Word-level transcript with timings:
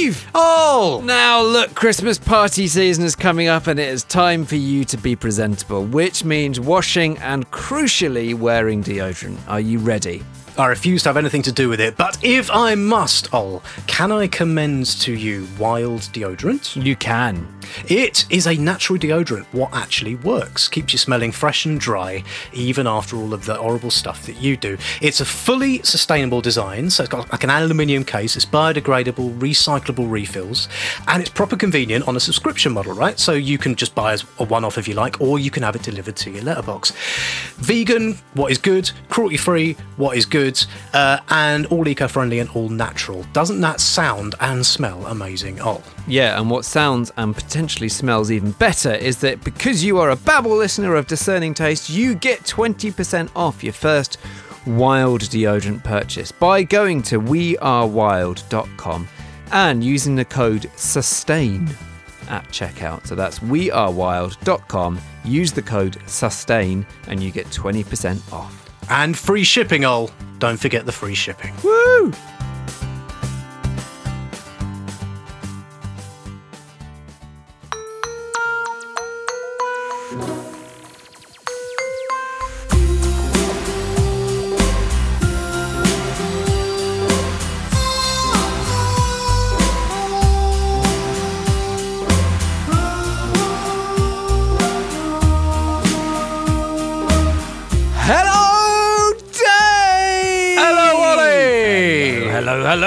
Dave! 0.00 0.30
Oh! 0.34 1.02
Now, 1.04 1.42
look, 1.42 1.74
Christmas 1.74 2.16
party 2.16 2.66
season 2.68 3.04
is 3.04 3.14
coming 3.14 3.48
up 3.48 3.66
and 3.66 3.78
it 3.78 3.88
is 3.88 4.02
time 4.02 4.46
for 4.46 4.56
you 4.56 4.82
to 4.86 4.96
be 4.96 5.14
presentable, 5.14 5.84
which 5.84 6.24
means 6.24 6.58
washing 6.58 7.18
and 7.18 7.50
crucially 7.50 8.34
wearing 8.34 8.82
deodorant. 8.82 9.36
Are 9.46 9.60
you 9.60 9.78
ready? 9.78 10.22
I 10.56 10.68
refuse 10.68 11.02
to 11.02 11.10
have 11.10 11.18
anything 11.18 11.42
to 11.42 11.52
do 11.52 11.68
with 11.68 11.80
it, 11.80 11.98
but 11.98 12.18
if 12.22 12.50
I 12.50 12.74
must, 12.74 13.32
Ol, 13.34 13.62
can 13.86 14.10
I 14.10 14.26
commend 14.26 14.86
to 15.00 15.12
you 15.12 15.46
Wild 15.58 16.00
Deodorant? 16.00 16.82
You 16.82 16.96
can. 16.96 17.46
It 17.88 18.24
is 18.30 18.46
a 18.46 18.54
natural 18.54 18.98
deodorant, 18.98 19.46
what 19.52 19.70
actually 19.72 20.14
works. 20.16 20.68
Keeps 20.68 20.92
you 20.92 20.98
smelling 20.98 21.32
fresh 21.32 21.66
and 21.66 21.78
dry, 21.80 22.22
even 22.52 22.86
after 22.86 23.16
all 23.16 23.32
of 23.32 23.46
the 23.46 23.54
horrible 23.54 23.90
stuff 23.90 24.26
that 24.26 24.36
you 24.36 24.56
do. 24.56 24.76
It's 25.00 25.20
a 25.20 25.24
fully 25.24 25.82
sustainable 25.82 26.40
design, 26.40 26.90
so 26.90 27.02
it's 27.02 27.10
got 27.10 27.30
like 27.32 27.44
an 27.44 27.50
aluminium 27.50 28.04
case, 28.04 28.36
it's 28.36 28.46
biodegradable, 28.46 29.38
recyclable 29.38 30.10
refills, 30.10 30.68
and 31.08 31.20
it's 31.20 31.30
proper 31.30 31.56
convenient 31.56 32.06
on 32.06 32.16
a 32.16 32.20
subscription 32.20 32.72
model, 32.72 32.94
right? 32.94 33.18
So 33.18 33.32
you 33.32 33.58
can 33.58 33.74
just 33.74 33.94
buy 33.94 34.12
as 34.12 34.24
a 34.38 34.44
one 34.44 34.64
off 34.64 34.78
if 34.78 34.88
you 34.88 34.94
like, 34.94 35.20
or 35.20 35.38
you 35.38 35.50
can 35.50 35.62
have 35.62 35.76
it 35.76 35.82
delivered 35.82 36.16
to 36.16 36.30
your 36.30 36.42
letterbox. 36.42 36.92
Vegan, 37.56 38.18
what 38.34 38.50
is 38.50 38.58
good, 38.58 38.90
cruelty 39.08 39.36
free, 39.36 39.76
what 39.96 40.16
is 40.16 40.26
good, 40.26 40.62
uh, 40.92 41.18
and 41.30 41.66
all 41.66 41.86
eco 41.86 42.08
friendly 42.08 42.38
and 42.38 42.50
all 42.50 42.68
natural. 42.68 43.24
Doesn't 43.32 43.60
that 43.60 43.80
sound 43.80 44.34
and 44.40 44.64
smell 44.64 45.06
amazing? 45.06 45.60
Oh. 45.60 45.82
Yeah, 46.10 46.40
and 46.40 46.50
what 46.50 46.64
sounds 46.64 47.12
and 47.16 47.36
potentially 47.36 47.88
smells 47.88 48.32
even 48.32 48.50
better 48.50 48.92
is 48.92 49.18
that 49.18 49.44
because 49.44 49.84
you 49.84 49.98
are 49.98 50.10
a 50.10 50.16
Babble 50.16 50.56
listener 50.56 50.96
of 50.96 51.06
discerning 51.06 51.54
taste, 51.54 51.88
you 51.88 52.16
get 52.16 52.40
20% 52.40 53.30
off 53.36 53.62
your 53.62 53.72
first 53.72 54.18
wild 54.66 55.20
deodorant 55.20 55.84
purchase 55.84 56.32
by 56.32 56.64
going 56.64 57.00
to 57.02 57.20
wearewild.com 57.20 59.08
and 59.52 59.84
using 59.84 60.16
the 60.16 60.24
code 60.24 60.62
SUSTAIN 60.74 61.72
at 62.28 62.44
checkout. 62.48 63.06
So 63.06 63.14
that's 63.14 63.38
wearewild.com. 63.38 65.00
Use 65.24 65.52
the 65.52 65.62
code 65.62 65.96
SUSTAIN 66.06 66.84
and 67.06 67.22
you 67.22 67.30
get 67.30 67.46
20% 67.46 68.32
off. 68.32 68.68
And 68.90 69.16
free 69.16 69.44
shipping, 69.44 69.84
Ol. 69.84 70.10
Don't 70.40 70.58
forget 70.58 70.86
the 70.86 70.92
free 70.92 71.14
shipping. 71.14 71.54
Woo! 71.62 72.12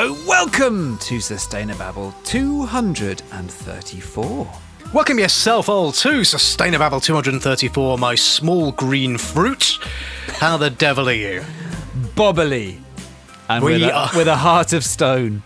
Hello, 0.03 0.15
hello. 0.15 0.27
Welcome 0.27 0.97
to 0.97 1.19
Sustainababble 1.19 2.13
234. 2.25 4.51
Welcome 4.93 5.17
yourself 5.17 5.69
all 5.69 5.93
to 5.93 6.25
Sustainable 6.25 6.99
234, 6.99 7.97
my 7.97 8.15
small 8.15 8.73
green 8.73 9.17
fruit. 9.17 9.79
How 10.27 10.57
the 10.57 10.69
devil 10.69 11.07
are 11.07 11.13
you? 11.13 11.41
Bobbily. 12.15 12.81
And 13.47 13.63
We 13.63 13.75
with, 13.75 13.83
a, 13.83 13.93
are- 13.93 14.09
with 14.13 14.27
a 14.27 14.35
heart 14.35 14.73
of 14.73 14.83
stone. 14.83 15.41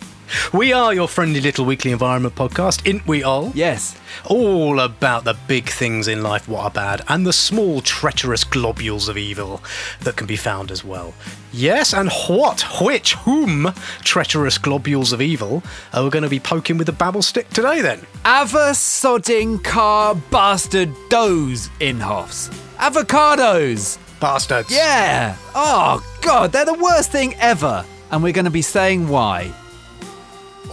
We 0.53 0.73
are 0.73 0.93
your 0.93 1.07
friendly 1.07 1.41
little 1.41 1.65
weekly 1.65 1.91
environment 1.91 2.35
podcast, 2.35 2.87
ain't 2.87 3.05
we 3.07 3.23
all? 3.23 3.51
Yes. 3.55 3.97
All 4.25 4.79
about 4.79 5.23
the 5.23 5.37
big 5.47 5.69
things 5.69 6.07
in 6.07 6.23
life, 6.23 6.47
what 6.47 6.63
are 6.63 6.71
bad, 6.71 7.01
and 7.07 7.25
the 7.25 7.33
small 7.33 7.81
treacherous 7.81 8.43
globules 8.43 9.07
of 9.07 9.17
evil 9.17 9.61
that 10.01 10.15
can 10.15 10.27
be 10.27 10.35
found 10.35 10.71
as 10.71 10.83
well. 10.83 11.13
Yes, 11.53 11.93
and 11.93 12.11
what, 12.27 12.61
which, 12.81 13.13
whom 13.15 13.73
treacherous 14.03 14.57
globules 14.57 15.11
of 15.13 15.21
evil 15.21 15.63
are 15.93 16.03
we 16.03 16.09
going 16.09 16.23
to 16.23 16.29
be 16.29 16.39
poking 16.39 16.77
with 16.77 16.89
a 16.89 16.93
babble 16.93 17.21
stick 17.21 17.49
today 17.49 17.81
then? 17.81 17.99
Ava 18.25 18.71
sodding 18.73 19.63
car 19.63 20.15
bastard 20.29 20.93
does 21.09 21.69
Inhofes. 21.79 22.49
Avocados. 22.77 23.97
Bastards. 24.19 24.71
Yeah. 24.71 25.35
Oh, 25.53 26.03
God, 26.21 26.51
they're 26.51 26.65
the 26.65 26.73
worst 26.73 27.11
thing 27.11 27.35
ever. 27.35 27.85
And 28.09 28.23
we're 28.23 28.33
going 28.33 28.45
to 28.45 28.51
be 28.51 28.61
saying 28.61 29.07
why. 29.07 29.51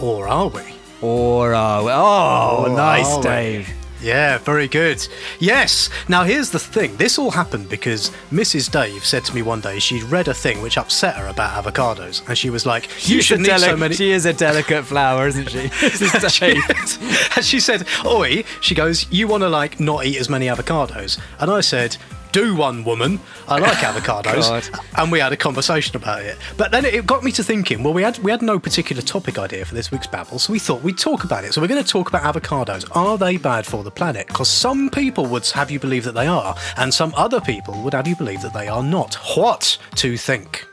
Or 0.01 0.27
are 0.27 0.47
we? 0.47 0.61
Or 1.01 1.53
are 1.53 1.83
we? 1.83 1.91
Oh, 1.91 2.65
Or 2.67 2.69
nice, 2.75 3.07
are 3.07 3.17
we? 3.17 3.23
Dave. 3.23 3.69
Yeah, 4.01 4.37
very 4.39 4.67
good. 4.67 5.05
Yes. 5.39 5.89
Now 6.07 6.23
here's 6.25 6.51
the 6.51 6.59
thing. 6.59 6.95
This 6.97 7.17
all 7.17 7.31
happened 7.31 7.69
because 7.69 8.11
Mrs. 8.31 8.69
Dave 8.71 9.03
said 9.03 9.25
to 9.25 9.33
me 9.33 9.41
one 9.41 9.61
day 9.61 9.79
she'd 9.79 10.03
read 10.03 10.27
a 10.27 10.33
thing 10.33 10.61
which 10.61 10.77
upset 10.77 11.15
her 11.15 11.27
about 11.27 11.63
avocados, 11.63 12.27
and 12.27 12.37
she 12.37 12.49
was 12.51 12.65
like, 12.67 12.85
"You 13.07 13.15
She's 13.17 13.25
shouldn't 13.25 13.47
eat 13.47 13.59
so 13.59 13.75
many." 13.75 13.95
She 13.95 14.11
is 14.11 14.25
a 14.27 14.33
delicate 14.33 14.83
flower, 14.85 15.27
isn't 15.27 15.49
she? 15.49 15.69
This 15.81 16.01
is 16.01 16.39
Dave. 16.39 16.61
and 17.35 17.43
she 17.43 17.59
said, 17.59 17.87
"Oi," 18.05 18.43
she 18.61 18.75
goes, 18.75 19.07
"You 19.11 19.27
want 19.27 19.41
to 19.41 19.49
like 19.49 19.79
not 19.79 20.05
eat 20.05 20.17
as 20.17 20.29
many 20.29 20.47
avocados?" 20.47 21.17
And 21.39 21.49
I 21.49 21.61
said. 21.61 21.97
Do 22.35 22.53
one 22.53 22.83
woman. 22.83 23.21
I 23.47 23.59
like 23.59 23.77
avocados, 23.77 24.77
and 24.97 25.09
we 25.09 25.19
had 25.19 25.31
a 25.31 25.37
conversation 25.37 25.95
about 25.95 26.21
it. 26.21 26.37
But 26.57 26.69
then 26.69 26.83
it 26.83 27.05
got 27.07 27.23
me 27.23 27.31
to 27.31 27.41
thinking. 27.41 27.81
Well, 27.81 27.93
we 27.93 28.03
had 28.03 28.17
we 28.19 28.29
had 28.29 28.41
no 28.41 28.59
particular 28.59 29.01
topic 29.01 29.39
idea 29.39 29.63
for 29.63 29.73
this 29.73 29.89
week's 29.89 30.07
babble, 30.07 30.39
so 30.39 30.51
we 30.51 30.59
thought 30.59 30.83
we'd 30.83 30.97
talk 30.97 31.23
about 31.23 31.45
it. 31.45 31.53
So 31.53 31.61
we're 31.61 31.69
going 31.69 31.81
to 31.81 31.89
talk 31.89 32.09
about 32.09 32.23
avocados. 32.23 32.93
Are 32.93 33.17
they 33.17 33.37
bad 33.37 33.65
for 33.65 33.85
the 33.85 33.89
planet? 33.89 34.27
Because 34.27 34.49
some 34.49 34.89
people 34.89 35.25
would 35.27 35.47
have 35.47 35.71
you 35.71 35.79
believe 35.79 36.03
that 36.03 36.11
they 36.13 36.27
are, 36.27 36.57
and 36.75 36.93
some 36.93 37.13
other 37.15 37.39
people 37.39 37.81
would 37.83 37.93
have 37.93 38.05
you 38.05 38.17
believe 38.17 38.41
that 38.41 38.53
they 38.53 38.67
are 38.67 38.83
not. 38.83 39.15
What 39.37 39.77
to 39.95 40.17
think? 40.17 40.67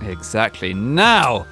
Exactly. 0.00 0.72
Now, 0.72 1.44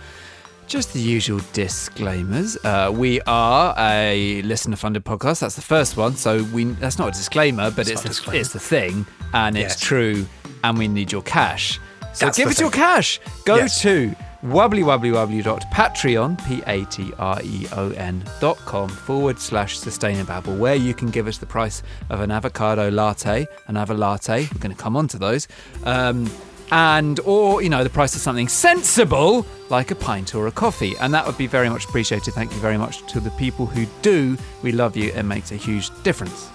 just 0.66 0.92
the 0.92 1.00
usual 1.00 1.40
disclaimers. 1.52 2.56
Uh, 2.64 2.90
we 2.94 3.20
are 3.22 3.74
a 3.78 4.42
listener-funded 4.42 5.04
podcast. 5.04 5.40
That's 5.40 5.56
the 5.56 5.62
first 5.62 5.96
one. 5.96 6.16
So 6.16 6.42
we 6.52 6.64
that's 6.64 6.98
not 6.98 7.08
a 7.08 7.12
disclaimer, 7.12 7.70
but 7.70 7.88
it's 7.88 8.00
a 8.00 8.02
the, 8.04 8.08
disclaimer. 8.10 8.40
it's 8.40 8.52
the 8.52 8.58
thing, 8.60 9.06
and 9.32 9.56
it's 9.56 9.74
Yes. 9.74 9.80
true, 9.80 10.26
and 10.62 10.78
we 10.78 10.88
need 10.88 11.10
your 11.12 11.22
cash. 11.22 11.78
So 12.12 12.26
That's 12.26 12.38
give 12.38 12.48
us 12.48 12.60
your 12.60 12.70
cash. 12.70 13.20
Go 13.44 13.56
Yes. 13.56 13.80
to 13.82 14.14
wobblywobblywobbly.patreon, 14.44 16.36
P-A-T-R-E-O-N 16.46 18.24
dot 18.40 18.56
com 18.58 18.88
forward 18.88 19.40
slash 19.40 19.78
sustainababble, 19.78 20.56
where 20.58 20.74
you 20.74 20.94
can 20.94 21.08
give 21.10 21.26
us 21.26 21.38
the 21.38 21.46
price 21.46 21.82
of 22.10 22.20
an 22.20 22.30
avocado 22.30 22.90
latte, 22.90 23.46
an 23.68 23.76
ava 23.76 23.94
latte. 23.94 24.48
We're 24.52 24.60
going 24.60 24.74
to 24.74 24.80
come 24.82 24.96
on 24.96 25.08
to 25.08 25.18
those. 25.18 25.48
Um, 25.84 26.30
and 26.70 27.20
or 27.20 27.62
you 27.62 27.68
know 27.68 27.84
the 27.84 27.90
price 27.90 28.14
of 28.14 28.20
something 28.20 28.48
sensible 28.48 29.46
like 29.70 29.90
a 29.90 29.94
pint 29.94 30.34
or 30.34 30.46
a 30.46 30.52
coffee. 30.52 30.94
And 31.00 31.12
that 31.14 31.26
would 31.26 31.38
be 31.38 31.46
very 31.46 31.68
much 31.68 31.84
appreciated. 31.84 32.34
Thank 32.34 32.52
you 32.52 32.58
very 32.58 32.78
much 32.78 33.06
to 33.12 33.20
the 33.20 33.30
people 33.32 33.66
who 33.66 33.86
do. 34.02 34.36
We 34.62 34.72
love 34.72 34.96
you. 34.96 35.10
It 35.12 35.24
makes 35.24 35.52
a 35.52 35.56
huge 35.56 35.90
difference. 36.02 36.50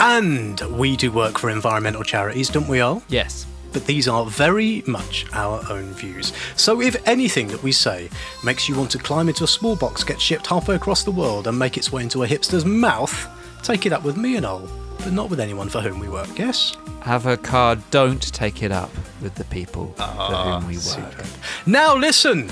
And 0.00 0.60
we 0.76 0.96
do 0.96 1.12
work 1.12 1.38
for 1.38 1.48
environmental 1.50 2.02
charities, 2.02 2.48
don't 2.48 2.68
we 2.68 2.80
all? 2.80 3.02
yes. 3.08 3.46
But 3.72 3.86
these 3.86 4.06
are 4.06 4.26
very 4.26 4.82
much 4.86 5.24
our 5.32 5.64
own 5.70 5.94
views. 5.94 6.34
So 6.56 6.82
if 6.82 6.94
anything 7.08 7.46
that 7.48 7.62
we 7.62 7.72
say 7.72 8.10
makes 8.44 8.68
you 8.68 8.76
want 8.76 8.90
to 8.90 8.98
climb 8.98 9.30
into 9.30 9.44
a 9.44 9.46
small 9.46 9.76
box, 9.76 10.04
get 10.04 10.20
shipped 10.20 10.46
halfway 10.46 10.74
across 10.74 11.04
the 11.04 11.10
world, 11.10 11.46
and 11.46 11.58
make 11.58 11.78
its 11.78 11.90
way 11.90 12.02
into 12.02 12.22
a 12.22 12.26
hipster's 12.26 12.66
mouth, 12.66 13.26
take 13.62 13.86
it 13.86 13.92
up 13.94 14.04
with 14.04 14.18
me 14.18 14.36
and 14.36 14.44
all, 14.44 14.68
but 15.04 15.12
not 15.12 15.30
with 15.30 15.40
anyone 15.40 15.68
for 15.68 15.80
whom 15.80 15.98
we 15.98 16.08
work, 16.08 16.38
yes? 16.38 16.76
have 17.02 17.26
a 17.26 17.36
card 17.36 17.80
don't 17.90 18.32
take 18.32 18.62
it 18.62 18.70
up 18.70 18.90
with 19.20 19.34
the 19.34 19.44
people 19.44 19.88
for 19.96 20.02
whom 20.02 20.62
ah, 20.62 20.64
we 20.68 20.78
work 20.78 21.24
Now 21.66 21.96
listen! 21.96 22.50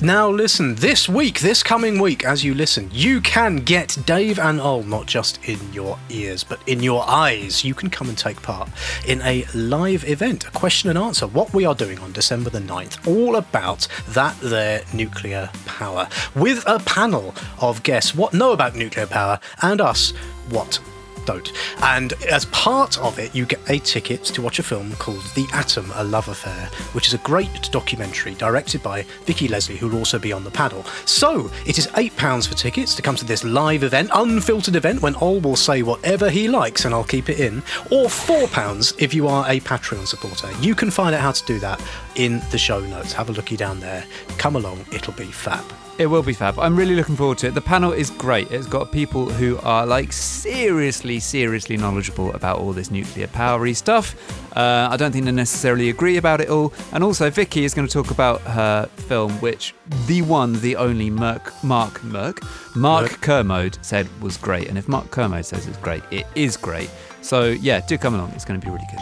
Now 0.00 0.28
listen, 0.28 0.74
this 0.76 1.08
week, 1.08 1.38
this 1.38 1.62
coming 1.62 2.00
week, 2.00 2.24
as 2.24 2.42
you 2.42 2.54
listen, 2.54 2.88
you 2.90 3.20
can 3.20 3.56
get 3.58 3.96
Dave 4.04 4.40
and 4.40 4.60
Ol 4.60 4.82
not 4.82 5.06
just 5.06 5.38
in 5.48 5.60
your 5.72 5.96
ears, 6.08 6.42
but 6.42 6.58
in 6.66 6.82
your 6.82 7.08
eyes. 7.08 7.62
You 7.62 7.72
can 7.72 7.88
come 7.88 8.08
and 8.08 8.18
take 8.18 8.42
part 8.42 8.68
in 9.06 9.22
a 9.22 9.44
live 9.54 10.02
event, 10.08 10.44
a 10.48 10.50
question 10.50 10.90
and 10.90 10.98
answer, 10.98 11.28
what 11.28 11.54
we 11.54 11.64
are 11.66 11.74
doing 11.76 12.00
on 12.00 12.10
December 12.10 12.50
the 12.50 12.58
9th, 12.58 13.06
all 13.06 13.36
about 13.36 13.86
that 14.08 14.36
there 14.40 14.82
nuclear 14.92 15.48
power, 15.66 16.08
with 16.34 16.64
a 16.66 16.80
panel 16.80 17.32
of 17.60 17.84
guests 17.84 18.12
what 18.12 18.34
know 18.34 18.50
about 18.50 18.74
nuclear 18.74 19.06
power 19.06 19.38
and 19.60 19.80
us 19.80 20.10
what 20.48 20.80
Don't. 21.24 21.52
And 21.82 22.12
as 22.24 22.44
part 22.46 22.98
of 22.98 23.18
it, 23.18 23.34
you 23.34 23.46
get 23.46 23.60
a 23.68 23.78
ticket 23.78 24.24
to 24.24 24.42
watch 24.42 24.58
a 24.58 24.62
film 24.62 24.92
called 24.96 25.22
The 25.34 25.46
Atom, 25.52 25.90
A 25.94 26.04
Love 26.04 26.28
Affair, 26.28 26.70
which 26.92 27.06
is 27.06 27.14
a 27.14 27.18
great 27.18 27.70
documentary 27.70 28.34
directed 28.34 28.82
by 28.82 29.02
Vicky 29.24 29.48
Leslie, 29.48 29.76
who 29.76 29.88
will 29.88 29.98
also 29.98 30.18
be 30.18 30.32
on 30.32 30.44
the 30.44 30.50
paddle. 30.50 30.84
So 31.04 31.50
it 31.66 31.78
is 31.78 31.86
£8 31.88 32.48
for 32.48 32.54
tickets 32.54 32.94
to 32.94 33.02
come 33.02 33.16
to 33.16 33.24
this 33.24 33.44
live 33.44 33.82
event, 33.82 34.10
unfiltered 34.14 34.76
event, 34.76 35.02
when 35.02 35.16
Ol 35.16 35.40
will 35.40 35.56
say 35.56 35.82
whatever 35.82 36.30
he 36.30 36.48
likes 36.48 36.84
and 36.84 36.94
I'll 36.94 37.04
keep 37.04 37.28
it 37.28 37.40
in, 37.40 37.58
or 37.90 38.06
£4 38.06 39.00
if 39.00 39.14
you 39.14 39.28
are 39.28 39.44
a 39.48 39.60
Patreon 39.60 40.06
supporter. 40.06 40.50
You 40.60 40.74
can 40.74 40.90
find 40.90 41.14
out 41.14 41.20
how 41.20 41.32
to 41.32 41.44
do 41.44 41.58
that 41.60 41.80
in 42.16 42.40
the 42.50 42.58
show 42.58 42.80
notes. 42.80 43.12
Have 43.12 43.28
a 43.28 43.32
looky 43.32 43.56
down 43.56 43.80
there. 43.80 44.04
Come 44.38 44.56
along, 44.56 44.84
it'll 44.92 45.14
be 45.14 45.24
fab. 45.24 45.64
It 45.98 46.06
will 46.06 46.22
be 46.22 46.32
fab. 46.32 46.58
I'm 46.58 46.74
really 46.74 46.96
looking 46.96 47.16
forward 47.16 47.38
to 47.38 47.48
it. 47.48 47.54
The 47.54 47.60
panel 47.60 47.92
is 47.92 48.08
great. 48.08 48.50
It's 48.50 48.66
got 48.66 48.90
people 48.90 49.28
who 49.28 49.58
are 49.58 49.84
like 49.86 50.10
seriously, 50.12 51.20
seriously 51.20 51.76
knowledgeable 51.76 52.32
about 52.32 52.58
all 52.58 52.72
this 52.72 52.90
nuclear 52.90 53.26
powery 53.26 53.74
stuff. 53.74 54.16
Uh, 54.56 54.88
I 54.90 54.96
don't 54.96 55.12
think 55.12 55.26
they 55.26 55.32
necessarily 55.32 55.90
agree 55.90 56.16
about 56.16 56.40
it 56.40 56.48
all. 56.48 56.72
And 56.92 57.04
also, 57.04 57.28
Vicky 57.28 57.64
is 57.64 57.74
going 57.74 57.86
to 57.86 57.92
talk 57.92 58.10
about 58.10 58.40
her 58.40 58.86
film, 58.86 59.32
which 59.40 59.74
the 60.06 60.22
one, 60.22 60.54
the 60.60 60.76
only 60.76 61.10
Merc, 61.10 61.52
Mark 61.62 62.02
Merc, 62.02 62.40
Mark 62.74 63.10
Merc. 63.10 63.20
Kermode 63.20 63.78
said 63.82 64.08
was 64.22 64.38
great. 64.38 64.68
And 64.68 64.78
if 64.78 64.88
Mark 64.88 65.10
Kermode 65.10 65.44
says 65.44 65.66
it's 65.68 65.76
great, 65.78 66.02
it 66.10 66.26
is 66.34 66.56
great. 66.56 66.90
So 67.20 67.44
yeah, 67.50 67.80
do 67.86 67.98
come 67.98 68.14
along. 68.14 68.30
It's 68.30 68.46
going 68.46 68.58
to 68.58 68.66
be 68.66 68.72
really 68.72 68.86
good. 68.90 69.00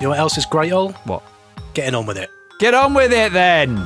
You 0.00 0.04
know 0.04 0.08
what 0.08 0.18
else 0.18 0.38
is 0.38 0.46
great, 0.46 0.72
Ol? 0.72 0.92
What? 1.04 1.22
Getting 1.74 1.94
on 1.94 2.06
with 2.06 2.16
it. 2.16 2.30
Get 2.62 2.74
on 2.74 2.94
with 2.94 3.12
it 3.12 3.32
then. 3.32 3.76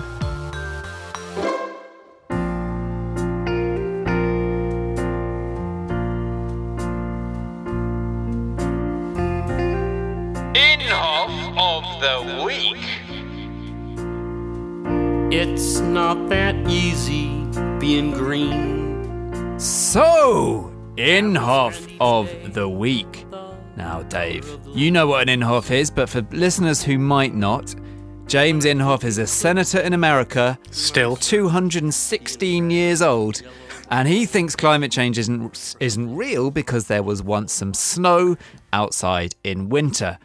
Inhofe 10.53 11.57
of 11.57 11.85
the 12.03 12.45
Week. 12.45 12.77
It's 15.33 15.79
not 15.81 16.29
that 16.29 16.55
easy 16.69 17.47
being 17.81 18.11
green. 18.11 19.59
So, 19.59 20.71
Inhofe 20.97 21.97
of 21.99 22.53
the 22.53 22.69
week. 22.69 23.25
Now, 23.79 24.03
Dave, 24.03 24.47
you 24.67 24.91
know 24.91 25.07
what 25.07 25.31
an 25.31 25.41
Inhofe 25.41 25.71
is, 25.71 25.91
but 25.91 26.11
for 26.11 26.21
listeners 26.31 26.83
who 26.83 26.99
might 26.99 27.35
not, 27.35 27.75
James 28.27 28.65
Inhofe 28.65 29.05
is 29.05 29.19
a 29.19 29.27
senator 29.27 29.79
in 29.79 29.93
America, 29.93 30.59
Still. 30.73 31.15
216 31.15 32.71
years 32.71 33.01
old, 33.01 33.43
and 33.89 34.09
he 34.09 34.27
thinks 34.27 34.57
climate 34.57 34.91
change 34.91 35.17
isn't 35.17 35.77
isn't 35.79 36.17
real 36.17 36.51
because 36.51 36.89
there 36.89 37.05
was 37.05 37.23
once 37.23 37.53
some 37.53 37.73
snow 37.73 38.37
outside 38.73 39.37
in 39.45 39.69
winter, 39.69 40.19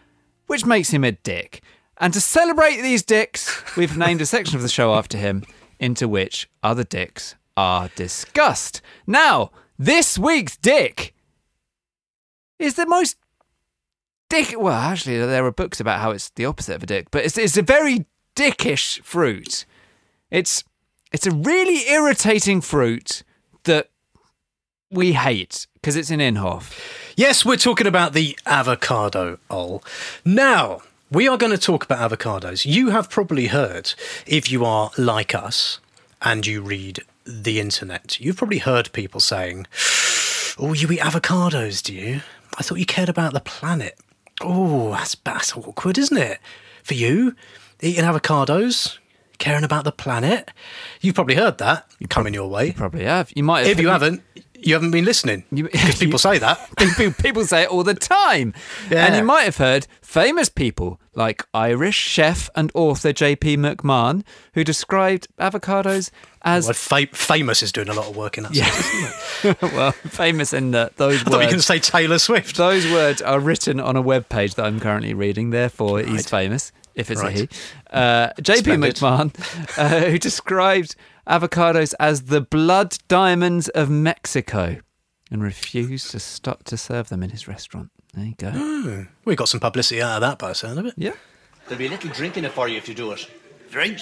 which 0.48 0.66
makes 0.66 0.90
him 0.90 1.04
a 1.04 1.12
dick. 1.12 1.62
And 1.98 2.12
to 2.16 2.20
celebrate 2.20 2.82
these 2.82 3.04
dicks, 3.04 3.64
we've 3.78 3.96
named 3.96 4.22
a 4.22 4.26
section 4.26 4.56
of 4.56 4.64
the 4.64 4.70
show 4.70 4.96
after 4.96 5.20
him, 5.20 5.44
into 5.80 6.08
which 6.08 6.50
other 6.64 6.84
dicks 6.84 7.36
are 7.56 7.92
discussed. 7.96 8.82
Now, 9.06 9.52
this 9.78 10.18
week's 10.18 10.58
dick 10.58 11.14
is 12.58 12.74
the 12.74 12.88
most 12.88 13.18
dick. 14.32 14.56
Well, 14.58 14.74
actually, 14.74 15.18
there 15.20 15.46
are 15.46 15.52
books 15.52 15.80
about 15.80 16.00
how 16.00 16.12
it's 16.12 16.30
the 16.30 16.46
opposite 16.46 16.76
of 16.76 16.84
a 16.84 16.86
dick, 16.86 17.12
but 17.12 17.26
it's, 17.26 17.38
it's 17.38 17.58
a 17.58 17.62
very 17.62 18.06
dickish 18.36 19.02
fruit. 19.04 19.66
It's 20.32 20.64
it's 21.12 21.28
a 21.28 21.32
really 21.32 21.90
irritating 21.90 22.62
fruit 22.62 23.24
that 23.66 23.90
we 24.90 25.12
hate 25.12 25.68
because 25.74 25.98
it's 25.98 26.10
an 26.10 26.20
Inhofe. 26.20 26.72
Yes, 27.18 27.46
we're 27.46 27.58
talking 27.58 27.86
about 27.86 28.14
the 28.14 28.38
avocado, 28.46 29.38
Ol. 29.50 29.84
Now, 30.24 30.82
we 31.12 31.28
are 31.28 31.38
going 31.38 31.52
to 31.52 31.58
talk 31.58 31.84
about 31.84 32.10
avocados. 32.10 32.66
You 32.66 32.92
have 32.92 33.10
probably 33.10 33.48
heard, 33.48 33.94
if 34.26 34.50
you 34.50 34.64
are 34.64 34.92
like 34.98 35.36
us 35.36 35.82
and 36.22 36.48
you 36.48 36.62
read 36.62 37.02
the 37.26 37.60
internet, 37.60 38.22
you've 38.22 38.38
probably 38.38 38.60
heard 38.60 38.94
people 38.94 39.20
saying, 39.20 39.68
Oh, 40.58 40.72
you 40.72 40.90
eat 40.92 41.00
avocados, 41.00 41.84
do 41.84 41.94
you? 41.94 42.22
I 42.58 42.64
thought 42.64 42.80
you 42.80 42.86
cared 42.86 43.10
about 43.10 43.34
the 43.34 43.42
planet. 43.42 44.00
Oh, 44.44 44.92
that's, 44.92 45.16
that's 45.16 45.56
awkward, 45.56 45.98
isn't 45.98 46.18
it? 46.18 46.40
For 46.84 46.94
you, 46.94 47.36
eating 47.82 48.04
avocados, 48.04 48.98
caring 49.38 49.64
about 49.64 49.84
the 49.84 49.92
planet. 49.92 50.52
You've 51.02 51.16
probably 51.16 51.36
heard 51.36 51.58
that 51.60 51.90
coming 52.10 52.34
your 52.34 52.48
way. 52.50 52.68
You 52.68 52.74
Probably 52.74 53.04
have. 53.06 53.32
You 53.36 53.44
might. 53.44 53.62
Have, 53.62 53.70
If 53.72 53.80
you 53.80 53.90
haven't, 53.90 54.22
you 54.62 54.74
haven't 54.74 54.92
been 54.92 55.06
listening. 55.06 55.44
Because 55.54 56.00
people 56.00 56.20
say 56.20 56.38
that. 56.38 56.70
people, 57.22 57.46
say 57.46 57.64
it 57.64 57.70
all 57.70 57.84
the 57.84 57.94
time. 57.94 58.54
Yeah. 58.90 59.06
And 59.06 59.16
you 59.16 59.24
might 59.24 59.44
have 59.44 59.58
heard 59.58 59.88
famous 60.02 60.50
people 60.50 61.00
like 61.14 61.46
Irish 61.54 61.96
chef 61.96 62.50
and 62.56 62.72
author 62.74 63.12
J.P. 63.12 63.58
McMahon, 63.58 64.24
who 64.54 64.64
described 64.64 65.28
avocados 65.40 66.10
as 66.44 66.66
Well, 66.66 66.74
fa- 66.74 67.08
famous 67.16 67.62
is 67.62 67.72
doing 67.72 67.90
a 67.90 67.94
lot 67.94 68.08
of 68.08 68.16
work 68.16 68.38
in 68.38 68.44
that 68.44 68.54
Yeah. 68.56 68.70
sense, 68.70 69.62
well, 69.62 69.92
famous 69.92 70.54
in 70.54 70.72
that 70.72 70.96
those 70.98 71.22
I 71.22 71.30
thought 71.30 71.44
you 71.44 71.50
to 71.58 71.62
say 71.62 71.80
Taylor 71.80 72.18
Swift. 72.20 72.56
Those 72.56 72.90
words 72.92 73.22
are 73.22 73.40
written 73.40 73.80
on 73.80 73.96
a 73.96 74.02
web 74.02 74.30
page 74.30 74.56
that 74.56 74.66
I'm 74.66 74.80
currently 74.80 75.14
reading. 75.14 75.50
Therefore, 75.50 76.00
he's 76.00 76.30
famous. 76.30 76.72
If 76.94 77.10
it's 77.10 77.22
Right. 77.22 77.36
a 77.36 77.40
he, 77.40 77.50
uh, 77.92 78.30
J.P. 78.42 78.60
Splendid. 78.62 78.96
McMahon, 78.98 79.78
uh, 79.78 80.10
who 80.10 80.18
described 80.20 80.96
avocados 81.32 81.94
as 82.00 82.24
the 82.24 82.42
blood 82.42 82.98
diamonds 83.08 83.70
of 83.70 83.90
Mexico, 83.90 84.78
and 85.32 85.42
refused 85.42 86.12
to 86.12 86.20
stop 86.20 86.64
to 86.66 86.78
serve 86.78 87.08
them 87.10 87.24
in 87.24 87.30
his 87.30 87.48
restaurant. 87.48 87.90
There 88.14 88.26
you 88.26 88.36
go. 88.38 89.08
We 89.26 89.36
got 89.36 89.48
some 89.48 89.62
publicity 89.62 90.02
out 90.02 90.16
of 90.16 90.22
that 90.22 90.40
by 90.40 90.50
the 90.50 90.56
sound 90.56 90.78
of 90.80 90.86
it. 90.86 90.94
Yeah. 90.98 91.14
There'll 91.68 91.80
be 91.80 91.88
a 91.88 91.90
little 91.90 92.10
drink 92.10 92.38
in 92.38 92.44
it 92.44 92.52
for 92.52 92.68
you 92.68 92.76
if 92.78 92.90
you 92.90 92.96
do 92.96 93.12
it. 93.14 93.30
Drink? 93.70 94.00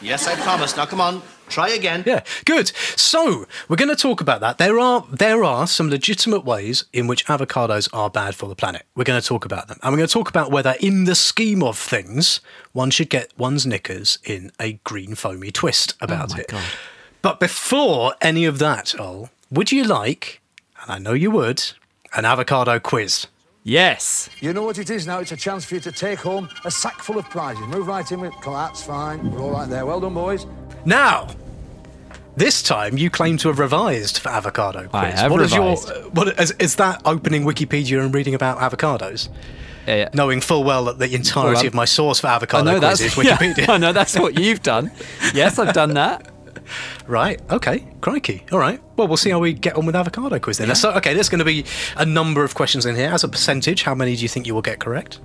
Yes, 0.00 0.26
I 0.28 0.34
promise. 0.36 0.76
Now 0.76 0.86
come 0.86 1.00
on, 1.00 1.22
try 1.48 1.70
again. 1.70 2.04
Yeah, 2.06 2.22
good. 2.44 2.68
So 2.96 3.46
we're 3.68 3.76
going 3.76 3.88
to 3.88 3.96
talk 4.00 4.20
about 4.20 4.40
that. 4.40 4.58
There 4.58 4.78
are 4.78 5.04
there 5.10 5.42
are 5.42 5.66
some 5.66 5.90
legitimate 5.90 6.44
ways 6.44 6.84
in 6.92 7.06
which 7.08 7.26
avocados 7.26 7.88
are 7.92 8.08
bad 8.08 8.34
for 8.36 8.48
the 8.48 8.54
planet. 8.54 8.86
We're 8.94 9.04
going 9.04 9.20
to 9.20 9.26
talk 9.26 9.44
about 9.44 9.66
them, 9.68 9.78
and 9.82 9.92
we're 9.92 9.96
going 9.98 10.06
to 10.08 10.12
talk 10.12 10.28
about 10.28 10.50
whether, 10.52 10.76
in 10.80 11.04
the 11.04 11.14
scheme 11.16 11.62
of 11.64 11.76
things, 11.76 12.40
one 12.72 12.90
should 12.90 13.10
get 13.10 13.32
one's 13.36 13.66
knickers 13.66 14.18
in 14.24 14.52
a 14.60 14.74
green 14.84 15.14
foamy 15.16 15.50
twist 15.50 15.94
about 16.00 16.32
Oh 16.32 16.36
my 16.36 16.40
it. 16.42 16.48
God. 16.48 16.64
But 17.20 17.40
before 17.40 18.14
any 18.20 18.44
of 18.44 18.60
that, 18.60 18.98
Ol, 19.00 19.30
would 19.50 19.72
you 19.72 19.82
like? 19.82 20.40
And 20.82 20.92
I 20.92 20.98
know 20.98 21.12
you 21.12 21.32
would. 21.32 21.72
An 22.16 22.24
avocado 22.24 22.78
quiz. 22.78 23.26
Yes. 23.68 24.30
You 24.40 24.54
know 24.54 24.62
what 24.62 24.78
it 24.78 24.88
is 24.88 25.06
now? 25.06 25.18
It's 25.18 25.30
a 25.32 25.36
chance 25.36 25.62
for 25.66 25.74
you 25.74 25.80
to 25.82 25.92
take 25.92 26.20
home 26.20 26.48
a 26.64 26.70
sack 26.70 27.02
full 27.02 27.18
of 27.18 27.28
prizes. 27.28 27.66
Move 27.66 27.86
right 27.86 28.10
in 28.10 28.20
with. 28.20 28.32
Come 28.40 28.54
that's 28.54 28.82
fine. 28.82 29.30
We're 29.30 29.40
all 29.42 29.50
right 29.50 29.68
there. 29.68 29.84
Well 29.84 30.00
done, 30.00 30.14
boys. 30.14 30.46
Now, 30.86 31.28
this 32.34 32.62
time 32.62 32.96
you 32.96 33.10
claim 33.10 33.36
to 33.38 33.48
have 33.48 33.58
revised 33.58 34.20
for 34.20 34.30
avocado 34.30 34.88
quiz. 34.88 34.94
I 34.94 35.10
have 35.10 35.30
what 35.30 35.42
is 35.42 35.52
your 35.54 35.64
revised. 35.70 35.90
uh, 35.90 36.00
what 36.10 36.40
is, 36.40 36.52
is 36.52 36.76
that 36.76 37.02
opening 37.04 37.44
Wikipedia 37.44 38.02
and 38.02 38.14
reading 38.14 38.34
about 38.34 38.56
avocados, 38.58 39.28
Yeah, 39.86 39.96
yeah. 39.96 40.08
knowing 40.14 40.40
full 40.40 40.64
well 40.64 40.86
that 40.86 40.98
the 40.98 41.14
entirety 41.14 41.54
Well, 41.58 41.66
of 41.66 41.74
my 41.74 41.84
source 41.84 42.20
for 42.20 42.28
I 42.28 42.36
avocado 42.36 42.64
know 42.72 42.78
quiz 42.78 43.02
is 43.02 43.12
Wikipedia. 43.16 43.66
Yeah, 43.66 43.72
I 43.72 43.76
know 43.76 43.92
that's 43.92 44.18
what 44.18 44.38
you've 44.40 44.62
done. 44.62 44.90
Yes, 45.34 45.58
I've 45.58 45.74
done 45.74 45.92
that. 45.94 46.26
Right. 47.06 47.40
Okay. 47.50 47.86
Crikey. 48.00 48.44
All 48.52 48.58
right. 48.58 48.80
Well, 48.96 49.08
we'll 49.08 49.16
see 49.16 49.30
how 49.30 49.38
we 49.38 49.52
get 49.52 49.76
on 49.76 49.86
with 49.86 49.96
avocado 49.96 50.38
quiz 50.38 50.58
then. 50.58 50.74
So, 50.74 50.92
okay, 50.94 51.14
there's 51.14 51.28
going 51.28 51.38
to 51.40 51.44
be 51.44 51.64
a 51.96 52.04
number 52.04 52.44
of 52.44 52.54
questions 52.54 52.86
in 52.86 52.96
here. 52.96 53.10
As 53.10 53.24
a 53.24 53.28
percentage, 53.28 53.82
how 53.82 53.94
many 53.94 54.16
do 54.16 54.22
you 54.22 54.28
think 54.28 54.46
you 54.46 54.54
will 54.54 54.62
get 54.62 54.78
correct? 54.80 55.20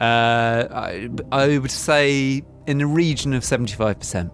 Uh, 0.00 0.68
I, 0.70 1.08
I 1.32 1.58
would 1.58 1.70
say 1.70 2.42
in 2.66 2.78
the 2.78 2.86
region 2.86 3.32
of 3.32 3.44
seventy-five 3.44 3.98
percent. 3.98 4.32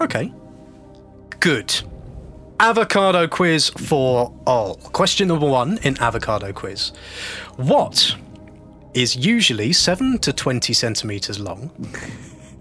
Okay. 0.00 0.32
Good. 1.40 1.82
Avocado 2.60 3.26
quiz 3.26 3.68
for 3.68 4.32
all. 4.46 4.76
Question 4.76 5.28
number 5.28 5.46
one 5.46 5.78
in 5.82 6.00
avocado 6.00 6.52
quiz. 6.52 6.92
What 7.56 8.16
is 8.94 9.16
usually 9.16 9.72
7 9.72 10.18
to 10.18 10.32
20 10.32 10.72
centimetres 10.72 11.40
long, 11.40 11.70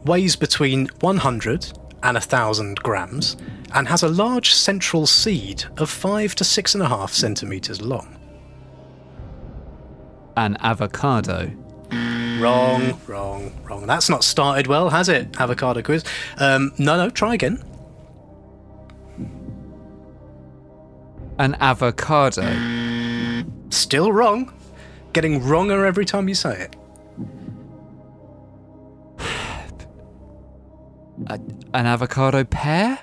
weighs 0.04 0.36
between 0.36 0.88
100 1.02 1.72
and 2.04 2.18
a 2.18 2.20
1,000 2.20 2.80
grams, 2.84 3.38
and 3.74 3.88
has 3.88 4.04
a 4.04 4.10
large 4.10 4.54
central 4.54 5.08
seed 5.08 5.64
of 5.78 5.90
5 5.90 6.36
to 6.36 6.44
6.5 6.44 7.10
centimetres 7.10 7.82
long? 7.82 8.20
An 10.36 10.58
avocado. 10.60 11.52
Wrong, 12.40 13.00
wrong, 13.08 13.54
wrong. 13.64 13.88
That's 13.88 14.10
not 14.10 14.24
started 14.24 14.68
well, 14.68 14.90
has 14.90 15.08
it? 15.08 15.40
Avocado 15.40 15.82
quiz. 15.82 16.04
Um, 16.38 16.74
no, 16.78 16.98
no, 16.98 17.10
try 17.10 17.36
again. 17.36 17.64
An 21.40 21.56
avocado. 21.56 23.44
Still 23.70 24.12
wrong. 24.12 24.54
Getting 25.14 25.44
wronger 25.44 25.86
every 25.86 26.06
time 26.06 26.28
you 26.28 26.36
say 26.36 26.60
it. 26.60 26.76
A, 31.28 31.40
an 31.74 31.86
avocado 31.86 32.44
pear. 32.44 33.00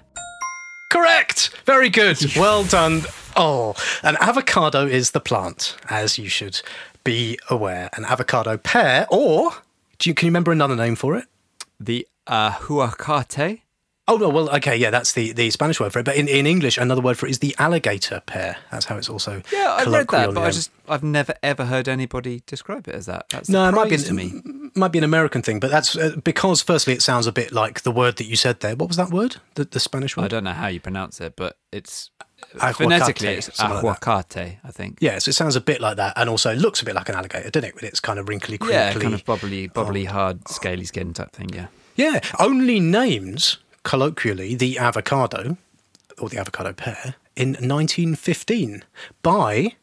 Correct. 0.92 1.50
Very 1.64 1.88
good. 1.88 2.18
Well 2.36 2.64
done. 2.64 3.02
Oh, 3.36 3.74
an 4.02 4.16
avocado 4.20 4.86
is 4.86 5.12
the 5.12 5.20
plant, 5.20 5.76
as 5.88 6.18
you 6.18 6.28
should 6.28 6.60
be 7.04 7.38
aware. 7.48 7.88
An 7.94 8.04
avocado 8.04 8.56
pear, 8.56 9.06
or 9.10 9.52
do 9.98 10.10
you, 10.10 10.14
can 10.14 10.26
you 10.26 10.30
remember 10.30 10.52
another 10.52 10.76
name 10.76 10.96
for 10.96 11.16
it? 11.16 11.26
The 11.78 12.06
uh, 12.26 12.52
huacate. 12.52 13.60
Oh 14.10 14.16
no, 14.16 14.28
well, 14.28 14.50
okay, 14.56 14.76
yeah, 14.76 14.90
that's 14.90 15.12
the, 15.12 15.30
the 15.30 15.50
Spanish 15.50 15.78
word 15.78 15.92
for 15.92 16.00
it. 16.00 16.04
But 16.04 16.16
in, 16.16 16.26
in 16.26 16.44
English, 16.44 16.78
another 16.78 17.00
word 17.00 17.16
for 17.16 17.26
it 17.26 17.30
is 17.30 17.38
the 17.38 17.54
alligator 17.60 18.20
pear. 18.26 18.56
That's 18.72 18.86
how 18.86 18.96
it's 18.96 19.08
also 19.08 19.40
Yeah, 19.52 19.76
I 19.78 19.84
read 19.84 20.08
that, 20.08 20.34
but 20.34 20.42
I 20.42 20.50
just 20.50 20.72
I've 20.88 21.04
never 21.04 21.32
ever 21.44 21.66
heard 21.66 21.88
anybody 21.88 22.42
describe 22.44 22.88
it 22.88 22.96
as 22.96 23.06
that. 23.06 23.28
That's 23.28 23.48
No, 23.48 23.68
it 23.68 23.72
might 23.72 23.88
be 23.88 23.96
to 23.98 24.12
me. 24.12 24.32
might 24.74 24.90
be 24.90 24.98
an 24.98 25.04
American 25.04 25.42
thing, 25.42 25.60
but 25.60 25.70
that's 25.70 25.96
uh, 25.96 26.16
because 26.24 26.60
firstly 26.60 26.92
it 26.92 27.02
sounds 27.02 27.28
a 27.28 27.32
bit 27.32 27.52
like 27.52 27.82
the 27.82 27.92
word 27.92 28.16
that 28.16 28.24
you 28.24 28.34
said 28.34 28.58
there. 28.60 28.74
What 28.74 28.88
was 28.88 28.96
that 28.96 29.10
word? 29.10 29.36
The, 29.54 29.64
the 29.64 29.78
Spanish 29.78 30.16
word? 30.16 30.24
I 30.24 30.28
don't 30.28 30.42
know 30.42 30.54
how 30.54 30.66
you 30.66 30.80
pronounce 30.80 31.20
it, 31.20 31.36
but 31.36 31.56
it's 31.70 32.10
Aguacate, 32.56 32.74
phonetically 32.74 33.28
it's 33.28 33.56
something 33.56 33.86
like 33.86 34.00
aguacate, 34.00 34.56
I 34.64 34.70
think. 34.72 34.98
Yeah, 35.00 35.18
so 35.18 35.28
it 35.28 35.34
sounds 35.34 35.54
a 35.54 35.60
bit 35.60 35.80
like 35.80 35.98
that, 35.98 36.14
and 36.16 36.28
also 36.28 36.50
it 36.50 36.58
looks 36.58 36.82
a 36.82 36.84
bit 36.84 36.96
like 36.96 37.08
an 37.08 37.14
alligator, 37.14 37.50
doesn't 37.50 37.68
it? 37.68 37.74
With 37.76 37.84
its 37.84 38.00
kind 38.00 38.18
of 38.18 38.28
wrinkly, 38.28 38.58
crinkly. 38.58 38.76
Yeah, 38.76 38.92
kind 38.92 39.14
of 39.14 39.24
bubbly, 39.24 39.68
bubbly, 39.68 40.06
hard, 40.06 40.48
scaly 40.48 40.84
skin 40.84 41.14
type 41.14 41.30
thing. 41.30 41.50
Yeah. 41.54 41.68
Yeah, 41.94 42.20
only 42.38 42.80
named 42.80 43.58
colloquially 43.82 44.54
the 44.54 44.78
avocado 44.78 45.56
or 46.18 46.28
the 46.28 46.38
avocado 46.38 46.72
pear 46.72 47.14
in 47.36 47.50
1915 47.50 48.84
by 49.22 49.74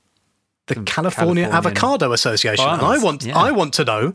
the 0.68 0.76
The 0.76 0.84
California 0.84 1.46
Avocado 1.46 2.12
Association. 2.12 2.68
And 2.68 2.82
I 2.82 2.98
want 2.98 3.24
yeah. 3.24 3.38
I 3.38 3.52
want 3.52 3.74
to 3.76 3.86
know 3.86 4.14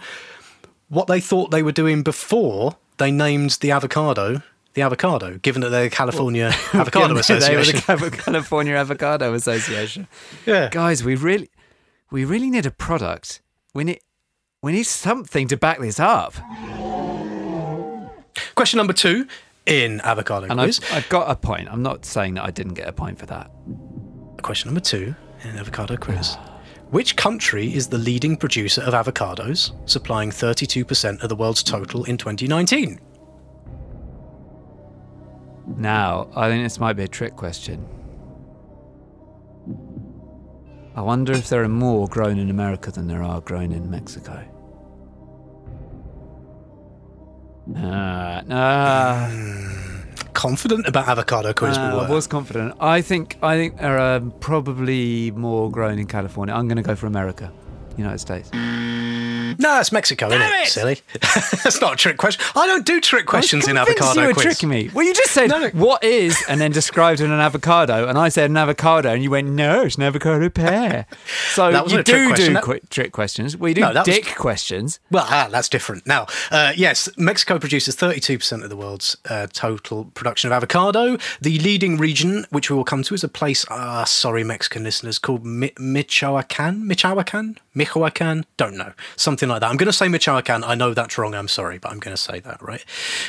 what 0.88 1.06
they 1.06 1.20
thought 1.20 1.50
they 1.50 1.62
were 1.62 1.72
doing 1.72 2.02
before 2.02 2.76
they 2.98 3.10
named 3.10 3.58
the 3.60 3.70
avocado 3.70 4.42
the 4.74 4.82
avocado, 4.82 5.38
given 5.38 5.60
that 5.62 5.68
they're 5.68 5.84
the 5.84 5.90
California 5.90 6.46
Avocado 6.72 7.14
they 7.14 7.56
were 7.56 7.64
the 7.64 8.10
California 8.24 8.74
Avocado 8.74 9.34
Association. 9.34 10.08
yeah. 10.46 10.70
Guys, 10.70 11.04
we 11.04 11.14
really, 11.14 11.50
we 12.10 12.24
really 12.24 12.50
need 12.50 12.64
a 12.64 12.70
product. 12.70 13.42
We 13.74 13.84
need, 13.84 14.00
we 14.62 14.72
need 14.72 14.84
something 14.84 15.48
to 15.48 15.56
back 15.56 15.78
this 15.78 16.00
up. 16.00 16.34
Question 18.54 18.78
number 18.78 18.92
two 18.92 19.26
in 19.66 20.00
avocado 20.02 20.46
And 20.48 20.58
quiz. 20.58 20.80
I've, 20.84 20.94
I've 20.94 21.08
got 21.08 21.30
a 21.30 21.36
point. 21.36 21.68
I'm 21.70 21.82
not 21.82 22.04
saying 22.04 22.34
that 22.34 22.44
I 22.44 22.50
didn't 22.50 22.74
get 22.74 22.88
a 22.88 22.92
point 22.92 23.18
for 23.18 23.26
that. 23.26 23.50
Question 24.42 24.68
number 24.68 24.80
two 24.80 25.14
in 25.44 25.56
avocado 25.56 25.96
quiz. 25.96 26.36
Ah. 26.38 26.48
Which 26.90 27.16
country 27.16 27.72
is 27.72 27.88
the 27.88 27.96
leading 27.96 28.36
producer 28.36 28.82
of 28.82 28.92
avocados, 28.92 29.72
supplying 29.88 30.30
32% 30.30 31.22
of 31.22 31.28
the 31.28 31.36
world's 31.36 31.62
total 31.62 32.04
in 32.04 32.18
2019? 32.18 33.00
Now, 35.76 36.28
I 36.36 36.50
think 36.50 36.64
this 36.64 36.78
might 36.78 36.94
be 36.94 37.04
a 37.04 37.08
trick 37.08 37.34
question. 37.34 37.86
I 40.94 41.00
wonder 41.00 41.32
if 41.32 41.48
there 41.48 41.62
are 41.62 41.68
more 41.68 42.06
grown 42.08 42.38
in 42.38 42.50
America 42.50 42.90
than 42.90 43.06
there 43.06 43.22
are 43.22 43.40
grown 43.40 43.72
in 43.72 43.90
Mexico. 43.90 44.44
Uh, 47.76 48.42
uh, 48.50 49.30
Confident 50.32 50.86
about 50.88 51.08
avocado 51.08 51.52
quiz 51.52 51.76
uh, 51.78 51.80
I 51.80 52.10
was 52.10 52.26
confident. 52.26 52.74
I 52.80 53.00
think 53.02 53.36
I 53.42 53.56
think 53.56 53.76
there 53.78 53.98
are 53.98 54.20
probably 54.40 55.30
more 55.30 55.70
grown 55.70 55.98
in 55.98 56.06
California. 56.06 56.54
I'm 56.54 56.66
going 56.66 56.82
to 56.82 56.82
go 56.82 56.96
for 56.96 57.06
America, 57.06 57.52
United 57.96 58.18
States. 58.18 58.50
No, 59.58 59.80
it's 59.80 59.92
Mexico, 59.92 60.28
isn't 60.28 60.40
it? 60.40 60.46
it! 60.62 60.68
Silly. 60.68 61.00
That's 61.64 61.80
not 61.80 61.94
a 61.94 61.96
trick 61.96 62.16
question. 62.18 62.44
I 62.56 62.66
don't 62.66 62.84
do 62.86 63.00
trick 63.00 63.26
questions 63.26 63.68
in 63.68 63.76
avocado 63.76 64.20
you 64.22 64.26
were 64.28 64.32
quiz. 64.34 64.44
tricking 64.44 64.68
me. 64.68 64.90
Well, 64.92 65.04
you 65.06 65.14
just 65.14 65.32
said 65.32 65.48
No, 65.50 65.68
what 65.70 66.02
is, 66.04 66.42
and 66.48 66.60
then 66.60 66.70
described 66.72 67.20
an 67.20 67.30
avocado, 67.32 68.08
and 68.08 68.18
I 68.18 68.28
said 68.28 68.50
an 68.50 68.56
avocado, 68.56 69.10
and 69.12 69.22
you 69.22 69.30
went 69.30 69.48
no, 69.48 69.82
it's 69.82 69.96
an 69.96 70.02
avocado 70.02 70.48
pear. 70.50 71.06
So 71.54 71.70
That 71.70 71.90
you 71.90 72.02
do 72.02 72.34
do 72.34 72.52
That- 72.54 72.62
qu- 72.62 72.80
trick 72.90 73.12
questions. 73.12 73.56
We 73.56 73.74
do 73.74 73.82
No, 73.82 73.92
that 73.92 74.06
was- 74.06 74.14
dick 74.16 74.34
questions. 74.36 75.00
Well, 75.10 75.26
ah, 75.28 75.48
that's 75.50 75.68
different. 75.68 76.06
Now, 76.06 76.26
uh, 76.50 76.72
yes, 76.76 77.08
Mexico 77.16 77.58
produces 77.58 77.94
32% 77.96 78.62
of 78.64 78.70
the 78.70 78.76
world's 78.76 79.16
uh, 79.28 79.46
total 79.52 80.06
production 80.06 80.48
of 80.48 80.52
avocado. 80.56 81.18
The 81.40 81.58
leading 81.58 81.98
region, 81.98 82.46
which 82.50 82.70
we 82.70 82.76
will 82.76 82.84
come 82.84 83.02
to, 83.04 83.14
is 83.14 83.22
a 83.24 83.28
place, 83.28 83.64
ah, 83.70 84.04
sorry, 84.04 84.44
Mexican 84.44 84.84
listeners, 84.84 85.18
called 85.18 85.44
Mi- 85.44 85.72
Michoacan? 85.78 86.86
Michoacan? 86.86 87.58
Michoacan? 87.74 88.44
Don't 88.56 88.76
know. 88.76 88.92
Something 89.16 89.41
like 89.48 89.60
that. 89.60 89.70
I'm 89.70 89.76
going 89.76 89.86
to 89.86 89.92
say 89.92 90.08
Michoacan. 90.08 90.64
I 90.64 90.74
know 90.74 90.94
that's 90.94 91.16
wrong. 91.18 91.34
I'm 91.34 91.48
sorry, 91.48 91.78
but 91.78 91.90
I'm 91.90 91.98
going 91.98 92.14
to 92.16 92.20
say 92.20 92.40
that, 92.40 92.62
right? 92.62 92.84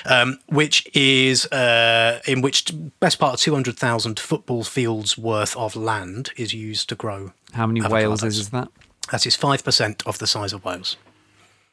Um, 0.06 0.40
which 0.48 0.88
is 0.94 1.46
uh, 1.48 2.20
in 2.28 2.42
which 2.42 2.72
best 3.00 3.20
part 3.20 3.34
of 3.36 3.40
200,000 3.40 4.20
football 4.20 4.64
fields 4.64 5.18
worth 5.18 5.56
of 5.58 5.76
land 5.76 6.32
is 6.38 6.54
used 6.54 6.90
to 6.90 6.96
grow. 6.96 7.34
How 7.54 7.68
many 7.68 7.82
whales 7.82 8.22
avocados. 8.22 8.40
is 8.40 8.50
that? 8.50 8.70
That 9.12 9.26
is 9.26 9.36
5% 9.38 10.06
of 10.08 10.18
the 10.20 10.28
size 10.28 10.54
of 10.54 10.64
Wales. 10.64 10.98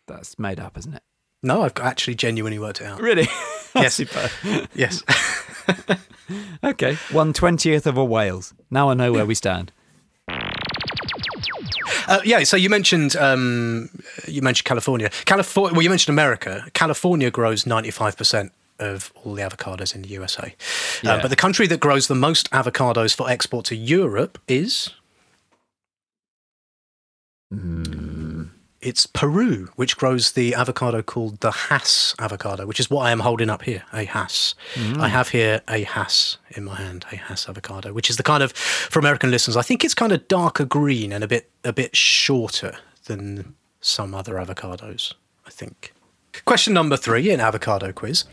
That's 0.07 0.39
made 0.39 0.59
up, 0.59 0.77
isn't 0.77 0.95
it? 0.95 1.03
No, 1.43 1.63
I've 1.63 1.73
actually 1.79 2.17
genuinely 2.17 2.59
worked 2.59 2.81
it 2.81 2.87
out. 2.87 3.01
Really? 3.01 3.29
Yes. 3.73 3.95
Super. 3.95 4.29
Yes. 4.75 5.05
Okay. 6.65 6.95
One 7.13 7.33
twentieth 7.33 7.87
of 7.87 7.97
a 7.97 8.05
whales. 8.05 8.55
Now 8.71 8.91
I 8.91 8.95
know 8.95 9.13
where 9.13 9.27
we 9.27 9.35
stand. 9.35 9.73
Uh, 12.07 12.21
yeah. 12.25 12.43
So 12.45 12.57
you 12.57 12.71
mentioned 12.71 13.17
um, 13.17 13.91
you 14.27 14.43
mentioned 14.43 14.65
California. 14.65 15.11
California. 15.25 15.75
Well, 15.75 15.83
you 15.83 15.91
mentioned 15.91 16.13
America. 16.13 16.67
California 16.75 17.31
grows 17.31 17.67
ninety 17.67 17.91
five 17.91 18.17
percent 18.17 18.53
of 18.79 19.13
all 19.23 19.35
the 19.35 19.43
avocados 19.43 19.95
in 19.95 20.03
the 20.03 20.09
USA. 20.09 20.55
Uh, 21.05 21.21
but 21.21 21.29
the 21.29 21.37
country 21.37 21.67
that 21.67 21.81
grows 21.81 22.09
the 22.09 22.15
most 22.15 22.51
avocados 22.51 23.15
for 23.15 23.29
export 23.31 23.67
to 23.67 23.77
Europe 23.77 24.39
is. 24.49 24.91
It's 28.83 29.05
Peru, 29.05 29.69
which 29.77 29.99
grows 29.99 30.33
the 30.33 30.55
avocado 30.55 31.03
called 31.03 31.41
the 31.41 31.51
Hass 31.51 32.15
avocado, 32.19 32.65
which 32.65 32.81
is 32.81 32.89
what 32.89 33.03
I 33.03 33.11
am 33.11 33.21
holding 33.21 33.51
up 33.51 33.63
here, 33.63 33.83
a 33.93 34.05
Hass. 34.05 34.55
I 34.99 35.09
have 35.09 35.29
here 35.29 35.61
a 35.69 35.83
Hass 35.83 36.39
in 36.51 36.65
my 36.65 36.77
hand, 36.77 37.05
a 37.13 37.17
Hass 37.17 37.47
avocado, 37.47 37.93
which 37.93 38.09
is 38.09 38.17
the 38.17 38.23
kind 38.23 38.43
of, 38.43 38.53
for 38.53 38.99
American 38.99 39.31
listeners, 39.31 39.55
I 39.55 39.61
think 39.63 39.85
it's 39.85 39.93
kind 39.93 40.13
of 40.13 40.27
darker 40.29 40.65
green 40.65 41.13
and 41.13 41.23
a 41.23 41.29
bit 41.29 41.51
a 41.63 41.75
bit 41.75 41.95
shorter 41.95 42.79
than 43.05 43.55
some 43.83 44.15
other 44.15 44.35
avocados. 44.37 45.13
I 45.47 45.51
think. 45.51 45.93
Question 46.47 46.73
number 46.73 46.97
three 46.97 47.29
in 47.31 47.39
avocado 47.41 47.93
quiz. 47.93 48.25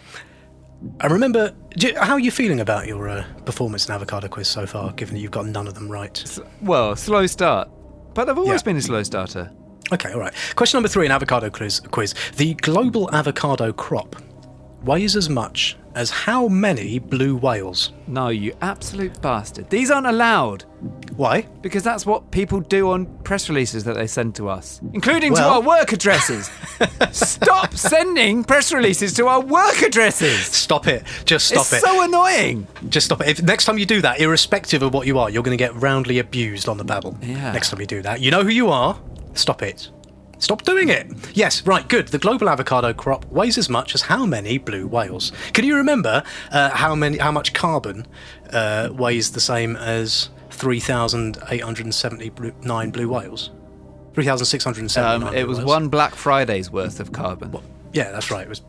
I 1.02 1.08
remember. 1.08 1.54
you- 1.78 2.00
How 2.00 2.14
are 2.14 2.20
you 2.20 2.32
feeling 2.32 2.62
about 2.62 2.88
your 2.88 3.10
uh, 3.10 3.26
performance 3.44 3.88
in 3.90 3.94
avocado 3.94 4.30
quiz 4.30 4.48
so 4.48 4.66
far? 4.66 4.94
Given 4.94 5.16
that 5.16 5.20
you've 5.22 5.32
got 5.32 5.46
none 5.48 5.68
of 5.68 5.74
them 5.74 5.90
right. 5.92 6.24
Well, 6.62 6.96
slow 6.96 7.28
start, 7.28 7.70
but 8.14 8.30
I've 8.30 8.38
always 8.38 8.62
Yeah. 8.62 8.66
been 8.66 8.78
a 8.78 8.82
slow 8.82 9.04
starter. 9.04 9.52
Okay, 9.92 10.12
all 10.12 10.20
right. 10.20 10.34
Question 10.56 10.78
number 10.78 10.90
three 10.90 11.06
in 11.06 11.12
avocado 11.12 11.50
quiz. 11.50 11.80
quiz. 11.80 12.14
The 12.36 12.54
global 12.56 13.10
avocado 13.14 13.72
crop 13.72 14.16
weighs 14.84 15.16
as 15.16 15.30
much 15.30 15.78
as 15.96 16.12
how 16.12 16.48
many 16.48 17.00
blue 17.00 17.36
whales? 17.36 17.92
No, 18.06 18.30
you 18.30 18.54
absolute 18.62 19.20
bastard. 19.22 19.68
These 19.72 19.90
aren't 19.90 20.06
allowed 20.06 20.64
Why? 21.16 21.42
because 21.62 21.82
that's 21.84 22.06
what 22.06 22.30
people 22.30 22.60
do 22.60 22.92
on 22.92 23.08
press 23.24 23.50
releases 23.50 23.84
that 23.86 23.96
they 23.96 24.06
send 24.06 24.36
to 24.36 24.48
us, 24.48 24.80
including 24.94 25.34
Well- 25.34 25.42
to 25.42 25.56
our 25.56 25.62
work 25.62 25.92
addresses. 25.92 26.52
Stop 27.12 27.74
sending 27.74 28.44
press 28.44 28.72
releases 28.72 29.14
to 29.16 29.28
our 29.28 29.42
work 29.42 29.82
addresses. 29.82 30.46
Stop 30.46 30.88
it. 30.88 31.04
Just 31.26 31.48
stop 31.48 31.62
it's 31.62 31.74
it. 31.74 31.76
It's 31.78 31.86
so 31.86 32.04
annoying. 32.04 32.68
Just 32.90 33.06
stop 33.08 33.22
it. 33.22 33.28
If 33.28 33.42
next 33.42 33.66
time 33.66 33.80
you 33.80 33.88
do 33.88 34.02
that, 34.02 34.20
irrespective 34.20 34.84
of 34.84 34.94
what 34.94 35.08
you 35.08 35.18
are, 35.18 35.30
you're 35.32 35.44
going 35.44 35.58
to 35.58 35.62
get 35.62 35.74
roundly 35.76 36.20
abused 36.20 36.70
on 36.70 36.78
the 36.78 36.84
babble. 36.84 37.18
Yeah. 37.24 37.52
Next 37.54 37.72
time 37.72 37.80
you 37.82 37.88
do 37.88 38.04
that, 38.04 38.22
you 38.22 38.30
know 38.30 38.44
who 38.44 38.50
you 38.50 38.70
are. 38.70 39.00
Stop 39.38 39.62
it. 39.62 39.90
Stop 40.40 40.64
doing 40.64 40.90
it. 40.90 41.08
Yes, 41.36 41.66
right, 41.66 41.88
good. 41.88 42.10
The 42.10 42.20
global 42.20 42.50
avocado 42.50 42.94
crop 42.94 43.26
weighs 43.26 43.58
as 43.58 43.70
much 43.70 43.96
as 43.96 44.04
how 44.04 44.24
many 44.26 44.60
blue 44.60 44.88
whales? 44.88 45.32
Can 45.54 45.66
you 45.66 45.76
remember 45.76 46.22
uh, 46.52 46.70
how 46.70 46.94
many, 46.94 47.18
how 47.18 47.32
much 47.32 47.54
carbon 47.54 48.06
uh, 48.52 48.90
weighs 48.92 49.32
the 49.32 49.40
same 49.40 49.76
as 49.76 50.30
3,879 50.52 52.92
blue 52.92 53.10
whales? 53.10 53.50
3,679. 54.14 55.24
Um, 55.24 55.36
it 55.36 55.48
was 55.48 55.58
whales. 55.58 55.68
one 55.68 55.90
Black 55.90 56.14
Friday's 56.14 56.70
worth 56.72 57.00
of 57.00 57.12
carbon. 57.12 57.58
Yeah, 57.98 58.12
that's 58.12 58.30
right. 58.30 58.44
It 58.44 58.50
was 58.50 58.62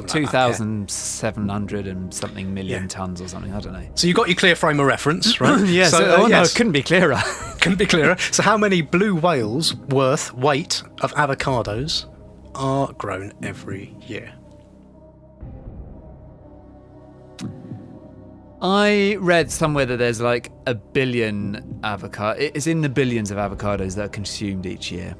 like 0.00 0.08
Two 0.08 0.22
yeah. 0.22 0.28
thousand 0.28 0.90
seven 0.90 1.46
hundred 1.46 1.86
and 1.86 2.12
something 2.12 2.54
million 2.54 2.82
Yeah. 2.84 2.88
tons 2.88 3.20
or 3.20 3.28
something. 3.28 3.52
I 3.52 3.60
don't 3.60 3.74
know. 3.74 3.86
So 3.94 4.06
you 4.06 4.14
got 4.14 4.28
your 4.28 4.36
clear 4.36 4.56
frame 4.56 4.80
of 4.80 4.86
reference, 4.86 5.40
right? 5.42 5.62
yes. 5.66 5.90
So, 5.90 5.98
uh, 5.98 6.16
oh 6.20 6.22
no, 6.22 6.28
yes. 6.28 6.52
it 6.52 6.56
couldn't 6.56 6.72
be 6.72 6.82
clearer. 6.82 7.20
couldn't 7.60 7.78
be 7.78 7.84
clearer. 7.84 8.16
So, 8.18 8.42
how 8.42 8.56
many 8.56 8.80
blue 8.80 9.14
whales 9.14 9.74
worth 9.74 10.32
weight 10.32 10.82
of 11.02 11.12
avocados 11.14 12.06
are 12.54 12.90
grown 12.94 13.34
every 13.42 13.94
year? 14.06 14.32
I 18.62 19.18
read 19.20 19.50
somewhere 19.50 19.84
that 19.84 19.98
there's 19.98 20.22
like 20.22 20.50
a 20.66 20.74
billion 20.74 21.78
avocado. 21.84 22.40
It's 22.40 22.66
in 22.66 22.80
the 22.80 22.88
billions 22.88 23.30
of 23.30 23.36
avocados 23.36 23.96
that 23.96 24.06
are 24.06 24.08
consumed 24.08 24.64
each 24.64 24.90
year, 24.90 25.14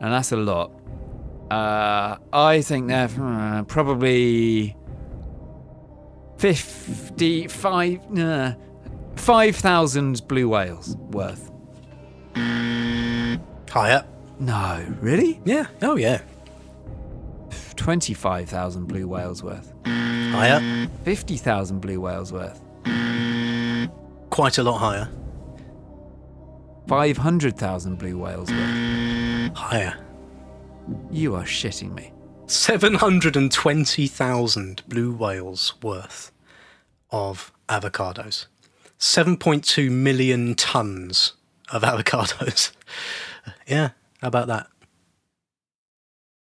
and 0.00 0.12
that's 0.12 0.32
a 0.32 0.36
lot. 0.36 0.72
Uh, 1.52 2.16
I 2.32 2.62
think 2.62 2.88
they're 2.88 3.10
uh, 3.20 3.62
probably 3.64 4.74
fifty-five. 6.38 8.10
Nah, 8.10 8.54
5,000 9.16 10.26
blue 10.26 10.48
whales 10.48 10.96
worth. 11.10 11.50
Higher. 13.70 14.04
No, 14.40 14.84
really? 15.00 15.40
Yeah. 15.44 15.66
Oh, 15.82 15.96
yeah. 15.96 16.22
25,000 17.76 18.86
blue 18.86 19.06
whales 19.06 19.42
worth. 19.42 19.72
Higher. 19.84 20.88
50,000 21.04 21.80
blue 21.80 22.00
whales 22.00 22.32
worth. 22.32 22.60
Quite 24.30 24.58
a 24.58 24.62
lot 24.62 24.78
higher. 24.78 25.08
500,000 26.88 27.98
blue 27.98 28.18
whales 28.18 28.50
worth. 28.50 29.56
Higher. 29.56 29.98
You 31.10 31.34
are 31.34 31.44
shitting 31.44 31.94
me. 31.94 32.12
720,000 32.46 34.82
blue 34.88 35.12
whales 35.12 35.74
worth 35.82 36.32
of 37.10 37.52
avocados. 37.68 38.46
7.2 38.98 39.90
million 39.90 40.54
tons 40.54 41.34
of 41.70 41.82
avocados. 41.82 42.72
yeah, 43.66 43.90
how 44.20 44.28
about 44.28 44.46
that? 44.48 44.66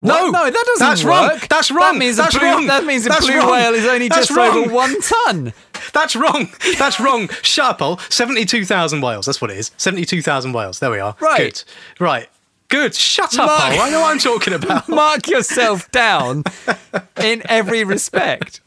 No, 0.01 0.25
What? 0.25 0.32
no, 0.34 0.44
that 0.46 0.54
doesn't 0.68 0.88
that's 0.88 1.04
work. 1.04 1.12
wrong. 1.32 1.39
That's 1.50 1.72
wrong. 1.72 1.94
That 1.94 2.00
means 2.00 2.18
that's 2.18 2.36
a 2.36 2.39
blue, 2.39 2.48
wrong. 2.50 2.68
That 2.68 2.86
means 2.86 3.06
a 3.08 3.10
That's 3.10 3.25
blue 3.25 3.38
wrong. 3.39 3.50
whale 3.51 3.74
is 3.74 3.88
only 3.88 4.08
That's 4.08 4.27
just 4.27 4.38
wrong. 4.38 4.65
over 4.65 4.72
one 4.74 5.01
ton. 5.01 5.54
That's 5.94 6.15
wrong. 6.15 6.50
That's 6.77 7.00
wrong. 7.00 7.27
Shut 7.42 7.65
up, 7.65 7.82
Ol. 7.82 7.98
72,000 8.10 9.01
whales. 9.01 9.25
That's 9.25 9.42
what 9.42 9.50
it 9.50 9.58
is. 9.58 9.72
72,000 9.77 10.54
whales. 10.54 10.80
There 10.80 10.92
we 10.92 11.00
are. 11.00 11.15
Right. 11.20 11.38
Good. 11.38 11.63
Right. 12.04 12.30
Good. 12.75 12.94
Shut 12.94 13.39
up, 13.39 13.48
Mark-. 13.48 13.79
I 13.79 13.89
know 13.89 14.01
what 14.01 14.12
I'm 14.12 14.20
talking 14.20 14.53
about. 14.53 14.89
Mark 15.03 15.29
yourself 15.29 15.89
down 15.91 16.44
in 17.22 17.41
every 17.46 17.86
respect. 17.86 18.60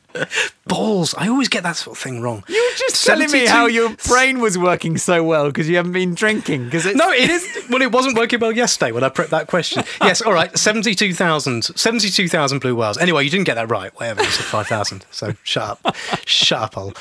Balls. 0.67 1.15
I 1.15 1.29
always 1.29 1.49
get 1.51 1.63
that 1.65 1.77
sort 1.77 1.99
of 1.99 2.03
thing 2.03 2.23
wrong. 2.23 2.43
You 2.49 2.55
were 2.55 2.79
just 2.79 3.05
telling 3.05 3.31
me 3.31 3.45
how 3.45 3.67
your 3.67 3.95
brain 4.09 4.41
was 4.41 4.57
working 4.57 4.97
so 4.97 5.23
well 5.23 5.49
because 5.49 5.69
you 5.69 5.77
haven't 5.77 5.93
been 5.93 6.15
drinking. 6.15 6.65
Because 6.65 6.87
No, 6.95 7.11
it 7.13 7.29
is. 7.29 7.47
Well, 7.69 7.83
it 7.83 7.93
wasn't 7.93 8.17
working 8.17 8.41
well 8.41 8.51
yesterday 8.51 8.93
when 8.93 9.05
I 9.05 9.11
prepped 9.11 9.29
that 9.29 9.47
question. 9.47 9.85
Yes, 10.03 10.23
all 10.23 10.33
right. 10.33 10.57
72,000 10.57 11.63
72,000 11.63 12.59
blue 12.61 12.75
whales. 12.75 12.97
Anyway, 12.97 13.25
you 13.25 13.31
didn't 13.31 13.45
get 13.45 13.57
that 13.57 13.71
right. 13.71 13.95
Whatever, 14.01 14.23
you 14.23 14.31
said 14.31 14.47
5,000. 14.47 15.05
So 15.11 15.35
shut 15.43 15.79
up. 15.85 15.97
shut 16.25 16.63
up, 16.63 16.79
Ol. 16.79 16.95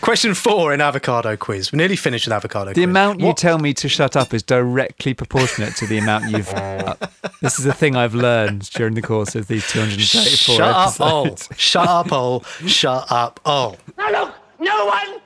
Question 0.00 0.32
four 0.34 0.72
in 0.72 0.80
avocado 0.80 1.36
quiz. 1.36 1.72
We're 1.72 1.78
nearly 1.78 1.96
finished 1.96 2.26
with 2.26 2.32
avocado 2.32 2.66
quiz. 2.66 2.74
The 2.76 2.82
quiz. 2.82 2.90
amount 2.90 3.20
you 3.20 3.34
tell 3.34 3.58
me 3.58 3.74
to 3.74 3.88
shut 3.88 4.16
up 4.16 4.32
is 4.32 4.42
directly 4.42 5.12
proportionate 5.12 5.74
to 5.76 5.86
the 5.86 5.98
amount 5.98 6.30
you've. 6.30 6.48
Uh, 6.58 6.94
this 7.42 7.58
is 7.58 7.66
a 7.66 7.72
thing 7.72 7.94
I've 7.96 8.14
learned 8.14 8.70
during 8.70 8.94
the 8.94 9.02
course 9.02 9.34
of 9.34 9.46
these 9.48 9.66
234 9.70 10.56
Shut 10.56 10.60
up, 10.74 11.00
Ol. 11.00 11.26
episodes. 11.26 11.48
Shut 11.56 11.88
up, 11.88 12.12
Ol. 12.12 12.40
Shut 12.66 13.06
up, 13.10 13.40
Ol. 13.44 13.76
Now 13.96 14.10
look, 14.10 14.34
no 14.58 14.86
one 14.86 15.20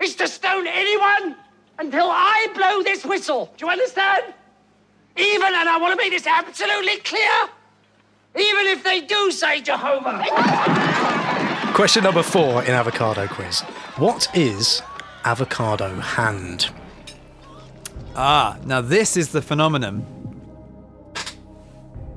is 0.00 0.16
to 0.16 0.26
stone 0.28 0.66
anyone 0.66 1.36
until 1.78 2.06
I 2.10 2.48
blow 2.54 2.82
this 2.82 3.04
whistle. 3.04 3.52
Do 3.56 3.66
you 3.66 3.72
understand? 3.72 4.34
Even, 5.16 5.54
and 5.54 5.68
I 5.68 5.78
want 5.78 5.92
to 5.92 5.96
make 5.96 6.12
this 6.12 6.26
absolutely 6.26 6.96
clear, 6.98 7.48
even 8.36 8.66
if 8.66 8.82
they 8.84 9.00
do 9.02 9.30
say 9.30 9.60
Jehovah. 9.60 10.24
Question 11.74 12.04
number 12.04 12.22
four 12.22 12.64
in 12.64 12.72
avocado 12.72 13.26
quiz. 13.28 13.62
What 14.00 14.34
is 14.34 14.80
avocado 15.26 15.94
hand? 15.96 16.70
Ah, 18.16 18.56
now 18.64 18.80
this 18.80 19.14
is 19.14 19.28
the 19.28 19.42
phenomenon 19.42 20.00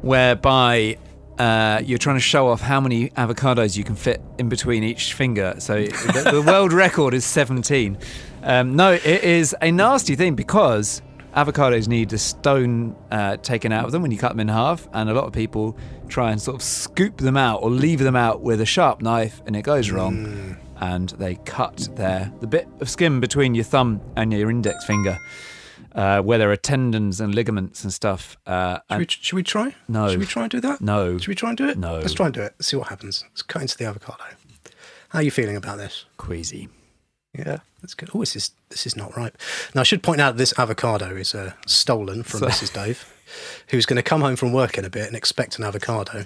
whereby 0.02 0.98
uh, 1.38 1.82
you're 1.84 1.98
trying 1.98 2.16
to 2.16 2.22
show 2.22 2.48
off 2.48 2.62
how 2.62 2.80
many 2.80 3.10
avocados 3.10 3.76
you 3.76 3.84
can 3.84 3.96
fit 3.96 4.22
in 4.38 4.48
between 4.48 4.86
each 4.86 5.14
finger. 5.14 5.56
So 5.60 5.82
the, 5.84 6.30
the 6.32 6.42
world 6.48 6.72
record 6.72 7.14
is 7.14 7.26
17. 7.26 7.98
Um, 8.44 8.78
no, 8.78 8.94
it 8.94 9.06
is 9.06 9.54
a 9.62 9.70
nasty 9.70 10.16
thing 10.16 10.36
because 10.36 11.02
avocados 11.36 11.90
need 11.90 12.12
the 12.12 12.18
stone 12.18 12.96
uh, 13.12 13.36
taken 13.36 13.74
out 13.74 13.84
of 13.84 13.92
them 13.92 14.02
when 14.02 14.12
you 14.12 14.18
cut 14.18 14.30
them 14.30 14.40
in 14.40 14.48
half, 14.48 14.88
and 14.94 15.10
a 15.10 15.14
lot 15.14 15.26
of 15.26 15.34
people 15.34 15.78
try 16.08 16.32
and 16.32 16.42
sort 16.42 16.56
of 16.56 16.62
scoop 16.62 17.18
them 17.18 17.36
out 17.36 17.62
or 17.62 17.70
leave 17.70 18.00
them 18.00 18.16
out 18.16 18.40
with 18.40 18.62
a 18.62 18.66
sharp 18.66 19.02
knife, 19.02 19.42
and 19.46 19.58
it 19.58 19.64
goes 19.64 19.92
wrong. 19.92 20.56
And 20.92 21.10
they 21.12 21.36
cut 21.46 21.88
their 21.96 22.30
the 22.42 22.48
bit 22.48 22.68
of 22.82 22.90
skin 22.90 23.20
between 23.22 23.56
your 23.56 23.64
thumb 23.64 24.02
and 24.18 24.34
your 24.34 24.50
index 24.50 24.84
finger, 24.86 25.18
uh, 25.96 26.20
where 26.22 26.38
there 26.38 26.52
are 26.52 26.58
tendons 26.58 27.22
and 27.22 27.34
ligaments 27.34 27.84
and 27.86 27.94
stuff. 27.94 28.36
Uh, 28.46 28.80
Should 28.92 29.00
we, 29.00 29.06
should 29.08 29.36
we 29.38 29.44
try? 29.44 29.76
No. 29.88 30.10
Should 30.10 30.20
we 30.20 30.26
try 30.26 30.42
and 30.44 30.52
do 30.52 30.60
that? 30.60 30.82
No. 30.82 31.18
Should 31.18 31.30
we 31.30 31.36
try 31.36 31.50
and 31.50 31.58
do 31.58 31.70
it? 31.70 31.78
No. 31.78 32.00
Let's 32.00 32.14
try 32.14 32.26
and 32.26 32.36
do 32.36 32.42
it. 32.42 32.54
Let's 32.58 32.68
see 32.68 32.76
what 32.76 32.90
happens. 32.90 33.24
Let's 33.30 33.42
cut 33.44 33.62
into 33.62 33.78
the 33.78 33.86
avocado. 33.86 34.24
How 35.10 35.20
are 35.20 35.24
you 35.24 35.32
feeling 35.32 35.56
about 35.56 35.78
this? 35.78 36.06
queasy. 36.18 36.68
Yeah, 37.38 37.60
that's 37.82 37.94
good. 37.94 38.10
Oh, 38.14 38.20
this 38.20 38.36
is 38.36 38.52
this 38.70 38.86
is 38.86 38.96
not 38.98 39.16
ripe. 39.16 39.38
Now, 39.74 39.82
I 39.82 39.84
should 39.86 40.04
point 40.04 40.20
out 40.22 40.36
this 40.38 40.54
avocado 40.60 41.16
is 41.16 41.34
uh, 41.34 41.54
stolen 41.66 42.24
from 42.24 42.42
So- 42.42 42.48
Mrs. 42.48 42.74
Dave, 42.74 43.00
who's 43.70 43.86
going 43.86 43.98
to 43.98 44.04
come 44.04 44.22
home 44.22 44.36
from 44.36 44.52
work 44.52 44.78
in 44.78 44.84
a 44.86 44.90
bit 44.90 45.08
and 45.08 45.16
expect 45.16 45.58
an 45.58 45.64
avocado. 45.64 46.26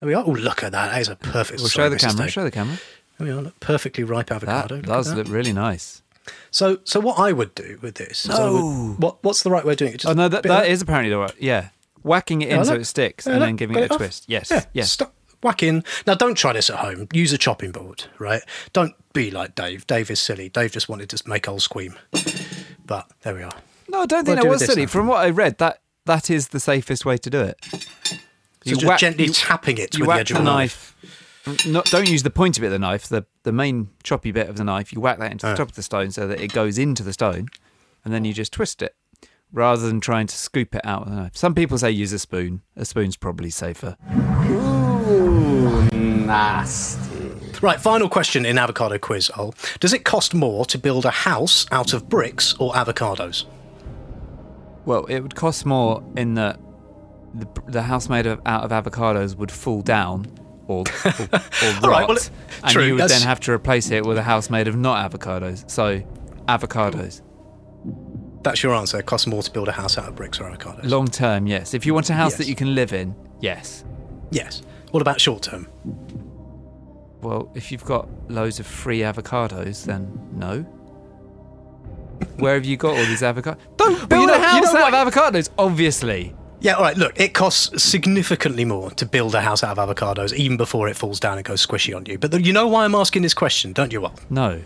There 0.00 0.06
we 0.08 0.14
are. 0.14 0.24
Oh, 0.26 0.30
look 0.30 0.62
at 0.62 0.72
that. 0.72 0.92
That 0.92 1.00
is 1.00 1.08
a 1.08 1.16
perfect. 1.16 1.60
We'll 1.60 1.68
show 1.68 1.88
the 1.90 1.96
camera. 1.96 2.24
Dave. 2.24 2.32
Show 2.32 2.44
the 2.44 2.50
camera. 2.50 2.78
There 3.18 3.26
we 3.26 3.32
are. 3.32 3.42
Look, 3.42 3.60
perfectly 3.60 4.02
ripe 4.04 4.26
That 4.26 4.36
avocado. 4.42 4.76
Look 4.76 4.84
at 4.84 4.88
does 4.88 5.08
that. 5.10 5.16
look 5.16 5.28
really 5.28 5.52
nice. 5.52 6.02
So, 6.50 6.78
so 6.84 7.00
what 7.00 7.18
I 7.18 7.32
would 7.32 7.54
do 7.54 7.78
with 7.82 7.96
this? 7.96 8.24
is 8.24 8.30
would- 8.38 8.98
what 9.02 9.22
What's 9.24 9.42
the 9.42 9.50
right 9.50 9.64
way 9.64 9.72
of 9.72 9.78
doing 9.78 9.92
it? 9.94 9.98
Just 10.00 10.10
Oh 10.10 10.14
no, 10.14 10.28
that, 10.28 10.42
that 10.44 10.64
of- 10.64 10.70
is 10.70 10.80
apparently 10.82 11.10
the 11.10 11.18
right. 11.18 11.34
Yeah, 11.38 11.68
whacking 12.02 12.42
it 12.42 12.50
in 12.50 12.64
so 12.64 12.74
it 12.74 12.84
sticks, 12.84 13.26
Yeah, 13.26 13.32
and 13.32 13.40
look, 13.40 13.48
then 13.48 13.56
giving 13.56 13.76
it 13.76 13.90
a 13.90 13.92
off. 13.92 13.98
twist. 13.98 14.24
Yes, 14.28 14.50
Yeah. 14.50 14.64
yes. 14.72 14.92
Stop. 14.92 15.14
Whack 15.42 15.62
in. 15.62 15.84
Now, 16.06 16.14
don't 16.14 16.34
try 16.34 16.52
this 16.52 16.68
at 16.68 16.76
home. 16.76 17.08
Use 17.14 17.32
a 17.32 17.38
chopping 17.38 17.72
board, 17.72 18.04
right? 18.18 18.42
Don't 18.74 18.94
be 19.14 19.30
like 19.30 19.54
Dave. 19.54 19.86
Dave 19.86 20.10
is 20.10 20.20
silly. 20.20 20.50
Dave 20.50 20.70
just 20.72 20.88
wanted 20.90 21.08
to 21.10 21.28
make 21.28 21.48
old 21.48 21.60
squeam. 21.62 21.96
But 22.84 23.10
there 23.22 23.34
we 23.34 23.42
are. 23.42 23.52
No, 23.88 24.02
I 24.02 24.06
don't 24.06 24.24
think 24.26 24.36
that 24.36 24.44
with 24.44 24.60
was 24.60 24.64
silly. 24.66 24.82
then? 24.82 24.88
From 24.88 25.06
what 25.06 25.24
I 25.24 25.30
read, 25.30 25.56
that 25.58 25.80
that 26.04 26.28
is 26.30 26.48
the 26.48 26.60
safest 26.60 27.04
way 27.06 27.16
to 27.18 27.30
do 27.30 27.40
it. 27.40 27.56
So 28.64 28.76
just 28.76 29.00
gently 29.00 29.28
tapping 29.28 29.78
it 29.78 29.94
you 29.96 30.00
with 30.00 30.06
the 30.06 30.08
whack 30.08 30.20
edge 30.20 30.30
of 30.32 30.36
the 30.38 30.42
knife. 30.44 30.96
knife. 31.46 31.66
No, 31.66 31.82
don't 31.86 32.08
use 32.08 32.22
the 32.22 32.30
pointy 32.30 32.60
bit 32.60 32.66
of 32.66 32.72
the 32.72 32.78
knife. 32.78 33.08
The 33.08 33.24
the 33.44 33.52
main 33.52 33.88
choppy 34.02 34.30
bit 34.32 34.48
of 34.48 34.56
the 34.56 34.64
knife. 34.64 34.92
You 34.92 35.00
whack 35.00 35.18
that 35.18 35.32
into 35.32 35.46
the 35.46 35.52
Oh. 35.52 35.56
top 35.56 35.68
of 35.70 35.74
the 35.74 35.82
stone 35.82 36.10
so 36.10 36.26
that 36.28 36.40
it 36.40 36.52
goes 36.52 36.76
into 36.78 37.02
the 37.02 37.12
stone, 37.14 37.48
and 38.04 38.12
then 38.12 38.24
you 38.26 38.34
just 38.34 38.52
twist 38.52 38.82
it, 38.82 38.94
rather 39.50 39.86
than 39.86 40.00
trying 40.00 40.26
to 40.26 40.36
scoop 40.36 40.74
it 40.74 40.84
out 40.84 41.06
with 41.06 41.14
a 41.14 41.16
knife. 41.16 41.36
Some 41.36 41.54
people 41.54 41.78
say 41.78 41.90
use 41.90 42.12
a 42.12 42.18
spoon. 42.18 42.60
A 42.76 42.84
spoon's 42.84 43.16
probably 43.16 43.48
safer. 43.48 43.96
Ooh, 44.12 45.88
nasty. 45.90 47.00
Right, 47.62 47.80
final 47.80 48.08
question 48.08 48.44
in 48.46 48.58
avocado 48.58 48.98
quiz, 48.98 49.30
Ol. 49.36 49.54
Does 49.80 49.92
it 49.92 50.04
cost 50.04 50.34
more 50.34 50.64
to 50.66 50.78
build 50.78 51.04
a 51.04 51.10
house 51.10 51.66
out 51.70 51.92
of 51.92 52.08
bricks 52.08 52.54
or 52.58 52.72
avocados? 52.74 53.44
Well, 54.86 55.04
it 55.06 55.20
would 55.20 55.34
cost 55.34 55.66
more 55.66 56.02
in 56.16 56.34
that 56.34 56.58
the, 57.34 57.46
the 57.68 57.82
house 57.82 58.08
made 58.08 58.26
of, 58.26 58.40
out 58.46 58.64
of 58.64 58.70
avocados 58.84 59.36
would 59.36 59.50
fall 59.52 59.82
down 59.82 60.26
or, 60.66 60.84
or, 61.04 61.10
or 61.10 61.26
rot, 61.32 61.84
All 61.84 61.90
right, 61.90 62.08
well, 62.08 62.16
it- 62.16 62.30
and 62.62 62.72
true, 62.72 62.84
you 62.84 62.94
would 62.94 63.08
then 63.08 63.22
have 63.22 63.40
to 63.40 63.52
replace 63.52 63.90
it 63.90 64.04
with 64.04 64.18
a 64.18 64.22
house 64.22 64.50
made 64.50 64.68
of 64.68 64.76
not 64.76 65.10
avocados. 65.10 65.68
So, 65.70 66.02
avocados. 66.48 67.22
That's 68.42 68.62
your 68.62 68.74
answer. 68.74 68.98
It 68.98 69.06
costs 69.06 69.26
more 69.26 69.42
to 69.42 69.50
build 69.50 69.68
a 69.68 69.72
house 69.72 69.98
out 69.98 70.08
of 70.08 70.14
bricks 70.16 70.40
or 70.40 70.44
avocados. 70.44 70.88
Long 70.88 71.06
term, 71.08 71.46
yes. 71.46 71.74
If 71.74 71.84
you 71.86 71.92
want 71.94 72.08
a 72.10 72.14
house 72.14 72.36
that 72.36 72.46
you 72.46 72.54
can 72.54 72.74
live 72.74 72.92
in, 72.92 73.14
yes. 73.40 73.84
yes. 74.30 74.62
What 74.92 75.00
about 75.02 75.20
short 75.20 75.42
term? 75.42 75.68
Well, 77.20 77.50
if 77.54 77.70
you've 77.70 77.84
got 77.84 78.08
loads 78.30 78.60
of 78.60 78.66
free 78.66 79.00
avocados, 79.00 79.84
then 79.84 80.10
no. 80.32 80.62
Where 82.38 82.54
have 82.54 82.64
you 82.64 82.76
got 82.76 82.90
all 82.96 83.04
these 83.04 83.20
avocados? 83.22 83.58
Don't 83.76 84.08
build 84.08 84.22
you 84.22 84.26
know- 84.28 84.34
a 84.34 84.38
you 84.38 84.42
house 84.44 84.72
know 84.72 84.84
out 84.84 85.06
of 85.06 85.12
avocados, 85.12 85.50
obviously. 85.58 86.34
Yeah, 86.60 86.74
all 86.74 86.82
right. 86.82 86.96
Look, 86.96 87.18
it 87.18 87.32
costs 87.32 87.82
significantly 87.82 88.66
more 88.66 88.90
to 88.92 89.06
build 89.06 89.34
a 89.34 89.40
house 89.40 89.64
out 89.64 89.78
of 89.78 89.88
avocados, 89.88 90.34
even 90.34 90.58
before 90.58 90.88
it 90.88 90.96
falls 90.96 91.18
down 91.18 91.38
and 91.38 91.44
goes 91.44 91.66
squishy 91.66 91.96
on 91.96 92.04
you. 92.04 92.18
But 92.18 92.32
the, 92.32 92.42
you 92.42 92.52
know 92.52 92.68
why 92.68 92.84
I'm 92.84 92.94
asking 92.94 93.22
this 93.22 93.32
question, 93.32 93.72
don't 93.72 93.92
you, 93.92 94.04
Al? 94.04 94.14
No. 94.28 94.60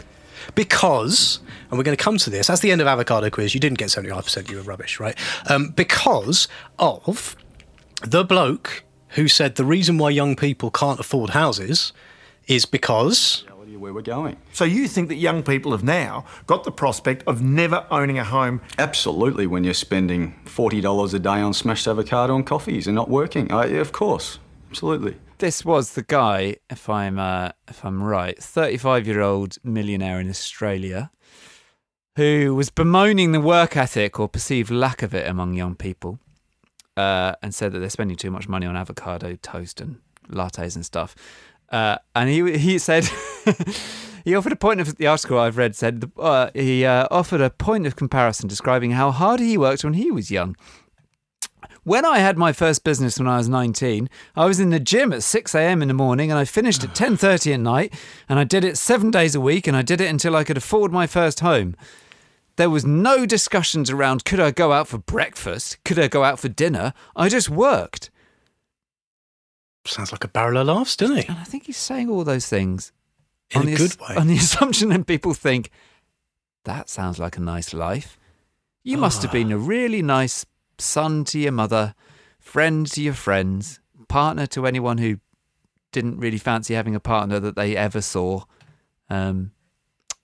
Because, 0.56 1.40
and 1.70 1.78
we're 1.78 1.84
going 1.84 1.96
to 1.96 2.02
come 2.02 2.18
to 2.18 2.30
this, 2.30 2.48
that's 2.48 2.60
the 2.60 2.72
end 2.72 2.80
of 2.80 2.88
avocado 2.88 3.30
quiz. 3.30 3.54
You 3.54 3.60
didn't 3.60 3.78
get 3.78 3.88
75%, 3.88 4.50
you 4.50 4.56
were 4.56 4.62
rubbish, 4.62 4.98
right? 4.98 5.16
Um, 5.48 5.68
because 5.70 6.48
of 6.78 7.36
the 8.02 8.24
bloke 8.24 8.82
who 9.10 9.28
said 9.28 9.54
the 9.54 9.64
reason 9.64 9.96
why 9.96 10.10
young 10.10 10.34
people 10.34 10.70
can't 10.70 10.98
afford 10.98 11.30
houses 11.30 11.92
is 12.48 12.66
because. 12.66 13.44
Where 13.78 13.92
we're 13.92 14.02
going. 14.02 14.36
So 14.52 14.64
you 14.64 14.88
think 14.88 15.08
that 15.08 15.16
young 15.16 15.42
people 15.42 15.72
have 15.72 15.84
now 15.84 16.24
got 16.46 16.64
the 16.64 16.72
prospect 16.72 17.22
of 17.26 17.42
never 17.42 17.86
owning 17.90 18.18
a 18.18 18.24
home? 18.24 18.60
Absolutely, 18.78 19.46
when 19.46 19.64
you're 19.64 19.74
spending 19.74 20.34
$40 20.46 21.14
a 21.14 21.18
day 21.18 21.28
on 21.30 21.54
smashed 21.54 21.86
avocado 21.86 22.34
and 22.34 22.46
coffees 22.46 22.86
and 22.86 22.94
not 22.94 23.08
working. 23.08 23.50
I, 23.52 23.66
of 23.66 23.92
course, 23.92 24.38
absolutely. 24.70 25.16
This 25.38 25.64
was 25.64 25.94
the 25.94 26.02
guy, 26.02 26.56
if 26.70 26.88
I'm 26.88 27.18
uh, 27.18 27.50
if 27.68 27.84
I'm 27.84 28.02
right, 28.02 28.40
35 28.40 29.06
year 29.06 29.20
old 29.20 29.58
millionaire 29.64 30.20
in 30.20 30.30
Australia, 30.30 31.10
who 32.16 32.54
was 32.54 32.70
bemoaning 32.70 33.32
the 33.32 33.40
work 33.40 33.76
ethic 33.76 34.20
or 34.20 34.28
perceived 34.28 34.70
lack 34.70 35.02
of 35.02 35.14
it 35.14 35.28
among 35.28 35.54
young 35.54 35.74
people, 35.74 36.20
uh, 36.96 37.34
and 37.42 37.54
said 37.54 37.72
that 37.72 37.80
they're 37.80 37.90
spending 37.90 38.16
too 38.16 38.30
much 38.30 38.48
money 38.48 38.66
on 38.66 38.76
avocado 38.76 39.36
toast 39.36 39.80
and 39.80 39.98
lattes 40.28 40.76
and 40.76 40.86
stuff. 40.86 41.14
Uh, 41.70 41.98
and 42.14 42.30
he 42.30 42.56
he 42.56 42.78
said 42.78 43.04
he 44.24 44.34
offered 44.34 44.52
a 44.52 44.56
point 44.56 44.80
of 44.80 44.96
the 44.96 45.06
article 45.06 45.38
I've 45.38 45.56
read 45.56 45.76
said 45.76 46.10
uh, 46.18 46.50
he 46.54 46.84
uh, 46.84 47.06
offered 47.10 47.40
a 47.40 47.50
point 47.50 47.86
of 47.86 47.96
comparison 47.96 48.48
describing 48.48 48.92
how 48.92 49.10
hard 49.10 49.40
he 49.40 49.58
worked 49.58 49.84
when 49.84 49.94
he 49.94 50.10
was 50.10 50.30
young. 50.30 50.56
When 51.84 52.06
I 52.06 52.18
had 52.18 52.38
my 52.38 52.54
first 52.54 52.82
business 52.82 53.18
when 53.18 53.28
I 53.28 53.36
was 53.36 53.48
19, 53.48 54.08
I 54.34 54.46
was 54.46 54.58
in 54.58 54.70
the 54.70 54.80
gym 54.80 55.12
at 55.12 55.22
6 55.22 55.54
a.m. 55.54 55.82
in 55.82 55.88
the 55.88 55.94
morning 55.94 56.30
and 56.30 56.38
I 56.38 56.46
finished 56.46 56.82
at 56.82 56.94
10:30 56.94 57.54
at 57.54 57.60
night 57.60 57.92
and 58.26 58.38
I 58.38 58.44
did 58.44 58.64
it 58.64 58.78
7 58.78 59.10
days 59.10 59.34
a 59.34 59.40
week 59.40 59.66
and 59.66 59.76
I 59.76 59.82
did 59.82 60.00
it 60.00 60.08
until 60.08 60.34
I 60.34 60.44
could 60.44 60.56
afford 60.56 60.92
my 60.92 61.06
first 61.06 61.40
home. 61.40 61.76
There 62.56 62.70
was 62.70 62.86
no 62.86 63.26
discussions 63.26 63.90
around 63.90 64.24
could 64.24 64.40
I 64.40 64.50
go 64.50 64.72
out 64.72 64.88
for 64.88 64.96
breakfast, 64.96 65.76
could 65.84 65.98
I 65.98 66.08
go 66.08 66.24
out 66.24 66.38
for 66.38 66.48
dinner? 66.48 66.94
I 67.14 67.28
just 67.28 67.50
worked. 67.50 68.10
Sounds 69.86 70.12
like 70.12 70.24
a 70.24 70.28
barrel 70.28 70.56
of 70.56 70.68
laughs, 70.68 70.96
doesn't 70.96 71.16
he? 71.16 71.26
And 71.28 71.36
I 71.36 71.44
think 71.44 71.64
he's 71.64 71.76
saying 71.76 72.08
all 72.08 72.24
those 72.24 72.48
things 72.48 72.92
In 73.50 73.60
on 73.62 73.68
a 73.68 73.70
the 73.70 73.76
good 73.76 74.00
way. 74.00 74.16
on 74.16 74.26
the 74.26 74.36
assumption 74.38 74.88
that 74.90 75.06
people 75.06 75.34
think 75.34 75.70
that 76.64 76.88
sounds 76.88 77.18
like 77.18 77.36
a 77.36 77.40
nice 77.40 77.72
life. 77.72 78.18
You 78.82 78.98
must 78.98 79.22
have 79.22 79.32
been 79.32 79.50
a 79.52 79.58
really 79.58 80.02
nice 80.02 80.44
son 80.78 81.24
to 81.26 81.38
your 81.38 81.52
mother, 81.52 81.94
friend 82.38 82.86
to 82.88 83.00
your 83.02 83.14
friends, 83.14 83.80
partner 84.08 84.46
to 84.48 84.66
anyone 84.66 84.98
who 84.98 85.18
didn't 85.92 86.18
really 86.18 86.38
fancy 86.38 86.74
having 86.74 86.94
a 86.94 87.00
partner 87.00 87.40
that 87.40 87.56
they 87.56 87.76
ever 87.76 88.02
saw. 88.02 88.42
Um, 89.08 89.52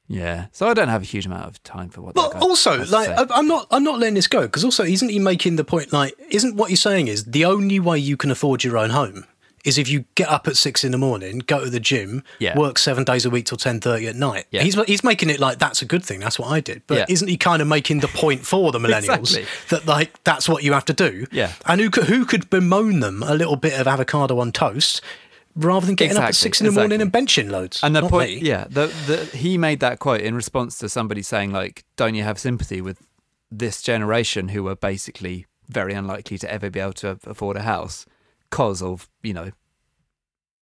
yeah, 0.09 0.47
so 0.51 0.69
I 0.69 0.75
don't 0.75 0.89
have 0.89 1.03
a 1.03 1.07
huge 1.07 1.25
amount 1.25 1.47
of 1.47 1.63
time 1.63 1.89
for 1.89 2.03
what. 2.03 2.15
But 2.17 2.33
that 2.33 2.43
also, 2.43 2.85
like, 2.87 3.11
I'm 3.31 3.47
not, 3.47 3.67
I'm 3.71 3.85
not 3.85 3.99
letting 3.99 4.15
this 4.15 4.27
go 4.27 4.43
because 4.43 4.65
also, 4.65 4.85
isn't 4.85 5.09
he 5.09 5.19
making 5.19 5.57
the 5.57 5.65
point? 5.65 5.93
Like, 5.93 6.15
isn't 6.31 6.57
what 6.57 6.69
you're 6.69 6.77
saying 6.77 7.09
is 7.09 7.25
the 7.25 7.45
only 7.45 7.79
way 7.79 7.99
you 7.99 8.17
can 8.17 8.31
afford 8.31 8.65
your 8.65 8.77
own 8.77 8.91
home 8.91 9.25
is 9.65 9.77
if 9.79 9.89
you 9.89 10.05
get 10.15 10.29
up 10.29 10.49
at 10.49 10.57
six 10.57 10.85
in 10.85 10.93
the 10.93 10.99
morning, 10.99 11.39
go 11.41 11.65
to 11.65 11.71
the 11.71 11.81
gym, 11.81 12.23
Yeah. 12.39 12.57
work 12.59 12.79
seven 12.79 13.05
days 13.05 13.25
a 13.27 13.31
week 13.31 13.47
till 13.47 13.59
ten 13.59 13.81
thirty 13.81 14.07
at 14.07 14.17
night. 14.17 14.47
Yeah. 14.51 14.63
He's 14.63 14.75
he's 14.87 15.05
making 15.05 15.31
it 15.31 15.39
like 15.41 15.59
that's 15.59 15.83
a 15.83 15.85
good 15.85 16.05
thing. 16.05 16.21
That's 16.21 16.39
what 16.39 16.49
I 16.51 16.61
did. 16.61 16.83
But 16.87 16.99
Yeah. 16.99 17.05
isn't 17.09 17.29
he 17.29 17.37
kind 17.37 17.61
of 17.61 17.69
making 17.69 18.01
the 18.01 18.09
point 18.09 18.47
for 18.47 18.73
the 18.73 18.79
millennials 18.85 19.37
Exactly. 19.37 19.47
that 19.71 19.87
like 19.87 20.23
that's 20.25 20.49
what 20.49 20.63
you 20.65 20.73
have 20.73 20.85
to 20.87 20.93
do? 20.95 21.27
Yeah. 21.33 21.53
And 21.67 21.81
who 21.81 21.91
could, 21.91 22.05
who 22.05 22.25
could 22.25 22.49
bemoan 22.51 23.01
them 23.01 23.23
a 23.23 23.35
little 23.35 23.57
bit 23.57 23.79
of 23.79 23.87
avocado 23.87 24.39
on 24.39 24.53
toast? 24.53 25.01
Rather 25.57 25.85
than 25.85 25.97
getting 25.97 26.17
up 26.17 26.23
at 26.23 26.35
six 26.37 26.61
in 26.61 26.67
the 26.67 26.73
morning 26.73 27.03
and 27.03 27.13
benching 27.13 27.51
loads, 27.51 27.81
And 27.83 27.95
the 27.95 28.09
point, 28.09 28.31
me. 28.31 28.49
yeah, 28.49 28.67
the, 28.71 28.87
the, 29.09 29.37
he 29.37 29.59
made 29.59 29.81
that 29.81 29.99
quote 29.99 30.21
in 30.21 30.37
response 30.37 30.79
to 30.79 30.89
somebody 30.89 31.23
saying, 31.23 31.51
like, 31.51 31.85
don't 31.97 32.15
you 32.15 32.23
have 32.23 32.39
sympathy 32.39 32.81
with 32.81 32.99
this 33.51 33.83
generation 33.83 34.51
who 34.51 34.69
are 34.69 34.77
basically 34.77 35.47
very 35.69 35.93
unlikely 35.93 36.39
to 36.39 36.51
ever 36.51 36.71
be 36.71 36.79
able 36.79 36.93
to 36.93 37.19
afford 37.27 37.57
a 37.57 37.63
house 37.63 38.07
because 38.51 38.83
of, 38.83 39.09
you 39.23 39.33
know, 39.33 39.51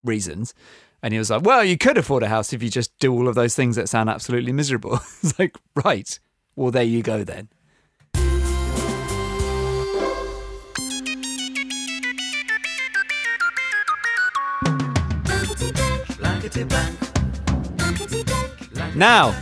reasons. 0.05 0.55
And 1.03 1.13
he 1.13 1.19
was 1.19 1.31
like, 1.31 1.43
well, 1.43 1.65
you 1.65 1.79
could 1.79 1.97
afford 1.97 2.23
a 2.23 2.29
house 2.29 2.53
if 2.53 2.63
you 2.63 2.69
just 2.69 2.97
do 2.99 3.13
all 3.13 3.29
of 3.29 3.35
those 3.35 3.55
things 3.55 3.77
that 3.77 3.89
sound 3.89 4.11
absolutely 4.11 4.53
miserable. 4.53 4.95
it's 5.23 5.39
like, 5.39 5.57
right. 5.85 6.19
Well, 6.57 6.71
there 6.71 6.83
you 6.83 7.03
go 7.03 7.25
then. 7.25 7.49
Now, 18.95 19.41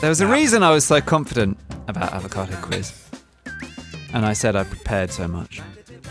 there 0.00 0.08
was 0.08 0.22
a 0.22 0.26
reason 0.26 0.62
I 0.62 0.70
was 0.70 0.84
so 0.84 1.00
confident 1.02 1.58
about 1.88 2.14
avocado 2.14 2.56
quiz. 2.62 3.07
And 4.18 4.26
I 4.26 4.32
said 4.32 4.56
I 4.56 4.64
prepared 4.64 5.12
so 5.12 5.28
much. 5.28 5.62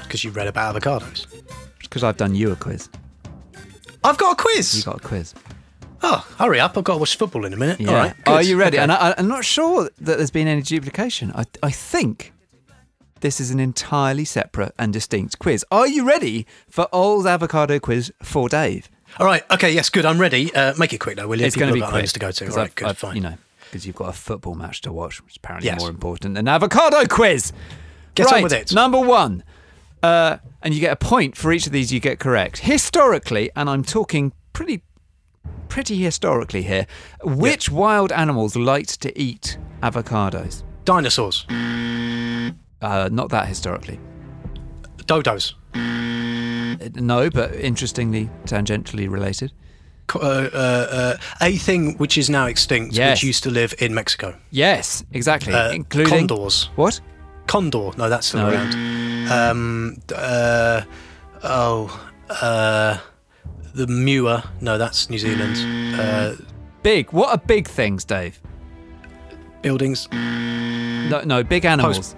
because 0.04 0.24
you 0.24 0.32
read 0.32 0.48
about 0.48 0.74
avocados. 0.74 1.28
Because 1.82 2.06
I've 2.06 2.16
done 2.16 2.36
you 2.36 2.54
a 2.54 2.56
quiz. 2.56 2.88
I've 4.02 4.18
got 4.18 4.40
a 4.40 4.42
quiz. 4.42 4.78
You 4.78 4.84
got 4.86 5.04
a 5.04 5.06
quiz. 5.06 5.34
Oh, 6.02 6.26
hurry 6.40 6.62
up! 6.62 6.78
I've 6.78 6.86
got 6.86 6.94
to 6.94 7.00
watch 7.00 7.18
football 7.18 7.44
in 7.44 7.52
a 7.52 7.58
minute. 7.58 7.82
Yeah. 7.82 7.90
All 7.90 7.96
right. 7.96 8.14
Are 8.28 8.42
you 8.42 8.58
ready? 8.58 8.78
Okay. 8.78 8.84
And 8.84 8.94
I, 8.94 9.14
I'm 9.18 9.28
not 9.28 9.44
sure 9.44 9.84
that 10.00 10.18
there's 10.18 10.32
been 10.32 10.48
any 10.48 10.62
duplication. 10.62 11.34
I, 11.36 11.44
I 11.62 11.70
think 11.72 12.32
this 13.20 13.42
is 13.42 13.52
an 13.52 13.60
entirely 13.60 14.24
separate 14.24 14.74
and 14.80 14.94
distinct 14.94 15.38
quiz. 15.40 15.66
Are 15.70 15.88
you 15.88 16.08
ready 16.08 16.48
for 16.70 16.88
Old 16.94 17.28
Avocado 17.28 17.78
Quiz 17.78 18.14
for 18.24 18.48
Dave? 18.48 18.90
All 19.20 19.26
right. 19.26 19.44
Okay. 19.52 19.74
Yes. 19.74 19.90
Good. 19.90 20.06
I'm 20.06 20.18
ready. 20.22 20.56
Uh, 20.56 20.74
make 20.78 20.94
it 20.94 21.00
quick 21.00 21.18
though, 21.18 21.28
will 21.28 21.42
you? 21.42 21.46
It's 21.46 21.58
going 21.58 21.68
to 21.68 21.74
be 21.74 21.80
People 21.82 21.88
have 21.88 21.94
got 21.96 22.00
quick 22.04 22.12
to 22.14 22.20
go 22.20 22.32
to. 22.32 22.46
All 22.52 22.56
right. 22.56 22.64
I've- 22.68 22.74
Good. 22.74 22.88
I've- 22.88 22.98
fine. 22.98 23.16
You 23.18 23.22
know, 23.24 23.34
because 23.66 23.86
you've 23.86 23.98
got 23.98 24.08
a 24.08 24.14
football 24.14 24.56
match 24.56 24.80
to 24.84 24.94
watch, 24.94 25.22
which 25.22 25.34
is 25.34 25.38
apparently 25.38 25.66
Yes. 25.68 25.82
more 25.82 25.90
important 25.90 26.36
than 26.36 26.48
avocado 26.48 27.06
quiz. 27.08 27.52
Get 28.18 28.28
on 28.28 28.34
right, 28.34 28.44
with 28.44 28.54
it. 28.54 28.74
Number 28.74 29.00
one, 29.00 29.44
uh, 30.04 30.38
and 30.62 30.74
you 30.74 30.80
get 30.80 30.92
a 30.92 30.96
point 30.96 31.36
for 31.38 31.52
each 31.52 31.66
of 31.68 31.72
these 31.72 31.92
you 31.94 32.00
get 32.00 32.20
correct. 32.20 32.60
Historically, 32.60 33.50
and 33.56 33.70
I'm 33.70 33.84
talking 33.84 34.34
pretty, 34.54 34.84
pretty 35.70 35.98
historically 35.98 36.64
here. 36.64 36.86
Which 37.24 37.70
wild 37.70 38.12
animals 38.12 38.56
liked 38.56 39.02
to 39.02 39.18
eat 39.20 39.58
avocados? 39.82 40.64
Dinosaurs. 40.86 41.46
Uh, 42.82 43.10
not 43.12 43.30
that 43.30 43.48
historically. 43.48 44.00
Dodos. 45.06 45.54
Uh, 45.74 46.90
No, 46.96 47.30
but 47.30 47.56
interestingly, 47.56 48.30
tangentially 48.46 49.10
related. 49.10 49.52
Uh, 50.16 50.20
uh, 50.20 50.28
uh, 50.54 51.18
a 51.42 51.58
thing 51.58 51.98
which 51.98 52.18
is 52.18 52.30
now 52.30 52.46
extinct, 52.46 52.96
Yes. 52.96 53.18
which 53.18 53.24
used 53.24 53.44
to 53.44 53.50
live 53.52 53.74
in 53.80 53.94
Mexico. 53.94 54.36
Yes, 54.52 55.04
exactly. 55.12 55.54
Uh, 55.54 55.72
including 55.72 56.28
condors. 56.28 56.70
What? 56.76 57.02
Condor. 57.48 57.92
No, 57.98 58.10
that's 58.10 58.28
still 58.28 58.42
No. 58.42 58.50
around. 58.52 59.32
Um. 59.32 59.98
Uh. 60.14 60.82
Oh. 61.44 62.08
Uh. 62.30 62.98
The 63.74 63.88
Moa. 63.88 64.50
No, 64.62 64.78
that's 64.78 65.10
New 65.10 65.20
Zealand. 65.20 65.58
Uh. 66.00 66.36
Big. 66.84 67.12
What 67.12 67.30
are 67.30 67.38
big 67.38 67.68
things, 67.68 68.06
Dave? 68.06 68.40
Buildings. 69.62 70.08
No, 70.12 71.22
no, 71.26 71.44
big 71.44 71.66
animals. 71.66 72.16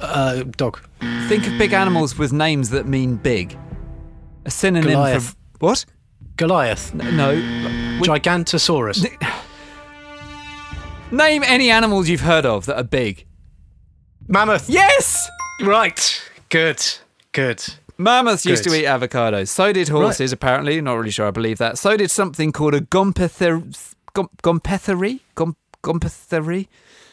Uh. 0.00 0.42
Dog. 0.56 0.80
Think 1.28 1.46
of 1.46 1.56
big 1.58 1.72
animals 1.72 2.18
with 2.18 2.32
names 2.32 2.70
that 2.70 2.86
mean 2.86 3.16
big. 3.16 3.56
A 4.44 4.50
synonym 4.50 4.90
Goliath. 4.92 5.30
for 5.30 5.36
what? 5.60 5.84
Goliath. 6.36 6.92
No. 6.94 7.34
Gigantosaurus. 8.02 9.06
Name 11.10 11.42
any 11.44 11.70
animals 11.70 12.08
you've 12.08 12.22
heard 12.22 12.44
of 12.44 12.66
that 12.66 12.76
are 12.76 12.82
big. 12.84 13.24
Mammoth. 14.28 14.68
Yes. 14.68 15.28
Right. 15.62 16.22
Good. 16.48 16.82
Good. 17.32 17.62
Mammoths 17.98 18.44
used 18.44 18.64
to 18.64 18.74
eat 18.74 18.84
avocados. 18.86 19.48
So 19.48 19.72
did 19.72 19.88
horses, 19.88 20.32
apparently. 20.32 20.80
Not 20.80 20.94
really 20.94 21.10
sure 21.10 21.28
I 21.28 21.30
believe 21.30 21.58
that. 21.58 21.78
So 21.78 21.96
did 21.96 22.10
something 22.10 22.50
called 22.52 22.74
a 22.74 22.80
gompether, 22.80 23.62
gom, 24.14 24.28
gompethery? 24.42 25.20
Gom, 25.34 25.56
gompethery? 25.82 26.68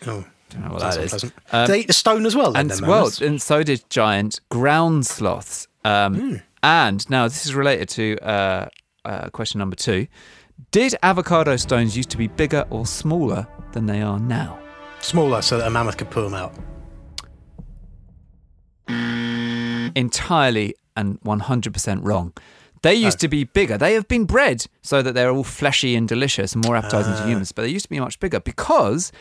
Oh. 0.08 0.26
Don't 0.50 0.66
know 0.66 0.72
what 0.74 0.82
that 0.82 0.98
is. 0.98 1.32
Um, 1.52 1.68
they 1.68 1.80
eat 1.82 1.88
the 1.88 1.94
stone 1.94 2.26
as 2.26 2.36
well. 2.36 2.52
Then, 2.52 2.70
and 2.70 2.82
well, 2.86 3.10
and 3.22 3.42
so 3.42 3.64
did 3.64 3.90
giant 3.90 4.42
ground 4.50 5.06
sloths. 5.06 5.68
Um, 5.86 6.16
Hmm. 6.16 6.36
And 6.64 7.10
now 7.10 7.28
this 7.28 7.46
is 7.46 7.56
related 7.56 7.90
to 7.90 8.18
uh, 8.22 8.68
uh, 9.06 9.30
question 9.30 9.60
number 9.60 9.76
two: 9.78 10.08
Did 10.72 10.94
avocado 11.02 11.56
stones 11.56 11.96
used 11.96 12.10
to 12.10 12.18
be 12.18 12.28
bigger 12.28 12.66
or 12.70 12.86
smaller 12.86 13.48
than 13.72 13.86
they 13.86 14.02
are 14.02 14.20
now? 14.20 14.60
smaller, 15.00 15.42
so 15.42 15.58
that 15.58 15.66
a 15.66 15.70
mammoth 15.70 15.98
could 15.98 16.10
pull 16.12 16.24
them 16.24 16.34
out. 16.36 16.54
Entirely 19.96 20.76
and 20.96 21.18
one 21.24 21.40
hundred 21.42 21.74
percent 21.74 22.04
wrong. 22.04 22.34
They 22.82 22.96
used 22.96 23.20
Oh. 23.20 23.26
to 23.26 23.28
be 23.28 23.44
bigger. 23.44 23.78
They 23.78 23.94
have 23.94 24.08
been 24.08 24.26
bred 24.26 24.66
so 24.82 25.02
that 25.02 25.14
they're 25.14 25.30
all 25.32 25.44
fleshy 25.44 25.96
and 25.96 26.08
delicious 26.08 26.54
and 26.56 26.66
more 26.66 26.76
appetizing 26.76 27.14
Ah. 27.14 27.22
to 27.22 27.28
humans, 27.28 27.52
but 27.52 27.62
they 27.64 27.68
used 27.70 27.86
to 27.86 27.90
be 27.90 28.00
much 28.00 28.20
bigger 28.20 28.40
because 28.40 29.12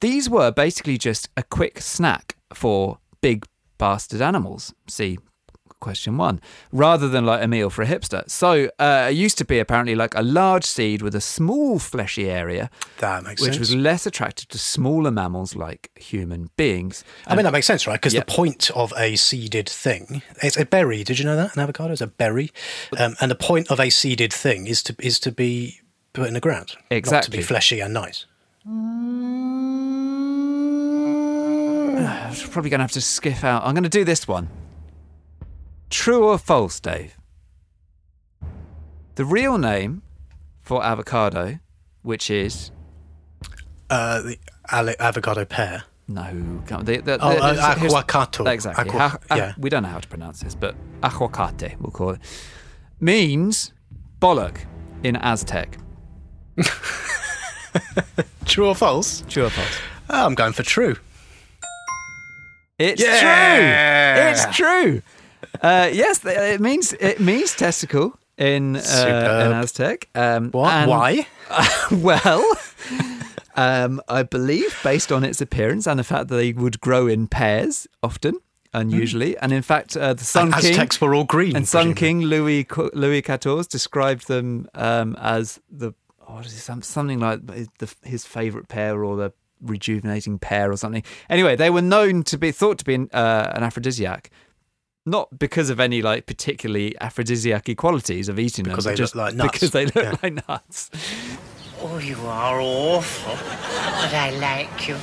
these 0.00 0.28
were 0.28 0.50
basically 0.50 0.98
just 0.98 1.28
a 1.36 1.42
quick 1.42 1.80
snack 1.80 2.36
for 2.52 2.98
big 3.20 3.44
bastard 3.78 4.20
animals. 4.20 4.74
See 4.88 5.18
question 5.84 6.16
one, 6.16 6.40
rather 6.72 7.08
than 7.08 7.24
like 7.26 7.42
a 7.42 7.46
meal 7.48 7.70
for 7.70 7.82
a 7.82 7.86
hipster. 7.86 8.22
So 8.28 8.68
uh, 8.78 9.08
it 9.10 9.14
used 9.26 9.36
to 9.38 9.44
be 9.44 9.58
apparently 9.60 9.94
like 9.94 10.14
a 10.16 10.22
large 10.22 10.64
seed 10.64 11.02
with 11.02 11.14
a 11.14 11.20
small 11.20 11.78
fleshy 11.78 12.28
area, 12.30 12.70
That 12.98 13.22
makes 13.24 13.40
which 13.42 13.52
sense. 13.54 13.58
was 13.60 13.74
less 13.74 14.06
attractive 14.06 14.48
to 14.48 14.58
smaller 14.58 15.10
mammals 15.10 15.54
like 15.54 15.90
human 15.96 16.48
beings. 16.56 17.04
I 17.26 17.36
mean, 17.36 17.44
that 17.44 17.52
makes 17.52 17.66
sense, 17.66 17.86
right? 17.86 18.00
Because 18.00 18.14
Yeah. 18.14 18.20
the 18.26 18.32
point 18.42 18.70
of 18.82 18.92
a 18.96 19.14
seeded 19.16 19.68
thing, 19.68 20.22
it's 20.42 20.56
a 20.56 20.64
berry. 20.64 21.04
Did 21.04 21.18
you 21.20 21.24
know 21.24 21.36
that? 21.36 21.54
An 21.56 21.62
avocado 21.62 21.92
is 21.92 22.00
a 22.00 22.06
berry. 22.08 22.50
Um, 22.98 23.14
and 23.20 23.30
the 23.30 23.34
point 23.36 23.70
of 23.70 23.78
a 23.78 23.90
seeded 23.90 24.32
thing 24.32 24.66
is 24.66 24.82
to 24.84 24.94
is 24.98 25.20
to 25.20 25.30
be 25.32 25.80
put 26.14 26.26
in 26.28 26.34
the 26.34 26.40
ground. 26.40 26.74
Not 26.90 27.22
to 27.24 27.30
be 27.30 27.42
fleshy 27.42 27.80
and 27.80 27.92
nice. 27.92 28.24
I'm 28.66 28.74
probably 32.50 32.70
going 32.70 32.78
to 32.80 32.84
have 32.84 32.92
to 32.92 33.00
skiff 33.00 33.44
out. 33.44 33.62
I'm 33.64 33.74
going 33.74 33.84
to 33.84 33.88
do 34.00 34.04
this 34.04 34.26
one. 34.26 34.48
True 35.94 36.24
or 36.28 36.38
false, 36.38 36.80
Dave? 36.80 37.16
The 39.14 39.24
real 39.24 39.58
name 39.58 40.02
for 40.60 40.84
avocado, 40.84 41.60
which 42.02 42.30
is 42.30 42.72
Uh, 43.88 44.20
the 44.22 44.38
ale- 44.72 44.96
avocado 44.98 45.44
pear. 45.44 45.84
no, 46.08 46.62
come- 46.66 46.84
the, 46.84 46.96
the, 46.98 47.18
Oh, 47.20 47.30
the- 47.34 47.42
uh, 47.62 47.74
aguacato. 47.76 48.50
Exactly. 48.52 48.88
Aqua- 48.88 49.08
Ha- 49.08 49.18
ah, 49.30 49.36
yeah. 49.36 49.52
we 49.56 49.70
don't 49.70 49.84
know 49.84 49.88
how 49.88 50.00
to 50.00 50.08
pronounce 50.08 50.40
this, 50.40 50.56
but 50.56 50.74
aguacate, 51.02 51.76
we'll 51.80 51.92
call 51.92 52.10
it, 52.10 52.20
means 52.98 53.72
bollock 54.20 54.56
in 55.04 55.14
Aztec. 55.16 55.78
True 58.46 58.66
or 58.68 58.74
false? 58.74 59.22
True 59.28 59.44
or 59.46 59.50
false? 59.50 59.78
Oh, 60.10 60.26
I'm 60.26 60.34
going 60.34 60.52
for 60.54 60.64
true. 60.64 60.96
It's 62.78 63.00
Yeah! 63.00 64.14
true. 64.16 64.30
It's 64.30 64.56
true. 64.56 65.02
Uh, 65.64 65.88
yes, 65.92 66.20
it 66.24 66.60
means 66.60 66.92
it 67.00 67.18
means 67.20 67.54
testicle 67.56 68.12
in 68.36 68.76
uh, 68.76 69.44
in 69.46 69.52
Aztec. 69.52 70.08
Um, 70.14 70.50
What? 70.50 70.72
and- 70.72 70.90
Why? 70.90 71.26
well, 71.90 72.44
um, 73.56 74.00
I 74.08 74.22
believe 74.24 74.78
based 74.82 75.10
on 75.12 75.24
its 75.24 75.40
appearance 75.40 75.86
and 75.86 75.98
the 75.98 76.04
fact 76.04 76.28
that 76.28 76.36
they 76.36 76.52
would 76.52 76.80
grow 76.80 77.06
in 77.06 77.28
pairs 77.28 77.86
often, 78.02 78.34
unusually, 78.72 79.38
and 79.38 79.52
in 79.52 79.62
fact, 79.62 79.96
uh, 79.96 80.12
the 80.14 80.24
Sun 80.24 80.46
And 80.52 80.54
King 80.62 80.70
Aztecs 80.72 81.00
were 81.00 81.14
all 81.14 81.24
green. 81.24 81.56
and 81.56 81.66
Sun. 81.66 81.94
King 81.94 82.22
Louis 82.22 82.66
Louis 82.92 83.22
XIV 83.22 83.68
described 83.68 84.28
them 84.28 84.68
um, 84.74 85.16
as 85.20 85.60
the 85.70 85.92
oh, 86.28 86.34
what 86.34 86.46
is 86.46 86.52
it, 86.54 86.82
something 86.84 87.20
like 87.20 87.50
his- 87.50 87.68
the, 87.78 87.94
his 88.02 88.26
favorite 88.26 88.68
pair 88.68 89.02
or 89.04 89.16
the 89.16 89.32
rejuvenating 89.62 90.38
pair 90.38 90.70
or 90.70 90.76
something. 90.76 91.02
Anyway, 91.30 91.56
they 91.56 91.70
were 91.70 91.80
known 91.82 92.22
to 92.24 92.36
be 92.36 92.50
thought 92.52 92.76
to 92.78 92.84
be 92.84 92.94
an, 92.94 93.08
uh, 93.14 93.50
an 93.54 93.62
aphrodisiac. 93.62 94.30
Not 95.06 95.38
because 95.38 95.68
of 95.68 95.80
any 95.80 96.00
like 96.00 96.24
particularly 96.26 96.96
aphrodisiac 97.00 97.68
qualities 97.76 98.28
of 98.30 98.38
eating 98.38 98.64
Because 98.64 98.84
them, 98.84 98.92
they 98.92 98.94
but 98.96 98.98
just 98.98 99.14
look 99.14 99.24
like 99.26 99.34
nuts. 99.34 99.52
because 99.52 99.70
they 99.72 99.84
look 99.86 99.94
Yeah. 99.96 100.14
like 100.22 100.48
nuts. 100.48 100.90
Oh, 101.82 101.98
you 101.98 102.16
are 102.26 102.58
awful. 102.60 103.34
But 103.36 104.14
I 104.14 104.30
like 104.40 104.88
you. 104.88 104.96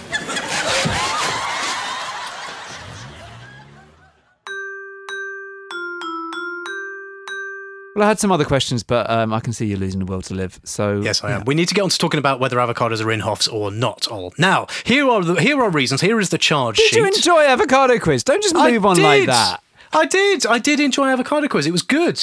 Well, 7.93 8.05
I 8.05 8.07
had 8.07 8.19
some 8.21 8.31
other 8.31 8.45
questions, 8.45 8.83
but 8.83 9.09
um, 9.09 9.33
I 9.33 9.41
can 9.41 9.51
see 9.51 9.65
you're 9.65 9.77
losing 9.77 9.99
the 9.99 10.05
will 10.05 10.21
to 10.23 10.33
live. 10.33 10.61
So 10.63 11.01
Yes, 11.01 11.25
I 11.25 11.31
am. 11.33 11.43
We 11.43 11.55
need 11.55 11.67
to 11.67 11.73
get 11.75 11.81
on 11.81 11.89
to 11.89 11.97
talking 11.97 12.19
about 12.19 12.39
whether 12.39 12.55
avocados 12.55 13.01
are 13.01 13.07
Inhofes 13.07 13.51
or 13.51 13.69
not. 13.69 14.07
All 14.07 14.33
now, 14.37 14.67
here 14.85 15.09
are 15.09 15.21
the 15.21 15.35
here 15.35 15.61
are 15.61 15.69
reasons. 15.69 15.99
Here 15.99 16.17
is 16.17 16.29
the 16.29 16.37
charge 16.37 16.77
Did 16.77 16.85
sheet. 16.91 16.99
you 16.99 17.05
enjoy 17.05 17.43
avocado 17.43 17.99
quiz? 17.99 18.23
Don't 18.23 18.41
just 18.41 18.55
I 18.55 18.71
move 18.71 18.85
on 18.85 19.01
like 19.01 19.25
that. 19.25 19.61
I 19.93 20.05
did. 20.05 20.45
I 20.45 20.57
did 20.59 20.79
enjoy 20.79 21.07
avocado 21.09 21.47
quiz. 21.47 21.65
It 21.67 21.71
was 21.71 21.81
good. 21.83 22.21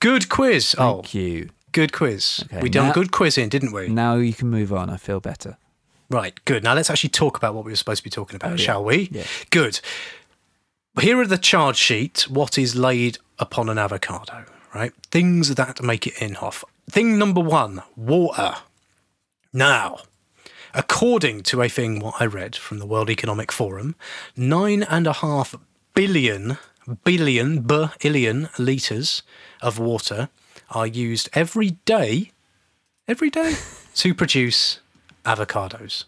Good 0.00 0.28
quiz. 0.28 0.74
oh, 0.78 0.96
Thank 0.96 1.14
you. 1.14 1.50
good 1.72 1.92
quiz. 1.92 2.44
Okay, 2.46 2.62
we 2.62 2.68
done 2.70 2.88
now- 2.88 2.92
good 2.92 3.12
quizzing, 3.12 3.48
didn't 3.48 3.72
we? 3.72 3.88
Now 3.88 4.16
you 4.16 4.32
can 4.32 4.48
move 4.48 4.72
on. 4.72 4.88
I 4.90 4.96
feel 4.96 5.20
better. 5.20 5.56
Right, 6.08 6.34
good. 6.44 6.64
Now 6.64 6.74
let's 6.74 6.90
actually 6.90 7.10
talk 7.10 7.36
about 7.36 7.54
what 7.54 7.64
we 7.64 7.72
were 7.72 7.76
supposed 7.76 7.98
to 7.98 8.04
be 8.04 8.10
talking 8.10 8.36
about, 8.36 8.48
Oh, 8.52 8.54
yeah. 8.54 8.64
shall 8.64 8.84
we? 8.84 9.08
Yeah. 9.12 9.24
Good. 9.50 9.80
Here 11.00 11.18
are 11.20 11.26
the 11.26 11.38
charge 11.38 11.76
sheet. 11.76 12.26
What 12.28 12.58
is 12.58 12.74
laid 12.74 13.18
upon 13.38 13.68
an 13.68 13.78
avocado, 13.78 14.44
right? 14.74 14.92
Things 15.10 15.54
that 15.54 15.82
make 15.82 16.06
it 16.06 16.14
Inhofe. 16.14 16.64
Thing 16.90 17.16
number 17.18 17.40
one 17.40 17.82
water. 17.94 18.56
Now, 19.52 19.98
according 20.74 21.42
to 21.44 21.62
a 21.62 21.68
thing 21.68 22.00
what 22.00 22.14
I 22.20 22.26
read 22.26 22.56
from 22.56 22.78
the 22.80 22.86
World 22.86 23.08
Economic 23.10 23.52
Forum, 23.52 23.94
nine 24.36 24.82
and 24.82 25.06
a 25.06 25.12
half 25.12 25.54
billion, 25.94 26.58
billion, 27.04 27.62
billion 27.62 28.48
litres 28.58 29.22
of 29.62 29.78
water 29.78 30.28
are 30.70 30.86
used 30.86 31.28
every 31.32 31.70
day, 31.84 32.32
every 33.08 33.30
day, 33.30 33.54
to 33.94 34.14
produce 34.14 34.80
avocados. 35.24 36.04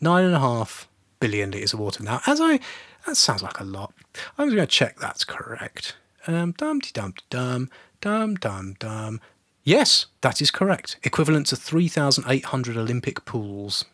Nine 0.00 0.24
and 0.24 0.34
a 0.34 0.40
half 0.40 0.88
billion 1.20 1.50
litres 1.50 1.72
of 1.72 1.80
water. 1.80 2.02
Now, 2.02 2.20
as 2.26 2.40
I, 2.40 2.60
that 3.06 3.16
sounds 3.16 3.42
like 3.42 3.60
a 3.60 3.64
lot. 3.64 3.92
I'm 4.38 4.48
going 4.48 4.58
to 4.58 4.66
check 4.66 4.98
that's 4.98 5.24
correct. 5.24 5.96
Um, 6.26 6.52
dum 6.52 6.80
dum 6.80 7.14
dum 7.30 7.70
dum 8.00 8.36
dum 8.36 8.74
dum. 8.78 9.20
Yes, 9.64 10.06
that 10.20 10.42
is 10.42 10.50
correct. 10.50 10.96
Equivalent 11.02 11.46
to 11.48 11.56
3,800 11.56 12.76
Olympic 12.76 13.24
pools. 13.24 13.84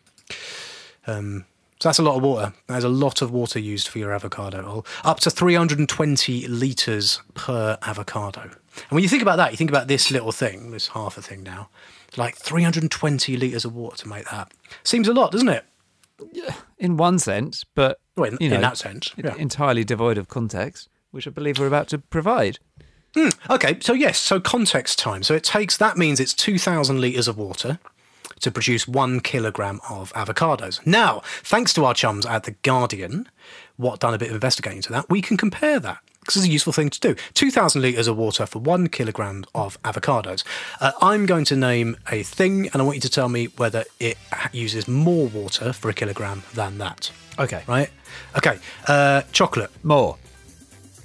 Um, 1.05 1.45
so 1.79 1.89
that's 1.89 1.99
a 1.99 2.03
lot 2.03 2.15
of 2.17 2.23
water. 2.23 2.53
There's 2.67 2.83
a 2.83 2.89
lot 2.89 3.21
of 3.21 3.31
water 3.31 3.57
used 3.59 3.87
for 3.87 3.99
your 3.99 4.13
avocado 4.13 4.65
oil. 4.65 4.85
Up 5.03 5.19
to 5.21 5.29
320 5.31 6.47
litres 6.47 7.21
per 7.35 7.77
avocado. 7.81 8.41
And 8.41 8.91
when 8.91 9.03
you 9.03 9.09
think 9.09 9.21
about 9.21 9.37
that, 9.37 9.51
you 9.51 9.57
think 9.57 9.69
about 9.69 9.87
this 9.87 10.11
little 10.11 10.31
thing, 10.31 10.71
this 10.71 10.89
half 10.89 11.17
a 11.17 11.21
thing 11.21 11.43
now, 11.43 11.69
like 12.17 12.35
320 12.35 13.37
litres 13.37 13.65
of 13.65 13.75
water 13.75 13.97
to 13.97 14.07
make 14.09 14.25
that. 14.29 14.51
Seems 14.83 15.07
a 15.07 15.13
lot, 15.13 15.31
doesn't 15.31 15.49
it? 15.49 15.65
Yeah, 16.33 16.53
In 16.77 16.97
one 16.97 17.17
sense, 17.17 17.63
but 17.63 17.99
Well, 18.17 18.31
in, 18.31 18.37
you 18.41 18.53
in 18.53 18.61
that 18.61 18.77
sense. 18.77 19.11
Yeah. 19.15 19.35
entirely 19.35 19.85
devoid 19.85 20.17
of 20.17 20.27
context, 20.27 20.89
which 21.11 21.27
I 21.27 21.29
believe 21.29 21.59
we're 21.59 21.67
about 21.67 21.87
to 21.89 21.97
provide. 21.97 22.59
Hmm, 23.15 23.29
okay, 23.49 23.77
so 23.79 23.93
yes, 23.93 24.19
so 24.19 24.39
context 24.39 24.99
time. 24.99 25.23
So 25.23 25.33
it 25.33 25.43
takes, 25.43 25.77
that 25.77 25.97
means 25.97 26.19
it's 26.19 26.33
2,000 26.33 26.99
litres 26.99 27.27
of 27.29 27.37
water 27.37 27.79
to 28.39 28.51
produce 28.51 28.87
one 28.87 29.19
kilogram 29.19 29.79
of 29.89 30.13
avocados. 30.13 30.85
Now, 30.85 31.21
thanks 31.43 31.73
to 31.73 31.85
our 31.85 31.93
chums 31.93 32.25
at 32.25 32.43
The 32.43 32.51
Guardian, 32.63 33.27
what 33.77 33.99
done 33.99 34.13
a 34.13 34.17
bit 34.17 34.29
of 34.29 34.35
investigating 34.35 34.77
into 34.77 34.91
that, 34.91 35.09
we 35.09 35.21
can 35.21 35.37
compare 35.37 35.79
that. 35.79 35.99
This 36.25 36.35
is 36.35 36.45
a 36.45 36.49
useful 36.49 36.73
thing 36.73 36.89
to 36.91 36.99
do. 36.99 37.15
2,000 37.33 37.81
litres 37.81 38.07
of 38.07 38.15
water 38.17 38.45
for 38.45 38.59
one 38.59 38.87
kilogram 38.87 39.45
of 39.55 39.81
avocados. 39.81 40.43
Uh, 40.79 40.91
I'm 41.01 41.25
going 41.25 41.45
to 41.45 41.55
name 41.55 41.97
a 42.11 42.23
thing, 42.23 42.69
and 42.71 42.81
I 42.81 42.85
want 42.85 42.97
you 42.97 43.01
to 43.01 43.09
tell 43.09 43.29
me 43.29 43.45
whether 43.57 43.83
it 43.99 44.17
uses 44.51 44.87
more 44.87 45.27
water 45.27 45.73
for 45.73 45.89
a 45.89 45.93
kilogram 45.93 46.43
than 46.53 46.77
that. 46.77 47.11
Okay. 47.39 47.63
Right? 47.67 47.89
Okay. 48.37 48.59
Uh, 48.87 49.23
chocolate. 49.31 49.71
More. 49.83 50.17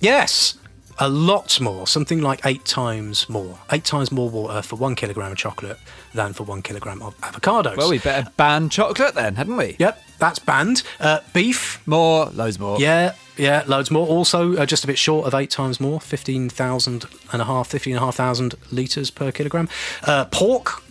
Yes, 0.01 0.59
a 0.99 1.09
lot 1.09 1.61
more. 1.61 1.87
Something 1.87 2.21
like 2.21 2.45
eight 2.45 2.65
times 2.65 3.29
more. 3.29 3.59
Eight 3.73 3.85
times 3.85 4.13
more 4.13 4.29
water 4.31 4.63
for 4.63 4.77
one 4.77 4.95
kilogram 4.95 5.33
of 5.33 5.39
chocolate 5.39 5.79
than 6.13 6.33
for 6.33 6.45
one 6.45 6.63
kilogram 6.63 7.03
of 7.03 7.19
avocados. 7.21 7.77
Well, 7.77 7.91
we 7.91 7.99
better 7.99 8.31
ban 8.37 8.69
chocolate 8.69 9.15
then, 9.15 9.35
hadn't 9.37 9.57
we? 9.57 9.77
Yep, 9.79 10.03
that's 10.19 10.39
banned. 10.39 10.83
Uh, 11.01 11.21
beef. 11.33 11.87
More, 11.87 12.27
loads 12.27 12.59
more. 12.59 12.81
Yeah, 12.81 13.15
yeah, 13.37 13.65
loads 13.67 13.91
more. 13.91 14.07
Also, 14.07 14.57
uh, 14.57 14.67
just 14.67 14.85
a 14.85 14.87
bit 14.87 14.99
short 14.99 15.27
of 15.27 15.35
eight 15.35 15.51
times 15.51 15.81
more. 15.81 16.01
15,000 16.01 17.05
and 17.33 17.43
a 17.43 17.45
half, 17.45 17.69
15,500 17.69 18.59
litres 18.73 19.11
per 19.11 19.33
kilogram. 19.33 19.69
Uh, 20.05 20.25
pork. 20.27 20.83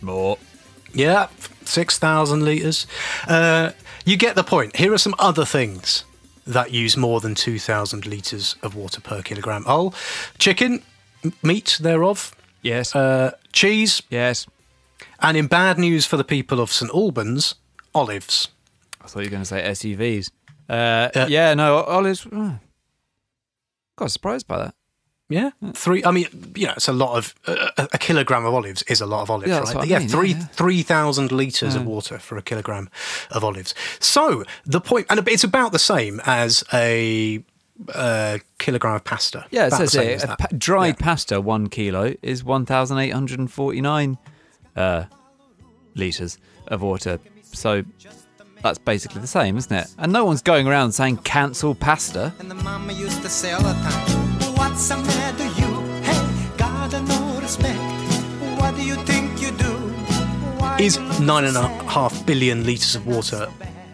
More. 0.00 0.38
Yeah, 0.92 1.28
6,000 1.64 2.44
litres. 2.44 2.86
Uh, 3.28 3.72
you 4.04 4.16
get 4.16 4.34
the 4.34 4.42
point. 4.42 4.76
Here 4.76 4.92
are 4.92 4.98
some 4.98 5.14
other 5.18 5.44
things 5.44 6.04
that 6.52 6.70
use 6.72 6.96
more 6.96 7.20
than 7.20 7.34
2,000 7.34 8.06
litres 8.06 8.56
of 8.62 8.74
water 8.74 9.00
per 9.00 9.22
kilogram. 9.22 9.64
Oh, 9.66 9.92
chicken, 10.38 10.82
meat 11.42 11.78
thereof, 11.80 12.34
Yes. 12.62 12.94
uh, 12.94 13.30
cheese, 13.52 14.02
yes. 14.10 14.46
and 15.20 15.36
in 15.36 15.46
bad 15.46 15.78
news 15.78 16.06
for 16.06 16.16
the 16.16 16.24
people 16.24 16.60
of 16.60 16.70
St 16.72 16.90
Albans, 16.94 17.54
olives. 17.94 18.48
I 19.02 19.06
thought 19.06 19.20
you 19.20 19.26
were 19.26 19.30
going 19.30 19.42
to 19.42 19.46
say 19.46 19.62
SUVs. 19.62 20.30
Uh, 20.68 21.08
Uh, 21.14 21.26
yeah, 21.28 21.54
no, 21.54 21.82
olives. 21.82 22.26
Oh. 22.32 22.58
Got 23.96 24.10
surprised 24.10 24.46
by 24.46 24.58
that. 24.58 24.74
Yeah, 25.30 25.50
three. 25.72 26.04
I 26.04 26.10
mean, 26.10 26.26
you 26.56 26.66
know, 26.66 26.72
it's 26.76 26.88
a 26.88 26.92
lot 26.92 27.16
of 27.16 27.34
uh, 27.46 27.86
a 27.92 27.96
kilogram 27.98 28.44
of 28.44 28.52
olives 28.52 28.82
is 28.88 29.00
a 29.00 29.06
lot 29.06 29.22
of 29.22 29.30
olives, 29.30 29.48
Yeah, 29.48 29.58
right? 29.58 29.64
that's 29.64 29.74
what 29.76 29.84
I 29.84 29.86
yeah, 29.88 29.98
mean, 30.00 30.08
three 30.08 30.30
yeah. 30.32 30.44
three 30.46 30.82
thousand 30.82 31.30
liters 31.32 31.74
of 31.76 31.86
water 31.86 32.18
for 32.18 32.36
a 32.36 32.42
kilogram 32.42 32.90
of 33.30 33.42
olives. 33.44 33.74
So 34.00 34.44
the 34.66 34.80
point, 34.80 35.06
and 35.08 35.26
it's 35.28 35.44
about 35.44 35.70
the 35.72 35.78
same 35.78 36.20
as 36.26 36.64
a 36.74 37.42
uh, 37.94 38.38
kilogram 38.58 38.96
of 38.96 39.04
pasta. 39.04 39.46
Yeah, 39.50 39.64
it 39.64 39.66
About 39.68 39.78
the 39.78 39.86
says 39.86 39.92
same 39.92 40.02
here, 40.08 40.16
as 40.16 40.24
a 40.24 40.26
that. 40.26 40.38
pa- 40.40 40.46
dried 40.58 40.96
Yeah. 40.98 41.04
pasta, 41.06 41.40
one 41.40 41.68
kilo, 41.68 42.14
is 42.22 42.42
1,849 42.44 44.18
uh, 44.76 45.04
litres 45.94 46.38
of 46.66 46.82
water. 46.82 47.18
So 47.52 47.84
that's 48.62 48.78
basically 48.78 49.20
the 49.22 49.26
same, 49.26 49.56
isn't 49.56 49.72
it? 49.74 49.86
And 49.96 50.12
no 50.12 50.24
one's 50.24 50.42
going 50.42 50.66
around 50.68 50.92
saying 50.92 51.18
cancel 51.18 51.74
pasta. 51.74 52.32
What's 54.70 54.88
the 54.88 54.98
matter, 54.98 55.48
you? 55.60 55.80
Hey, 56.04 56.56
got 56.56 56.92
no 56.92 57.40
respect. 57.40 57.76
What 58.60 58.76
do 58.76 58.84
you 58.84 58.94
think 59.04 59.42
you 59.42 59.50
do? 59.50 59.72
Why 60.58 60.78
Is 60.78 60.96
nine 61.18 61.44
and 61.44 61.56
a 61.56 61.66
half 61.88 62.24
billion 62.24 62.64
litres 62.64 62.94
of 62.94 63.04
water 63.04 63.48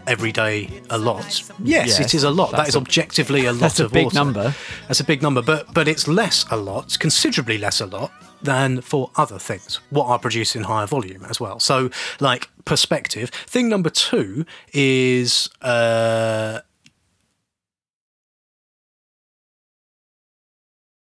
every 0.07 0.33
day 0.33 0.69
a 0.91 0.99
lot? 0.99 1.25
Yes, 1.65 1.89
Yes, 1.89 2.01
it 2.01 2.15
is 2.15 2.25
a 2.25 2.31
lot. 2.31 2.53
That's 2.53 2.77
objectively 2.77 3.47
a 3.47 3.53
lot 3.53 3.55
of. 3.55 3.61
that's 3.61 3.81
a 3.81 3.89
big 3.89 4.05
water. 4.05 4.17
number. 4.17 4.55
That's 4.87 5.01
a 5.01 5.05
big 5.05 5.23
number, 5.23 5.41
but 5.41 5.73
but 5.73 5.89
it's 5.89 6.07
less 6.07 6.45
a 6.51 6.59
lot, 6.59 6.99
considerably 7.01 7.57
less 7.57 7.81
a 7.81 7.87
lot 7.87 8.13
than 8.43 8.83
for 8.83 9.11
other 9.17 9.39
things, 9.39 9.81
what 9.89 10.07
are 10.09 10.19
produced 10.19 10.55
in 10.57 10.65
higher 10.65 10.87
volume 10.87 11.25
as 11.25 11.41
well. 11.41 11.59
So, 11.59 11.89
like 12.21 12.51
perspective. 12.67 13.31
Thing 13.31 13.71
number 13.71 13.89
two 13.89 14.45
is 14.75 15.49
uh, 15.63 16.61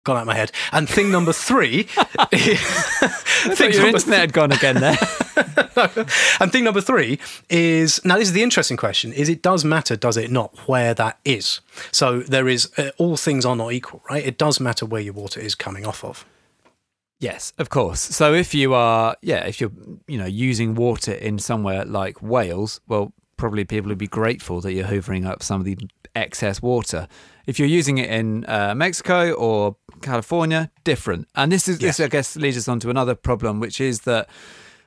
gone 0.05 0.17
out 0.17 0.23
of 0.23 0.27
my 0.27 0.35
head. 0.35 0.53
And 0.73 0.89
thing 0.89 1.11
number 1.11 1.33
three. 1.33 1.83
Thought 1.95 3.75
your 3.75 3.87
internet 3.87 4.21
had 4.21 4.33
gone 4.33 4.53
again 4.53 4.77
there. 4.77 4.99
and 6.41 6.53
thing 6.53 6.65
number 6.65 6.81
three 6.81 7.19
is 7.49 8.05
now 8.05 8.17
this 8.17 8.29
is 8.29 8.35
the 8.35 8.43
interesting 8.43 8.77
question 8.77 9.13
is 9.13 9.29
it 9.29 9.41
does 9.43 9.65
matter 9.65 9.97
does 9.97 10.17
it 10.17 10.31
not 10.31 10.57
where 10.69 10.93
that 10.93 11.19
is 11.25 11.61
so 11.91 12.21
there 12.21 12.49
is 12.49 12.71
uh, 12.77 12.91
all 12.99 13.17
things 13.17 13.47
are 13.47 13.57
not 13.57 13.73
equal 13.73 14.03
right 14.11 14.25
it 14.27 14.37
does 14.37 14.61
matter 14.61 14.85
where 14.85 15.01
your 15.01 15.15
water 15.15 15.41
is 15.41 15.55
coming 15.55 15.87
off 15.87 16.05
of 16.05 16.27
Yes, 17.23 17.53
of 17.57 17.71
course. 17.71 18.01
So 18.01 18.35
if 18.35 18.53
you 18.53 18.75
are, 18.75 19.15
yeah, 19.23 19.47
if 19.47 19.61
you're, 19.61 19.71
you 20.09 20.19
know, 20.19 20.27
using 20.27 20.75
water 20.75 21.13
in 21.13 21.39
somewhere 21.39 21.85
like 21.85 22.21
Wales, 22.21 22.81
well, 22.89 23.13
probably 23.37 23.65
people 23.65 23.91
would 23.91 23.99
be 23.99 24.09
grateful 24.09 24.61
that 24.63 24.73
you're 24.73 24.89
hoovering 24.89 25.25
up 25.25 25.41
some 25.41 25.61
of 25.61 25.65
the 25.65 25.79
excess 26.17 26.61
water. 26.61 27.07
If 27.47 27.59
you're 27.59 27.69
using 27.69 27.99
it 27.99 28.11
in 28.11 28.45
uh, 28.47 28.75
Mexico 28.75 29.33
or 29.33 29.77
California, 30.01 30.71
different. 30.85 31.29
And 31.35 31.51
this 31.51 31.69
is 31.69 31.79
this, 31.79 32.01
I 32.01 32.09
guess, 32.09 32.37
leads 32.37 32.57
us 32.57 32.69
on 32.69 32.81
to 32.81 32.91
another 32.91 33.15
problem, 33.15 33.61
which 33.61 33.81
is 33.81 34.01
that 34.01 34.29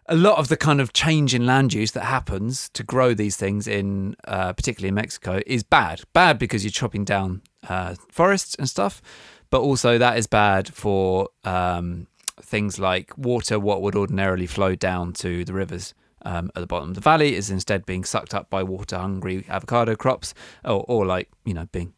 a 0.08 0.16
lot 0.16 0.38
of 0.38 0.50
the 0.50 0.58
kind 0.58 0.80
of 0.80 0.94
change 0.94 1.34
in 1.34 1.46
land 1.46 1.74
use 1.74 1.92
that 1.92 2.04
happens 2.06 2.70
to 2.70 2.84
grow 2.84 3.14
these 3.14 3.36
things 3.36 3.68
in, 3.68 4.16
uh, 4.28 4.54
particularly 4.54 4.90
in 4.90 4.96
Mexico, 4.96 5.42
is 5.48 5.64
bad. 5.64 6.02
Bad 6.14 6.38
because 6.38 6.64
you're 6.64 6.72
chopping 6.72 7.06
down 7.06 7.42
uh, 7.68 7.96
forests 8.12 8.56
and 8.56 8.70
stuff, 8.70 9.02
but 9.50 9.62
also 9.62 9.98
that 9.98 10.18
is 10.18 10.28
bad 10.28 10.74
for 10.74 11.30
um, 11.44 12.08
things 12.42 12.80
like 12.80 13.18
water. 13.18 13.60
What 13.60 13.82
would 13.82 13.96
ordinarily 13.96 14.46
flow 14.46 14.76
down 14.76 15.14
to 15.14 15.44
the 15.44 15.54
rivers 15.54 15.96
um, 16.24 16.52
at 16.56 16.60
the 16.60 16.68
bottom 16.68 16.90
of 16.90 16.96
the 16.96 17.02
valley 17.02 17.36
is 17.36 17.50
instead 17.50 17.86
being 17.86 18.04
sucked 18.04 18.34
up 18.36 18.50
by 18.50 18.64
water-hungry 18.64 19.46
avocado 19.50 19.96
crops, 19.96 20.34
or, 20.64 20.86
or 20.88 21.06
like 21.06 21.30
you 21.46 21.54
know 21.54 21.68
being 21.72 21.94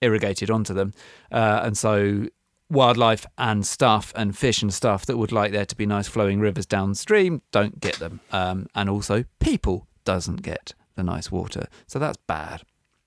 irrigated 0.00 0.50
onto 0.50 0.74
them, 0.74 0.92
uh, 1.32 1.60
and 1.64 1.76
so 1.76 2.26
wildlife 2.70 3.24
and 3.38 3.66
stuff 3.66 4.12
and 4.14 4.36
fish 4.36 4.60
and 4.60 4.74
stuff 4.74 5.06
that 5.06 5.16
would 5.16 5.32
like 5.32 5.52
there 5.52 5.64
to 5.64 5.74
be 5.74 5.86
nice 5.86 6.06
flowing 6.06 6.38
rivers 6.38 6.66
downstream 6.66 7.40
don't 7.50 7.80
get 7.80 7.94
them 7.94 8.20
um, 8.30 8.66
and 8.74 8.90
also 8.90 9.24
people 9.40 9.86
doesn't 10.04 10.42
get 10.42 10.74
the 10.94 11.02
nice 11.02 11.32
water 11.32 11.66
so 11.86 11.98
that's 11.98 12.18
bad 12.26 12.62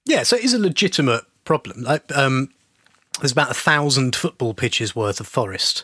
Yeah, 0.05 0.23
so 0.23 0.35
it 0.35 0.43
is 0.43 0.53
a 0.53 0.59
legitimate 0.59 1.25
problem. 1.43 1.83
Like, 1.83 2.03
um, 2.17 2.49
there's 3.19 3.31
about 3.31 3.51
a 3.51 3.53
thousand 3.53 4.15
football 4.15 4.53
pitches 4.53 4.95
worth 4.95 5.19
of 5.19 5.27
forest 5.27 5.83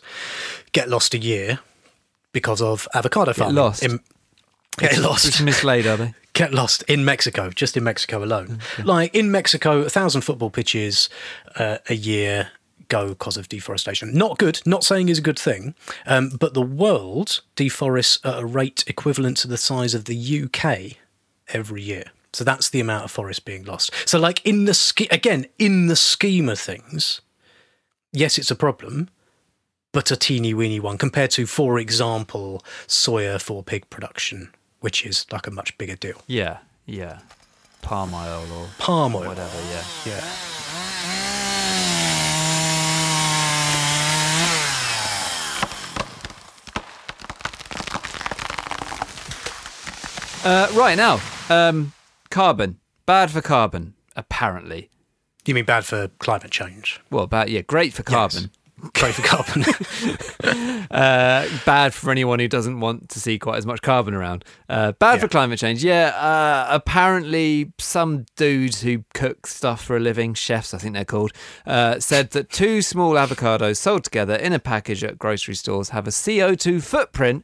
get 0.72 0.90
lost 0.90 1.14
a 1.14 1.20
year 1.20 1.60
because 2.32 2.62
of 2.62 2.88
avocado 2.94 3.34
farming. 3.34 3.56
Get 3.56 3.62
lost? 3.62 3.84
In, 3.84 4.00
get 4.78 4.98
lost. 4.98 5.26
It's 5.28 5.42
mislaid 5.42 5.86
are 5.86 5.98
they 5.98 6.14
Get 6.38 6.54
lost 6.54 6.84
in 6.84 7.04
Mexico, 7.04 7.50
just 7.50 7.76
in 7.76 7.84
Mexico 7.84 8.24
alone. 8.24 8.60
Like 8.84 9.14
in 9.16 9.32
Mexico, 9.32 9.80
a 9.82 9.90
thousand 9.90 10.22
football 10.22 10.50
pitches 10.50 11.10
uh, 11.56 11.78
a 11.90 11.96
year 11.96 12.52
go 12.90 13.10
because 13.10 13.38
of 13.38 13.50
deforestation. 13.50 14.14
Not 14.14 14.38
good. 14.38 14.62
Not 14.66 14.84
saying 14.84 15.10
is 15.10 15.18
a 15.18 15.22
good 15.22 15.40
thing. 15.40 15.76
Um, 16.06 16.30
but 16.30 16.54
the 16.54 16.62
world 16.62 17.42
deforests 17.56 18.20
at 18.26 18.40
a 18.40 18.46
rate 18.46 18.84
equivalent 18.88 19.38
to 19.38 19.48
the 19.48 19.58
size 19.58 19.94
of 19.94 20.06
the 20.06 20.44
UK 20.44 20.98
every 21.50 21.82
year. 21.82 22.06
So 22.34 22.44
that's 22.44 22.70
the 22.70 22.80
amount 22.80 23.06
of 23.06 23.12
forest 23.12 23.46
being 23.46 23.64
lost. 23.64 23.92
So, 24.06 24.20
like 24.20 24.46
in 24.46 24.66
the 24.66 24.74
sch- 24.74 25.08
again 25.10 25.48
in 25.58 25.88
the 25.88 25.96
scheme 25.96 26.50
of 26.50 26.60
things, 26.60 27.22
yes, 28.12 28.38
it's 28.38 28.52
a 28.52 28.56
problem, 28.56 29.10
but 29.92 30.12
a 30.12 30.16
teeny 30.16 30.54
weeny 30.54 30.80
one 30.80 30.98
compared 30.98 31.32
to, 31.32 31.48
for 31.48 31.80
example, 31.80 32.64
soya 32.88 33.42
for 33.42 33.64
pig 33.64 33.90
production, 33.90 34.54
which 34.80 35.06
is 35.06 35.26
like 35.32 35.48
a 35.48 35.52
much 35.52 35.78
bigger 35.78 35.96
deal. 35.96 36.22
yeah 36.28 36.58
yeah 36.86 37.20
palm 37.82 38.14
oil 38.14 38.46
or 38.58 38.68
Palm 38.80 39.16
oil. 39.16 39.28
whatever 39.28 39.60
yeah 39.72 39.84
Yeah. 40.06 40.24
uh, 50.44 50.68
right 50.74 50.96
now 50.98 51.20
um, 51.50 51.94
carbon 52.30 52.80
bad 53.06 53.32
for 53.32 53.42
carbon 53.42 53.94
apparently 54.16 54.90
You 55.46 55.54
mean 55.54 55.66
bad 55.66 55.86
for 55.86 56.10
climate 56.20 56.52
change? 56.52 57.00
well 57.12 57.28
bad 57.28 57.50
yeah 57.50 57.62
great 57.62 57.94
for 57.94 58.04
carbon 58.04 58.52
Great 58.94 59.16
for 59.16 59.24
carbon. 59.24 59.64
uh, 60.92 61.48
bad 61.66 61.96
for 61.96 62.12
anyone 62.12 62.38
who 62.38 62.48
doesn't 62.48 62.80
want 62.80 63.10
to 63.10 63.20
see 63.20 63.40
quite 63.40 63.58
as 63.58 63.66
much 63.66 63.82
carbon 63.82 64.14
around. 64.14 64.46
Uh, 64.70 64.92
bad 64.92 65.20
for 65.20 65.28
climate 65.28 65.58
change. 65.58 65.84
Yeah, 65.84 66.10
uh, 66.10 66.68
apparently 66.70 67.74
some 67.80 68.28
dudes 68.36 68.82
who 68.82 69.04
cook 69.16 69.48
stuff 69.48 69.84
for 69.84 69.98
a 69.98 70.00
living, 70.00 70.36
chefs 70.36 70.76
I 70.76 70.78
think 70.78 70.94
they're 70.94 71.06
called, 71.06 71.32
uh, 71.66 72.00
said 72.00 72.32
that 72.32 72.52
two 72.52 72.84
small 72.84 73.14
avocados 73.14 73.78
sold 73.78 74.04
together 74.04 74.36
in 74.36 74.54
a 74.54 74.60
package 74.60 75.04
at 75.04 75.18
grocery 75.18 75.56
stores 75.56 75.90
have 75.90 76.08
a 76.08 76.12
CO2 76.12 76.84
footprint 76.84 77.44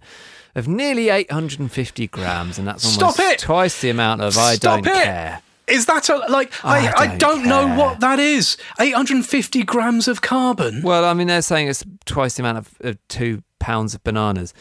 of 0.53 0.67
nearly 0.67 1.09
850 1.09 2.07
grams, 2.09 2.59
and 2.59 2.67
that's 2.67 2.85
almost 3.01 3.39
twice 3.39 3.81
the 3.81 3.89
amount 3.89 4.21
of 4.21 4.37
I 4.37 4.53
Stop 4.55 4.83
don't 4.83 4.95
it! 4.95 5.03
care. 5.03 5.41
Is 5.67 5.85
that 5.85 6.09
a, 6.09 6.17
like 6.29 6.53
I, 6.65 6.87
I 6.87 6.93
I 6.97 7.07
don't 7.07 7.19
don't 7.19 7.45
know 7.45 7.67
what 7.75 7.99
that 8.01 8.19
is. 8.19 8.57
850 8.79 9.63
grams 9.63 10.07
of 10.07 10.21
carbon. 10.21 10.81
Well, 10.81 11.05
I 11.05 11.13
mean, 11.13 11.27
they're 11.27 11.41
saying 11.41 11.67
it's 11.69 11.83
twice 12.05 12.35
the 12.35 12.43
amount 12.43 12.57
of, 12.57 12.73
of 12.81 12.97
two 13.07 13.43
pounds 13.59 13.95
of 13.95 14.03
bananas. 14.03 14.53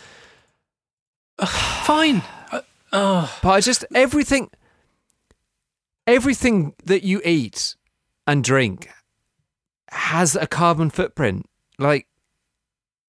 Fine. 1.45 2.23
Uh, 2.53 2.61
oh. 2.93 3.39
But 3.43 3.49
I 3.51 3.61
just 3.61 3.85
everything, 3.95 4.49
everything 6.07 6.75
that 6.85 7.03
you 7.03 7.21
eat 7.25 7.75
and 8.27 8.45
drink 8.45 8.89
has 9.91 10.37
a 10.37 10.47
carbon 10.47 10.91
footprint. 10.91 11.47
Like, 11.79 12.07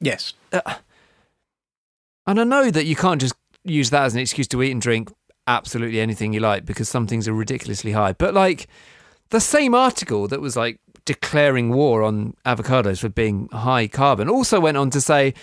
Yes. 0.02 0.34
uh, 0.52 0.76
and 2.26 2.40
I 2.40 2.44
know 2.44 2.72
that 2.72 2.86
you 2.86 2.96
can't 2.96 3.22
just 3.22 3.36
use 3.64 3.90
that 3.92 4.04
as 4.04 4.14
an 4.14 4.20
excuse 4.20 4.48
to 4.50 4.62
eat 4.64 4.72
and 4.72 4.82
drink 4.82 5.12
absolutely 5.48 6.00
anything 6.00 6.34
you 6.34 6.40
like 6.40 6.66
because 6.66 6.90
some 6.90 7.08
things 7.08 7.28
are 7.28 7.34
ridiculously 7.34 7.92
high. 7.92 8.14
But 8.14 8.34
like 8.34 8.68
the 9.30 9.40
same 9.40 9.74
article 9.74 10.28
that 10.28 10.42
was 10.42 10.56
like 10.56 10.80
declaring 11.06 11.70
war 11.70 12.04
on 12.04 12.36
avocados 12.46 13.00
for 13.00 13.10
being 13.10 13.50
high 13.50 13.88
carbon 13.88 14.30
also 14.30 14.60
went 14.60 14.78
on 14.78 14.90
to 14.92 15.02
say. 15.02 15.34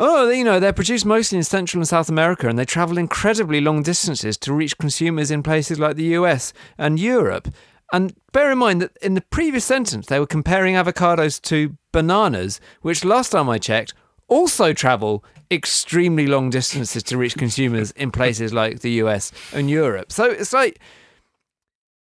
Oh, 0.00 0.30
you 0.30 0.44
know, 0.44 0.60
they're 0.60 0.72
produced 0.72 1.04
mostly 1.04 1.38
in 1.38 1.42
Central 1.42 1.80
and 1.80 1.88
South 1.88 2.08
America 2.08 2.48
and 2.48 2.56
they 2.56 2.64
travel 2.64 2.98
incredibly 2.98 3.60
long 3.60 3.82
distances 3.82 4.36
to 4.36 4.52
reach 4.52 4.78
consumers 4.78 5.32
in 5.32 5.42
places 5.42 5.80
like 5.80 5.96
the 5.96 6.14
US 6.14 6.52
and 6.78 7.00
Europe. 7.00 7.48
And 7.92 8.14
bear 8.32 8.52
in 8.52 8.58
mind 8.58 8.82
that 8.82 8.96
in 9.02 9.14
the 9.14 9.22
previous 9.22 9.64
sentence, 9.64 10.06
they 10.06 10.20
were 10.20 10.26
comparing 10.26 10.74
avocados 10.74 11.40
to 11.42 11.76
bananas, 11.90 12.60
which 12.82 13.04
last 13.04 13.30
time 13.30 13.48
I 13.48 13.58
checked 13.58 13.92
also 14.28 14.72
travel 14.72 15.24
extremely 15.50 16.26
long 16.26 16.50
distances 16.50 17.02
to 17.02 17.16
reach 17.16 17.36
consumers 17.36 17.90
in 17.92 18.10
places 18.10 18.52
like 18.52 18.80
the 18.80 18.92
US 19.02 19.32
and 19.52 19.70
Europe. 19.70 20.12
So 20.12 20.24
it's 20.24 20.52
like 20.52 20.78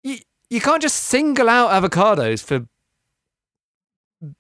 you, 0.04 0.18
you 0.50 0.62
can't 0.62 0.82
just 0.82 0.98
single 0.98 1.50
out 1.50 1.72
avocados 1.72 2.44
for 2.44 2.68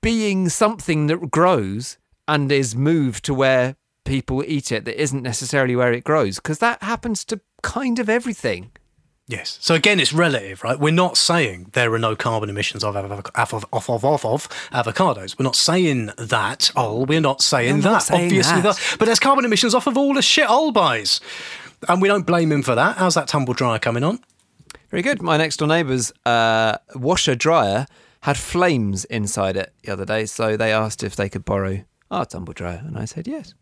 being 0.01 0.49
something 0.49 1.07
that 1.07 1.31
grows 1.31 1.97
and 2.27 2.51
is 2.51 2.75
moved 2.75 3.25
to 3.25 3.34
where 3.34 3.75
people 4.05 4.43
eat 4.45 4.71
it 4.71 4.86
that 4.86 5.01
isn't 5.01 5.23
necessarily 5.23 5.75
where 5.75 5.93
it 5.93 6.03
grows 6.03 6.36
because 6.36 6.60
that 6.60 6.81
happens 6.84 7.23
to 7.25 7.39
kind 7.63 7.99
of 7.99 8.10
everything. 8.10 8.71
Yes. 9.32 9.58
So 9.62 9.76
again, 9.76 10.02
it's 10.02 10.12
relative, 10.12 10.62
right? 10.62 10.78
We're 10.78 10.91
not 10.91 11.15
saying 11.15 11.70
there 11.72 11.94
are 11.94 11.98
no 12.00 12.17
carbon 12.17 12.50
emissions 12.50 12.84
of 12.84 12.96
avo- 12.96 13.30
off 13.34 13.54
of 13.54 13.65
off 13.72 13.89
of 13.89 14.04
off 14.04 14.26
of 14.26 14.50
avocados. 14.74 15.39
We're 15.39 15.46
not 15.46 15.56
saying 15.56 16.12
that. 16.17 16.70
Oh, 16.76 17.06
we're 17.06 17.22
not 17.22 17.41
saying 17.41 17.76
I'm 17.76 17.82
that. 17.82 17.89
not 17.91 18.04
saying 18.04 18.26
Obviously, 18.26 18.62
that. 18.62 18.76
that. 18.76 18.96
But 19.00 19.06
there's 19.06 19.20
carbon 19.20 19.46
emissions 19.46 19.74
off 19.74 19.88
of 19.88 19.98
all 19.98 20.13
the 20.13 20.22
shit 20.22 20.50
old 20.50 20.74
buys, 20.74 21.22
and 21.88 22.02
we 22.02 22.10
don't 22.10 22.26
blame 22.28 22.52
him 22.52 22.62
for 22.62 22.76
that. 22.76 22.98
How's 22.98 23.15
that 23.15 23.30
tumble 23.30 23.54
dryer 23.54 23.80
coming 23.80 24.04
on? 24.04 24.20
Very 24.89 25.02
good. 25.02 25.22
My 25.22 25.38
next 25.38 25.58
door 25.58 25.67
neighbour's 25.70 26.12
uh, 26.26 26.78
washer 26.96 27.34
dryer 27.34 27.88
had 28.24 28.36
flames 28.36 29.06
inside 29.06 29.56
it 29.56 29.72
the 29.84 29.94
other 29.94 30.04
day, 30.04 30.26
so 30.26 30.58
they 30.58 30.74
asked 30.74 31.04
if 31.04 31.15
they 31.15 31.30
could 31.30 31.46
borrow 31.46 31.86
our 32.12 32.26
tumble 32.26 32.52
dryer, 32.52 32.84
and 32.86 32.98
I 32.98 33.06
said 33.06 33.28
yes. 33.28 33.54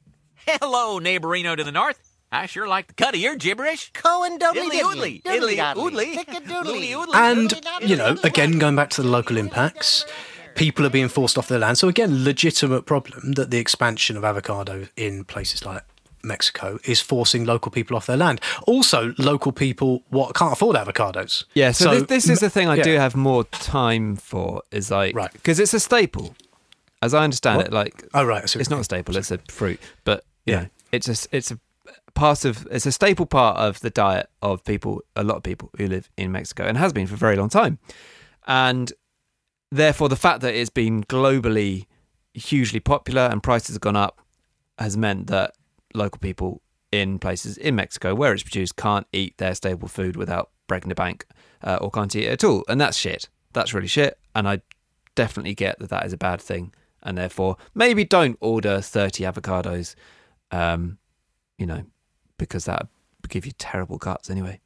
Hello, 0.47 0.99
neighborino 0.99 1.55
to 1.55 1.63
the 1.63 1.71
north. 1.71 2.08
I 2.31 2.45
sure 2.45 2.67
like 2.67 2.87
the 2.87 2.93
cut 2.93 3.15
of 3.15 3.19
your 3.19 3.35
gibberish. 3.35 3.91
Cohen 3.93 4.37
doodly 4.37 4.69
Diddly 4.69 4.81
oodly, 4.81 5.23
diddly 5.23 5.57
doodly 5.57 6.13
oodly, 6.13 6.43
doodly. 6.45 6.91
oodly. 6.91 7.15
And 7.15 7.89
you 7.89 7.95
know, 7.95 8.17
again, 8.23 8.59
going 8.59 8.75
back 8.75 8.89
to 8.91 9.01
the 9.01 9.07
local 9.07 9.35
impacts, 9.37 10.05
people 10.55 10.85
are 10.85 10.89
being 10.91 11.07
forced 11.07 11.37
off 11.39 11.47
their 11.47 11.59
land. 11.59 11.77
So 11.79 11.87
again, 11.87 12.23
legitimate 12.23 12.85
problem 12.85 13.33
that 13.33 13.49
the 13.49 13.57
expansion 13.57 14.15
of 14.15 14.23
avocado 14.23 14.87
in 14.95 15.23
places 15.23 15.65
like 15.65 15.83
Mexico 16.21 16.77
is 16.83 17.01
forcing 17.01 17.45
local 17.45 17.71
people 17.71 17.97
off 17.97 18.05
their 18.05 18.17
land. 18.17 18.41
Also, 18.67 19.15
local 19.17 19.51
people 19.51 20.03
what 20.09 20.35
can't 20.35 20.53
afford 20.53 20.75
avocados. 20.75 21.45
Yeah, 21.55 21.71
so, 21.71 21.91
this, 21.91 22.03
this 22.03 22.29
is 22.29 22.39
the 22.41 22.49
thing 22.49 22.67
I 22.69 22.75
yeah. 22.75 22.83
do 22.83 22.93
have 22.97 23.15
more 23.15 23.45
time 23.45 24.15
for 24.17 24.61
is 24.69 24.91
like 24.91 25.15
Right. 25.15 25.31
because 25.33 25.59
it's 25.59 25.73
a 25.73 25.79
staple, 25.79 26.35
as 27.01 27.15
I 27.15 27.23
understand 27.23 27.57
What? 27.57 27.67
it. 27.67 27.73
Like, 27.73 28.03
Oh 28.13 28.23
right, 28.23 28.43
I 28.43 28.45
see 28.45 28.59
what 28.59 28.61
it's 28.61 28.69
not 28.69 28.81
a 28.81 28.83
staple; 28.83 29.17
it's 29.17 29.31
a 29.31 29.39
fruit, 29.49 29.79
but 30.03 30.23
you 30.45 30.53
Yeah. 30.53 30.59
know, 30.63 30.67
it's 30.91 31.07
a 31.07 31.27
it's 31.35 31.49
a 31.51 31.59
part 32.13 32.45
of 32.45 32.67
it's 32.71 32.85
a 32.85 32.91
staple 32.91 33.25
part 33.25 33.57
of 33.57 33.79
the 33.81 33.89
diet 33.89 34.29
of 34.41 34.63
people, 34.63 35.01
a 35.15 35.23
lot 35.23 35.37
of 35.37 35.43
people 35.43 35.69
who 35.77 35.87
live 35.87 36.09
in 36.17 36.31
Mexico, 36.31 36.65
and 36.65 36.77
has 36.77 36.93
been 36.93 37.07
for 37.07 37.15
a 37.15 37.17
very 37.17 37.35
long 37.35 37.49
time, 37.49 37.79
and 38.47 38.93
therefore 39.71 40.09
the 40.09 40.15
fact 40.15 40.41
that 40.41 40.53
it's 40.53 40.69
been 40.69 41.03
globally 41.03 41.85
hugely 42.33 42.79
popular 42.79 43.21
and 43.21 43.43
prices 43.43 43.75
have 43.75 43.81
gone 43.81 43.95
up 43.95 44.21
has 44.77 44.95
meant 44.95 45.27
that 45.27 45.53
local 45.93 46.19
people 46.19 46.61
in 46.91 47.19
places 47.19 47.57
in 47.57 47.75
Mexico 47.75 48.15
where 48.15 48.33
it's 48.33 48.43
produced 48.43 48.75
can't 48.75 49.07
eat 49.11 49.37
their 49.37 49.53
staple 49.53 49.87
food 49.87 50.15
without 50.15 50.49
breaking 50.67 50.89
the 50.89 50.95
bank 50.95 51.25
uh, 51.63 51.77
or 51.81 51.91
can't 51.91 52.15
eat 52.15 52.25
it 52.25 52.31
at 52.31 52.43
all. 52.43 52.63
And 52.67 52.79
that's 52.79 52.97
shit. 52.97 53.29
That's 53.53 53.73
really 53.73 53.87
shit. 53.87 54.17
And 54.33 54.47
I 54.47 54.61
definitely 55.15 55.55
get 55.55 55.79
that 55.79 55.89
that 55.89 56.05
is 56.05 56.13
a 56.13 56.17
bad 56.17 56.41
thing. 56.41 56.73
and 57.03 57.17
therefore 57.17 57.57
maybe 57.73 58.03
don't 58.03 58.37
order 58.41 58.81
30 58.81 59.23
avocados, 59.23 59.95
um, 60.51 60.97
you 61.57 61.65
know, 61.65 61.83
because 62.39 62.65
that 62.65 62.87
would 63.21 63.29
give 63.29 63.45
you 63.45 63.51
terrible 63.59 63.99
guts 63.99 64.31
anyway. 64.31 64.59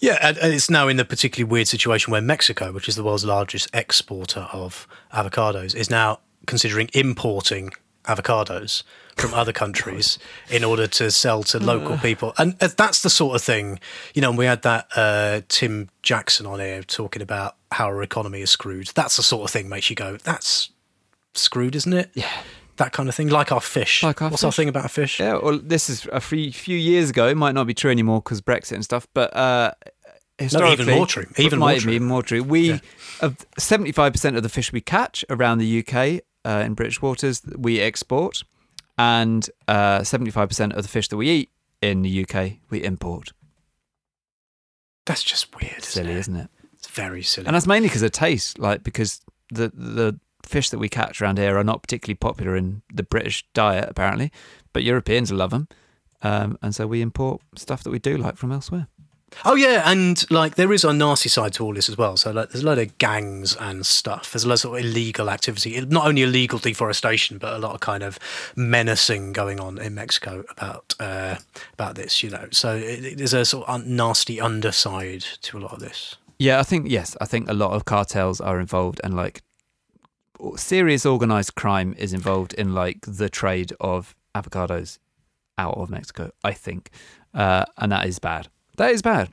Yeah, 0.00 0.18
and, 0.20 0.36
it's 0.52 0.70
now 0.70 0.88
in 0.88 0.96
the 0.96 1.04
particularly 1.04 1.50
weird 1.50 1.68
situation 1.68 2.10
where 2.10 2.22
Mexico, 2.22 2.72
which 2.72 2.88
is 2.88 2.96
the 2.96 3.04
world's 3.04 3.24
largest 3.24 3.68
exporter 3.74 4.48
of 4.52 4.86
avocados, 5.12 5.74
is 5.74 5.90
now 5.90 6.20
considering 6.46 6.88
importing 6.94 7.70
avocados 8.04 8.82
from 9.16 9.32
other 9.34 9.52
countries 9.52 10.18
in 10.50 10.64
order 10.64 10.86
to 10.86 11.10
sell 11.10 11.42
to 11.44 11.58
local 11.58 11.96
people. 11.98 12.34
And 12.38 12.56
uh, 12.62 12.68
that's 12.76 13.02
the 13.02 13.10
sort 13.10 13.36
of 13.36 13.42
thing, 13.42 13.80
you 14.14 14.22
know, 14.22 14.30
and 14.30 14.38
we 14.38 14.44
had 14.44 14.62
that 14.62 14.88
uh, 14.94 15.40
Tim 15.48 15.88
Jackson 16.02 16.46
on 16.46 16.60
here 16.60 16.82
talking 16.82 17.22
about 17.22 17.56
how 17.72 17.86
our 17.86 18.02
economy 18.02 18.42
is 18.42 18.50
screwed. 18.50 18.88
That's 18.94 19.16
the 19.16 19.22
sort 19.22 19.44
of 19.44 19.50
thing 19.50 19.68
makes 19.68 19.88
you 19.88 19.96
go, 19.96 20.18
that's 20.18 20.70
screwed, 21.34 21.74
isn't 21.74 21.92
it? 21.92 22.10
Yeah. 22.14 22.30
That 22.76 22.92
kind 22.92 23.08
of 23.08 23.14
thing, 23.14 23.28
like 23.28 23.52
our 23.52 23.60
fish. 23.60 24.02
Like 24.02 24.20
our 24.20 24.30
What's 24.30 24.42
our 24.42 24.50
thing 24.50 24.68
about 24.68 24.86
a 24.86 24.88
fish? 24.88 25.20
Yeah, 25.20 25.38
well, 25.40 25.58
this 25.58 25.88
is 25.88 26.08
a 26.12 26.20
few, 26.20 26.52
few 26.52 26.76
years 26.76 27.10
ago. 27.10 27.28
It 27.28 27.36
might 27.36 27.52
not 27.52 27.66
be 27.66 27.74
true 27.74 27.90
anymore 27.90 28.20
because 28.20 28.40
Brexit 28.40 28.72
and 28.72 28.84
stuff, 28.84 29.06
but 29.14 29.34
uh, 29.36 29.72
historically, 30.38 30.94
more 30.94 31.06
true. 31.06 31.26
Even 31.36 31.58
it 31.58 31.60
more 31.60 31.74
true. 31.76 31.92
even 31.92 32.08
more 32.08 32.22
true. 32.22 32.42
We, 32.42 32.80
of 33.20 33.46
seventy-five 33.58 34.12
percent 34.12 34.36
of 34.36 34.42
the 34.42 34.48
fish 34.48 34.72
we 34.72 34.80
catch 34.80 35.24
around 35.30 35.58
the 35.58 35.84
UK 35.86 36.22
uh, 36.44 36.64
in 36.64 36.74
British 36.74 37.00
waters, 37.00 37.42
we 37.56 37.80
export, 37.80 38.42
and 38.98 39.48
uh, 39.68 40.02
seventy-five 40.02 40.48
percent 40.48 40.72
of 40.72 40.82
the 40.82 40.88
fish 40.88 41.08
that 41.08 41.16
we 41.16 41.30
eat 41.30 41.50
in 41.80 42.02
the 42.02 42.24
UK 42.24 42.54
we 42.70 42.82
import. 42.82 43.32
That's 45.06 45.22
just 45.22 45.54
weird. 45.60 45.84
Silly, 45.84 46.14
isn't 46.14 46.34
it? 46.36 46.48
It's 46.72 46.88
very 46.88 47.22
silly. 47.22 47.46
And 47.46 47.54
that's 47.54 47.66
mainly 47.66 47.88
because 47.88 48.02
of 48.02 48.12
taste, 48.12 48.58
like 48.58 48.82
because 48.82 49.20
the 49.50 49.70
the 49.74 50.18
fish 50.46 50.70
that 50.70 50.78
we 50.78 50.88
catch 50.88 51.20
around 51.20 51.38
here 51.38 51.56
are 51.58 51.64
not 51.64 51.82
particularly 51.82 52.16
popular 52.16 52.56
in 52.56 52.82
the 52.92 53.02
British 53.02 53.44
diet, 53.54 53.88
apparently, 53.88 54.30
but 54.72 54.82
Europeans 54.82 55.30
love 55.32 55.50
them, 55.50 55.68
um, 56.22 56.58
and 56.62 56.74
so 56.74 56.86
we 56.86 57.00
import 57.02 57.40
stuff 57.56 57.82
that 57.82 57.90
we 57.90 57.98
do 57.98 58.16
like 58.16 58.36
from 58.36 58.52
elsewhere. 58.52 58.88
Oh 59.44 59.56
yeah, 59.56 59.82
and 59.90 60.24
like 60.30 60.54
there 60.54 60.72
is 60.72 60.84
a 60.84 60.92
nasty 60.92 61.28
side 61.28 61.54
to 61.54 61.64
all 61.64 61.74
this 61.74 61.88
as 61.88 61.98
well. 61.98 62.16
So 62.16 62.30
like, 62.30 62.50
there's 62.50 62.62
a 62.62 62.66
lot 62.66 62.78
of 62.78 62.96
gangs 62.98 63.56
and 63.56 63.84
stuff. 63.84 64.30
There's 64.32 64.44
a 64.44 64.48
lot 64.48 64.64
of 64.64 64.74
illegal 64.76 65.28
activity. 65.28 65.80
Not 65.86 66.06
only 66.06 66.22
illegal 66.22 66.60
deforestation, 66.60 67.38
but 67.38 67.52
a 67.52 67.58
lot 67.58 67.74
of 67.74 67.80
kind 67.80 68.04
of 68.04 68.16
menacing 68.54 69.32
going 69.32 69.58
on 69.60 69.78
in 69.78 69.94
Mexico 69.94 70.44
about 70.50 70.94
uh, 71.00 71.36
about 71.72 71.96
this. 71.96 72.22
You 72.22 72.30
know, 72.30 72.46
so 72.52 72.76
it, 72.76 73.04
it- 73.04 73.18
there's 73.18 73.34
a 73.34 73.44
sort 73.44 73.66
of 73.68 73.74
un- 73.74 73.96
nasty 73.96 74.40
underside 74.40 75.22
to 75.42 75.58
a 75.58 75.60
lot 75.60 75.72
of 75.72 75.80
this. 75.80 76.16
Yeah, 76.38 76.60
I 76.60 76.62
think 76.62 76.88
yes, 76.88 77.16
I 77.20 77.26
think 77.26 77.48
a 77.48 77.54
lot 77.54 77.72
of 77.72 77.84
cartels 77.84 78.40
are 78.40 78.60
involved, 78.60 79.00
and 79.04 79.14
like 79.14 79.42
serious 80.56 81.06
organized 81.06 81.54
crime 81.54 81.94
is 81.98 82.12
involved 82.12 82.54
in 82.54 82.74
like 82.74 82.98
the 83.06 83.28
trade 83.28 83.72
of 83.80 84.14
avocados 84.34 84.98
out 85.58 85.76
of 85.76 85.90
Mexico. 85.90 86.30
I 86.42 86.52
think, 86.52 86.90
uh, 87.32 87.64
and 87.78 87.92
that 87.92 88.06
is 88.06 88.18
bad. 88.18 88.48
That 88.76 88.90
is 88.90 89.02
bad. 89.02 89.30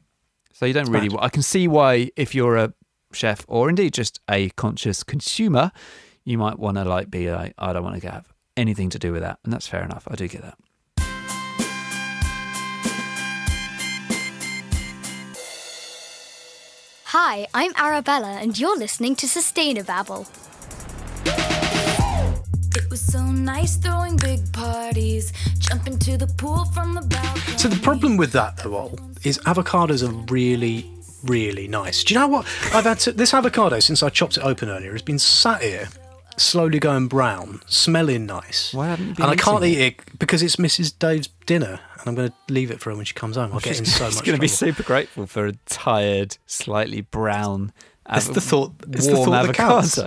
So 0.54 0.66
you 0.66 0.74
don't 0.74 0.90
really. 0.90 1.10
bad. 1.10 1.20
I 1.22 1.30
can 1.30 1.42
see 1.42 1.68
why 1.68 2.12
if 2.16 2.36
you're 2.36 2.58
a 2.58 2.74
chef 3.14 3.46
or 3.48 3.70
indeed 3.70 3.94
just 3.94 4.20
a 4.30 4.50
conscious 4.52 5.04
consumer, 5.04 5.72
you 6.24 6.38
might 6.38 6.60
want 6.60 6.78
to 6.78 6.86
like 6.86 7.10
be 7.10 7.32
like, 7.32 7.54
I 7.58 7.74
don't 7.74 7.84
want 7.84 8.02
to 8.02 8.12
have 8.12 8.32
anything 8.56 8.90
to 8.92 9.00
do 9.00 9.12
with 9.12 9.22
that, 9.22 9.40
and 9.44 9.52
that's 9.52 9.68
fair 9.68 9.84
enough. 9.84 10.08
I 10.10 10.16
do 10.16 10.28
get 10.28 10.42
that. 10.42 10.58
Hi, 17.06 17.46
I'm 17.54 17.74
Arabella, 17.76 18.38
and 18.40 18.58
you're 18.58 18.78
listening 18.78 19.18
to 19.18 19.28
Sustainababble. 19.28 20.41
It 22.92 23.00
was 23.00 23.08
so 23.14 23.24
nice 23.24 23.78
throwing 23.78 24.18
big 24.18 24.52
parties, 24.52 25.32
jumping 25.60 25.98
to 26.00 26.18
the 26.18 26.28
pool 26.28 26.66
from 26.66 26.94
the 26.94 27.00
balcony. 27.00 27.58
So 27.58 27.70
the 27.70 27.80
problem 27.82 28.18
with 28.18 28.34
that 28.34 28.58
though 28.58 28.76
all 28.76 29.00
is 29.24 29.38
avocados 29.46 30.06
are 30.06 30.12
really, 30.30 30.92
really 31.24 31.70
nice. 31.70 32.04
Do 32.04 32.14
you 32.14 32.20
know 32.20 32.28
what? 32.28 32.46
I've 32.74 32.84
had 32.84 33.00
to, 33.00 33.14
this 33.14 33.34
avocado 33.34 33.80
since 33.80 34.04
I 34.04 34.10
chopped 34.10 34.36
it 34.36 34.44
open 34.44 34.68
earlier 34.68 34.92
has 34.92 35.02
been 35.02 35.20
sat 35.20 35.62
here, 35.62 35.88
slowly 36.36 36.80
going 36.80 37.08
brown, 37.08 37.62
smelling 37.66 38.26
nice. 38.26 38.74
Why 38.74 38.88
haven't 38.88 39.08
you 39.08 39.14
been 39.14 39.24
And 39.24 39.32
I 39.32 39.42
can't 39.42 39.64
eat 39.64 39.80
it 39.80 40.20
because 40.20 40.44
it's 40.44 40.58
Mrs. 40.58 40.94
Dave's 41.00 41.30
dinner, 41.46 41.80
and 41.98 42.08
I'm 42.08 42.16
going 42.16 42.28
to 42.28 42.54
leave 42.54 42.72
it 42.72 42.82
for 42.82 42.90
her 42.90 42.98
when 42.98 43.06
she 43.06 43.14
comes 43.14 43.38
home. 43.38 43.54
I'll 43.54 43.62
get 43.62 43.80
in 43.80 43.86
so 43.86 44.06
She's 44.08 44.16
much. 44.16 44.26
going 44.26 44.36
to 44.36 44.42
be 44.42 44.50
super 44.50 44.84
grateful 44.84 45.28
for 45.28 45.46
a 45.46 45.54
tired, 45.66 46.38
slightly 46.46 47.00
brown. 47.00 47.72
It's 48.12 48.28
the 48.28 48.42
thought. 48.42 48.74
It's 48.90 49.08
the 49.08 49.16
thought 49.16 49.48
that 49.48 49.56
counts. 49.56 49.98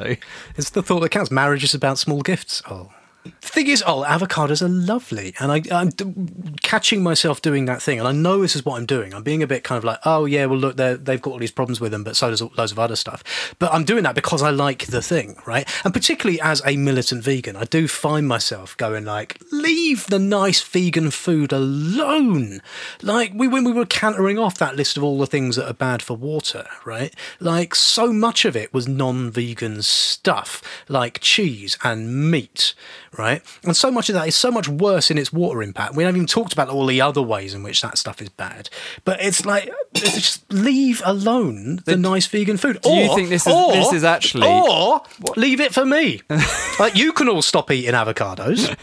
It's 0.57 0.71
the 0.71 0.83
thought 0.83 1.01
that 1.01 1.11
counts. 1.11 1.31
Marriage 1.31 1.65
is 1.65 1.75
about 1.75 1.99
small 1.99 2.23
gifts. 2.23 2.63
Oh. 2.71 2.91
The 3.25 3.31
thing 3.61 3.69
is, 3.69 3.83
oh, 3.87 4.05
avocados 4.07 4.61
are 4.61 4.69
lovely, 4.69 5.35
and 5.41 5.51
I, 5.51 5.63
I'm 5.71 5.89
d- 5.89 6.13
catching 6.61 7.03
myself 7.03 7.41
doing 7.41 7.65
that 7.65 7.81
thing, 7.81 7.99
and 7.99 8.07
I 8.07 8.13
know 8.13 8.43
this 8.43 8.55
is 8.55 8.67
what 8.67 8.77
I'm 8.77 8.85
doing. 8.85 9.15
I'm 9.15 9.23
being 9.23 9.43
a 9.43 9.47
bit 9.47 9.65
kind 9.65 9.79
of 9.79 9.85
like, 9.85 9.99
oh 10.05 10.27
yeah, 10.27 10.45
well 10.45 10.59
look, 10.59 10.77
they've 10.77 11.23
got 11.23 11.31
all 11.31 11.39
these 11.39 11.51
problems 11.51 11.81
with 11.81 11.91
them, 11.93 12.05
but 12.05 12.17
so 12.17 12.29
does 12.29 12.43
loads 12.43 12.73
of 12.73 12.79
other 12.79 12.97
stuff. 12.97 13.55
But 13.59 13.73
I'm 13.73 13.85
doing 13.85 14.03
that 14.03 14.15
because 14.15 14.43
I 14.43 14.51
like 14.51 14.87
the 14.87 15.01
thing, 15.01 15.37
right? 15.47 15.67
And 15.85 15.95
particularly 15.95 16.39
as 16.41 16.61
a 16.67 16.77
militant 16.77 17.25
vegan, 17.25 17.57
I 17.57 17.65
do 17.65 17.89
find 17.89 18.29
myself 18.29 18.77
going 18.77 19.07
like, 19.07 19.39
leave 19.51 20.07
the 20.09 20.19
nice 20.19 20.63
vegan 20.63 21.11
food 21.11 21.51
alone. 21.53 22.61
Like 23.01 23.33
we 23.35 23.49
when 23.49 23.65
we 23.65 23.73
were 23.73 23.87
cantering 23.87 24.39
off 24.39 24.59
that 24.59 24.77
list 24.77 24.99
of 24.99 25.05
all 25.05 25.19
the 25.19 25.27
things 25.27 25.57
that 25.57 25.69
are 25.69 25.75
bad 25.75 26.03
for 26.03 26.15
water, 26.17 26.67
right? 26.85 27.15
Like 27.41 27.75
so 27.75 28.13
much 28.13 28.45
of 28.45 28.55
it 28.55 28.75
was 28.75 28.87
non-vegan 28.87 29.81
stuff, 29.83 30.63
like 30.89 31.21
cheese 31.21 31.79
and 31.83 32.31
meat, 32.31 32.75
right? 33.19 33.43
And 33.63 33.77
so 33.77 33.91
much 33.91 34.09
of 34.09 34.15
that 34.15 34.29
is 34.29 34.37
so 34.37 34.51
much 34.51 34.69
worse 34.69 35.11
in 35.11 35.19
its 35.19 35.33
water 35.33 35.63
impact. 35.63 35.95
We 35.95 36.03
haven't 36.05 36.17
even 36.17 36.27
talked 36.27 36.53
about 36.53 36.69
all 36.69 36.87
the 36.87 37.01
other 37.01 37.23
ways 37.23 37.55
in 37.55 37.63
which 37.63 37.81
that 37.83 37.99
stuff 37.99 38.21
is 38.23 38.29
bad. 38.29 38.69
But 39.05 39.23
it's 39.23 39.45
like 39.47 39.71
it's 39.95 40.15
just 40.15 40.53
leave 40.53 41.03
alone 41.05 41.81
the 41.85 41.97
nice 41.97 42.27
vegan 42.27 42.57
food. 42.57 42.81
Do 42.83 42.91
you 42.91 43.15
think 43.15 43.29
this 43.29 43.47
is- 43.47 43.53
or- 43.53 43.73
this 43.73 43.93
is 43.93 44.05
actually- 44.05 44.47
or 44.49 45.03
leave 45.37 45.61
it 45.61 45.73
for 45.75 45.85
me? 45.85 46.23
like 46.79 46.97
you 46.97 47.13
can 47.13 47.29
all 47.29 47.43
stop 47.43 47.71
eating 47.71 47.93
avocados. 47.95 48.75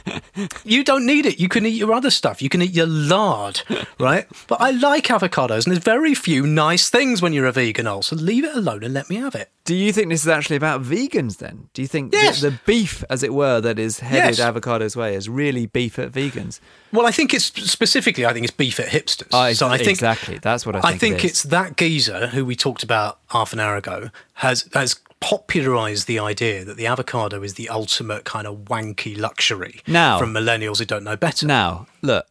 You 0.63 0.83
don't 0.83 1.05
need 1.05 1.25
it. 1.25 1.39
You 1.39 1.49
can 1.49 1.65
eat 1.65 1.75
your 1.75 1.93
other 1.93 2.09
stuff. 2.09 2.41
You 2.41 2.49
can 2.49 2.61
eat 2.61 2.71
your 2.71 2.87
lard, 2.87 3.61
right? 3.99 4.25
But 4.47 4.61
I 4.61 4.71
like 4.71 5.05
avocados, 5.07 5.65
and 5.65 5.73
there's 5.75 5.83
very 5.83 6.13
few 6.15 6.45
nice 6.47 6.89
things 6.89 7.21
when 7.21 7.33
you're 7.33 7.45
a 7.45 7.51
vegan. 7.51 7.87
Also, 7.87 8.15
leave 8.15 8.43
it 8.43 8.55
alone 8.55 8.83
and 8.83 8.93
let 8.93 9.09
me 9.09 9.17
have 9.17 9.35
it. 9.35 9.49
Do 9.63 9.75
you 9.75 9.93
think 9.93 10.09
this 10.09 10.23
is 10.23 10.27
actually 10.27 10.55
about 10.55 10.81
vegans 10.81 11.37
then? 11.37 11.69
Do 11.73 11.81
you 11.83 11.87
think 11.87 12.13
Yes. 12.13 12.41
the, 12.41 12.51
beef, 12.65 13.03
as 13.11 13.21
it 13.21 13.31
were, 13.33 13.61
that 13.61 13.77
is 13.77 13.99
headed 13.99 14.37
Yes. 14.37 14.39
avocados 14.39 14.95
way 14.95 15.13
is 15.15 15.29
really 15.29 15.67
beef 15.67 15.99
at 15.99 16.11
vegans? 16.11 16.59
Well, 16.91 17.05
I 17.05 17.11
think 17.11 17.31
it's 17.33 17.45
specifically. 17.45 18.25
I 18.25 18.33
think 18.33 18.43
it's 18.45 18.55
beef 18.55 18.79
at 18.79 18.87
hipsters. 18.87 19.27
Oh, 19.31 19.53
so 19.53 19.67
I 19.67 19.77
think 19.77 19.89
exactly. 19.89 20.39
That's 20.39 20.65
what 20.65 20.75
I 20.75 20.81
think. 20.81 20.93
I 20.95 20.97
think 20.97 21.23
it 21.23 21.27
it's 21.29 21.43
that 21.43 21.77
geezer 21.77 22.27
who 22.27 22.43
we 22.43 22.55
talked 22.55 22.81
about 22.83 23.19
half 23.29 23.53
an 23.53 23.59
hour 23.59 23.75
ago 23.75 24.09
has 24.35 24.67
has 24.73 24.99
popularized 25.19 26.07
the 26.07 26.17
idea 26.17 26.65
that 26.65 26.77
the 26.77 26.87
avocado 26.87 27.43
is 27.43 27.53
the 27.53 27.69
ultimate 27.69 28.23
kind 28.25 28.47
of 28.47 28.55
wanky 28.65 29.15
luxury 29.17 29.79
Now- 29.85 30.17
from 30.17 30.33
millennials 30.33 30.79
who 30.79 30.85
don't 30.85 31.03
know 31.03 31.15
better. 31.15 31.45
Now, 31.45 31.85
look, 32.01 32.25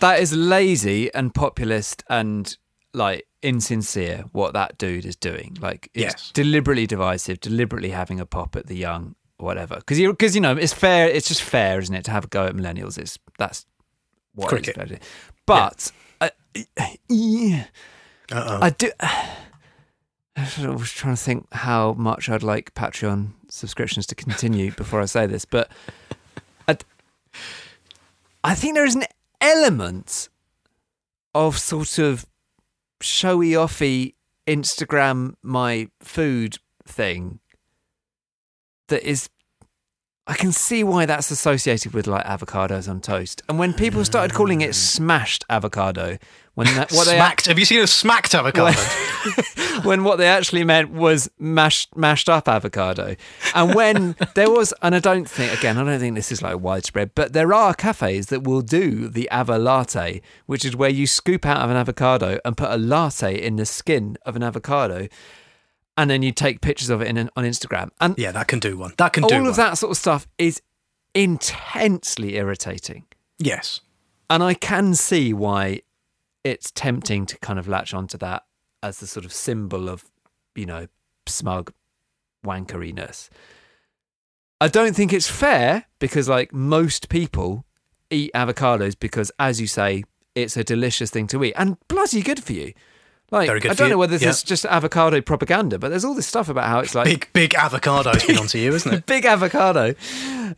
that 0.00 0.20
is 0.20 0.32
lazy 0.32 1.12
and 1.12 1.34
populist 1.34 2.04
and 2.08 2.56
like 2.94 3.26
insincere 3.46 4.24
what 4.32 4.52
that 4.54 4.76
dude 4.78 5.04
is 5.06 5.16
doing. 5.16 5.56
Like, 5.60 5.88
it's 5.94 6.02
Yes. 6.02 6.30
deliberately 6.32 6.86
divisive, 6.86 7.40
deliberately 7.40 7.90
having 7.90 8.20
a 8.20 8.26
pop 8.26 8.56
at 8.56 8.66
the 8.66 8.76
young, 8.76 9.14
whatever. 9.38 9.76
Because 9.76 9.98
you, 9.98 10.10
because 10.12 10.34
you 10.34 10.40
know, 10.40 10.56
it's 10.56 10.72
fair. 10.72 11.08
It's 11.08 11.28
just 11.28 11.42
fair, 11.42 11.78
isn't 11.78 11.94
it, 11.94 12.04
to 12.04 12.10
have 12.10 12.24
a 12.24 12.28
go 12.28 12.46
at 12.46 12.54
millennials? 12.54 12.98
It's 12.98 13.18
that's 13.38 13.66
what 14.34 14.52
it's 14.52 14.66
Cricket. 14.70 14.88
to 14.88 14.94
do. 14.96 15.00
But 15.46 15.92
I, 16.20 16.30
yeah, 17.08 17.64
uh, 18.32 18.58
I 18.62 18.70
do. 18.70 18.90
I 20.38 20.68
was 20.68 20.90
trying 20.90 21.14
to 21.16 21.22
think 21.22 21.46
how 21.52 21.94
much 21.94 22.28
I'd 22.28 22.42
like 22.42 22.74
Patreon 22.74 23.30
subscriptions 23.48 24.06
to 24.08 24.14
continue 24.14 24.70
before 24.76 25.00
I 25.00 25.06
say 25.06 25.26
this, 25.26 25.44
but 25.46 25.70
I, 26.68 26.76
I 28.44 28.54
think 28.54 28.74
there 28.74 28.84
is 28.84 28.96
an 28.96 29.04
element 29.40 30.28
of 31.34 31.58
sort 31.58 31.98
of 31.98 32.26
showy 33.06 33.50
offy 33.50 34.14
Instagram 34.46 35.34
my 35.42 35.88
food 36.00 36.58
thing 36.86 37.40
that 38.88 39.02
is 39.02 39.28
I 40.28 40.34
can 40.34 40.50
see 40.50 40.82
why 40.82 41.06
that's 41.06 41.30
associated 41.30 41.92
with 41.92 42.08
like 42.08 42.24
avocados 42.24 42.88
on 42.88 43.00
toast. 43.00 43.42
And 43.48 43.60
when 43.60 43.72
people 43.72 44.04
started 44.04 44.34
calling 44.34 44.60
it 44.60 44.70
mm. 44.70 44.74
smashed 44.74 45.44
avocado, 45.48 46.18
when 46.56 46.66
that, 46.74 46.90
what 46.90 47.06
they. 47.06 47.18
Have 47.18 47.58
you 47.58 47.66
seen 47.66 47.82
a 47.82 47.86
smacked 47.86 48.34
avocado? 48.34 48.80
when 49.82 50.04
what 50.04 50.16
they 50.16 50.26
actually 50.26 50.64
meant 50.64 50.90
was 50.90 51.30
mashed 51.38 51.94
mashed 51.94 52.30
up 52.30 52.48
avocado. 52.48 53.14
And 53.54 53.74
when 53.74 54.16
there 54.34 54.50
was, 54.50 54.72
and 54.80 54.94
I 54.94 54.98
don't 54.98 55.28
think 55.28 55.52
again, 55.52 55.76
I 55.76 55.84
don't 55.84 56.00
think 56.00 56.14
this 56.14 56.32
is 56.32 56.40
like 56.40 56.58
widespread, 56.58 57.10
but 57.14 57.34
there 57.34 57.52
are 57.52 57.74
cafes 57.74 58.28
that 58.28 58.44
will 58.44 58.62
do 58.62 59.06
the 59.06 59.28
avolatte, 59.30 60.22
which 60.46 60.64
is 60.64 60.74
where 60.74 60.88
you 60.88 61.06
scoop 61.06 61.44
out 61.44 61.58
of 61.58 61.70
an 61.70 61.76
avocado 61.76 62.38
and 62.42 62.56
put 62.56 62.70
a 62.70 62.78
latte 62.78 63.38
in 63.38 63.56
the 63.56 63.66
skin 63.66 64.16
of 64.24 64.34
an 64.34 64.42
avocado. 64.42 65.08
and 65.98 66.08
then 66.08 66.22
you 66.22 66.32
take 66.32 66.62
pictures 66.62 66.88
of 66.88 67.02
it 67.02 67.08
in, 67.08 67.18
on 67.36 67.44
Instagram. 67.44 67.90
And 68.00 68.16
yeah, 68.16 68.32
that 68.32 68.48
can 68.48 68.60
do 68.60 68.78
one. 68.78 68.94
That 68.96 69.12
can 69.12 69.24
all 69.24 69.28
do 69.28 69.36
all 69.36 69.48
of 69.48 69.56
that 69.56 69.76
sort 69.76 69.90
of 69.90 69.98
stuff 69.98 70.26
is 70.38 70.62
intensely 71.14 72.36
irritating. 72.36 73.04
Yes. 73.38 73.82
And 74.30 74.42
I 74.42 74.54
can 74.54 74.94
see 74.94 75.34
why 75.34 75.82
it's 76.46 76.70
tempting 76.70 77.26
to 77.26 77.38
kind 77.38 77.58
of 77.58 77.66
latch 77.66 77.92
onto 77.92 78.16
that 78.18 78.44
as 78.82 78.98
the 78.98 79.06
sort 79.06 79.26
of 79.26 79.32
symbol 79.32 79.88
of, 79.88 80.04
you 80.54 80.64
know, 80.64 80.86
smug 81.26 81.72
wankeriness. 82.44 83.28
I 84.60 84.68
don't 84.68 84.94
think 84.94 85.12
it's 85.12 85.26
fair 85.26 85.86
because, 85.98 86.28
like, 86.28 86.52
most 86.52 87.08
people 87.08 87.64
eat 88.10 88.30
avocados 88.32 88.96
because, 88.98 89.32
as 89.40 89.60
you 89.60 89.66
say, 89.66 90.04
it's 90.36 90.56
a 90.56 90.62
delicious 90.62 91.10
thing 91.10 91.26
to 91.28 91.42
eat 91.42 91.54
and 91.56 91.76
bloody 91.88 92.22
good 92.22 92.42
for 92.42 92.52
you. 92.52 92.72
Like, 93.32 93.50
I 93.50 93.74
don't 93.74 93.90
know 93.90 93.98
whether 93.98 94.12
this 94.12 94.22
yeah. 94.22 94.28
is 94.28 94.44
just 94.44 94.64
avocado 94.66 95.20
propaganda, 95.20 95.80
but 95.80 95.88
there's 95.88 96.04
all 96.04 96.14
this 96.14 96.28
stuff 96.28 96.48
about 96.48 96.66
how 96.66 96.78
it's 96.78 96.94
like 96.94 97.06
Big 97.06 97.28
big 97.32 97.54
avocado's 97.54 98.24
been 98.24 98.38
onto 98.38 98.56
you, 98.56 98.72
isn't 98.72 98.94
it? 98.94 99.06
big 99.06 99.24
avocado. 99.24 99.96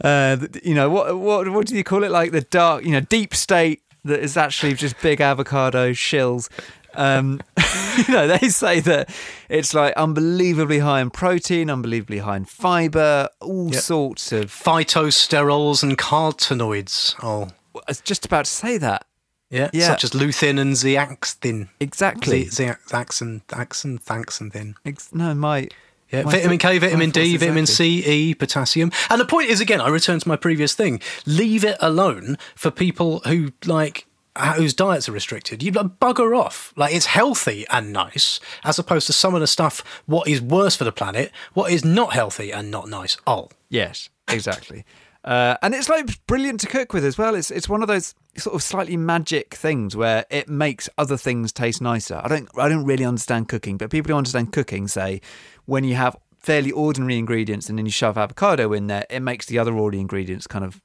Uh, 0.05 0.37
you 0.63 0.75
know 0.75 0.91
what? 0.91 1.19
What? 1.19 1.49
What 1.49 1.67
do 1.67 1.75
you 1.75 1.83
call 1.83 2.05
it? 2.05 2.11
Like 2.11 2.33
the 2.33 2.43
dark, 2.43 2.85
you 2.85 2.91
know, 2.91 3.01
deep 3.01 3.35
state 3.35 3.81
that 4.05 4.21
is 4.21 4.37
actually 4.37 4.75
just 4.75 5.01
big 5.01 5.21
avocado 5.21 5.91
shills. 5.93 6.49
Um, 6.95 7.41
you 7.99 8.13
know, 8.15 8.27
they 8.27 8.49
say 8.49 8.81
that 8.81 9.11
it's 9.49 9.75
like 9.75 9.95
unbelievably 9.95 10.79
high 10.81 11.01
in 11.01 11.11
protein, 11.11 11.71
unbelievably 11.71 12.19
high 12.19 12.37
in 12.37 12.45
fiber, 12.45 13.29
all 13.41 13.71
Yep. 13.73 13.81
sorts 13.83 14.33
of. 14.33 14.47
Phytosterols 14.47 15.83
and 15.83 15.97
carotenoids. 15.99 17.15
Oh, 17.23 17.49
I 17.77 17.81
was 17.89 18.01
just 18.01 18.25
about 18.27 18.47
to 18.47 18.51
say 18.51 18.79
that. 18.79 19.05
yeah, 19.51 19.71
Yeah. 19.73 19.87
such 19.87 20.05
as 20.05 20.11
lutein 20.11 20.59
and 20.59 20.75
zeaxanthin. 20.75 21.69
Exactly. 21.81 22.45
Ze- 22.45 22.65
zeaxanthin, 22.89 23.43
axanthin, 23.49 24.03
thanxanthin. 24.03 24.75
Ex- 24.85 25.11
no, 25.13 25.35
my. 25.35 25.69
Yeah, 26.11 26.23
my 26.23 26.33
vitamin 26.33 26.59
thought- 26.59 26.71
K, 26.71 26.79
vitamin 26.79 27.11
D, 27.11 27.31
thoughts 27.33 27.43
vitamin. 27.43 27.67
C, 27.67 28.05
E, 28.07 28.35
potassium. 28.35 28.91
And 29.11 29.21
the 29.21 29.25
point 29.27 29.51
is, 29.51 29.61
again, 29.61 29.81
I 29.81 29.89
return 29.89 30.19
to 30.21 30.29
my 30.29 30.37
previous 30.37 30.75
thing. 30.75 31.01
Leave 31.27 31.65
it 31.65 31.77
alone 31.81 32.39
for 32.55 32.71
people 32.71 33.21
who 33.21 33.53
like 33.67 34.07
whose 34.57 34.73
diets 34.73 35.09
are 35.09 35.13
restricted. 35.13 35.63
You 35.65 35.73
like 35.73 35.99
bugger 35.99 36.39
off. 36.39 36.73
Like 36.77 36.95
it's 36.95 37.07
healthy 37.07 37.67
and 37.71 37.93
nice, 37.93 38.39
as 38.65 38.79
opposed 38.79 39.07
to 39.09 39.13
some 39.13 39.35
of 39.35 39.41
the 39.41 39.47
stuff. 39.49 39.83
What 40.07 40.29
is 40.29 40.41
worse 40.41 40.77
for 40.77 40.85
the 40.85 40.93
planet? 40.93 41.33
What 41.55 41.73
is 41.73 41.85
not 41.85 42.13
healthy 42.13 42.53
and 42.53 42.71
not 42.71 42.89
nice? 42.89 43.17
Oh, 43.27 43.49
Yes, 43.69 44.09
exactly. 44.29 44.85
Uh, 45.25 45.57
and 45.61 45.75
it's 45.75 45.89
like 45.91 46.25
brilliant 46.27 46.61
to 46.61 46.67
cook 46.69 46.93
with 46.95 47.05
as 47.05 47.19
well. 47.19 47.35
It's 47.35 47.51
it's 47.51 47.69
one 47.69 47.83
of 47.83 47.89
those 47.89 48.15
sort 48.39 48.55
of 48.55 48.63
slightly 48.63 48.97
magic 48.97 49.55
things 49.55 49.97
where 49.97 50.25
it 50.31 50.49
makes 50.49 50.89
other 50.97 51.17
things 51.17 51.53
taste 51.53 51.81
nicer. 51.83 52.21
I 52.23 52.29
don't 52.29 52.49
I 52.57 52.69
don't 52.69 52.85
really 52.85 53.05
understand 53.05 53.49
cooking, 53.49 53.77
but 53.77 53.91
people 53.91 54.13
who 54.13 54.19
understand 54.19 54.53
cooking 54.53 54.89
say 54.89 55.21
when 55.67 55.85
you 55.85 55.95
have 55.95 56.17
fairly 56.39 56.71
ordinary 56.71 57.19
ingredients 57.19 57.69
and 57.69 57.79
then 57.79 57.87
you 57.87 57.93
shove 57.93 58.17
avocado 58.17 58.73
in 58.73 58.87
there, 58.87 59.05
it 59.11 59.21
makes 59.21 59.47
the 59.47 59.59
other 59.59 59.73
ordinary 59.75 60.01
ingredients 60.01 60.47
kind 60.47 60.65
of 60.65 60.81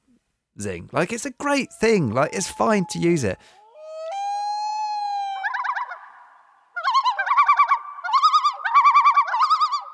zing. 0.60 0.90
Like 0.92 1.12
it's 1.12 1.26
a 1.26 1.30
great 1.30 1.68
thing. 1.80 2.12
Like 2.12 2.34
it's 2.34 2.50
fine 2.50 2.86
to 2.90 2.98
use 2.98 3.24
it. 3.24 3.38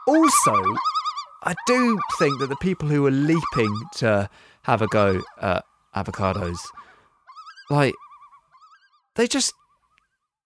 Also, 0.07 0.57
I 1.45 1.55
do 1.67 2.01
think 2.19 2.41
that 2.41 2.49
the 2.49 2.57
people 2.57 2.89
who 2.89 3.07
are 3.07 3.13
leaping 3.13 3.81
to 3.97 4.29
have 4.63 4.83
a 4.83 4.89
go 4.89 5.23
at 5.41 5.65
avocados, 5.95 6.59
like, 7.71 7.95
they 9.17 9.27
just, 9.27 9.55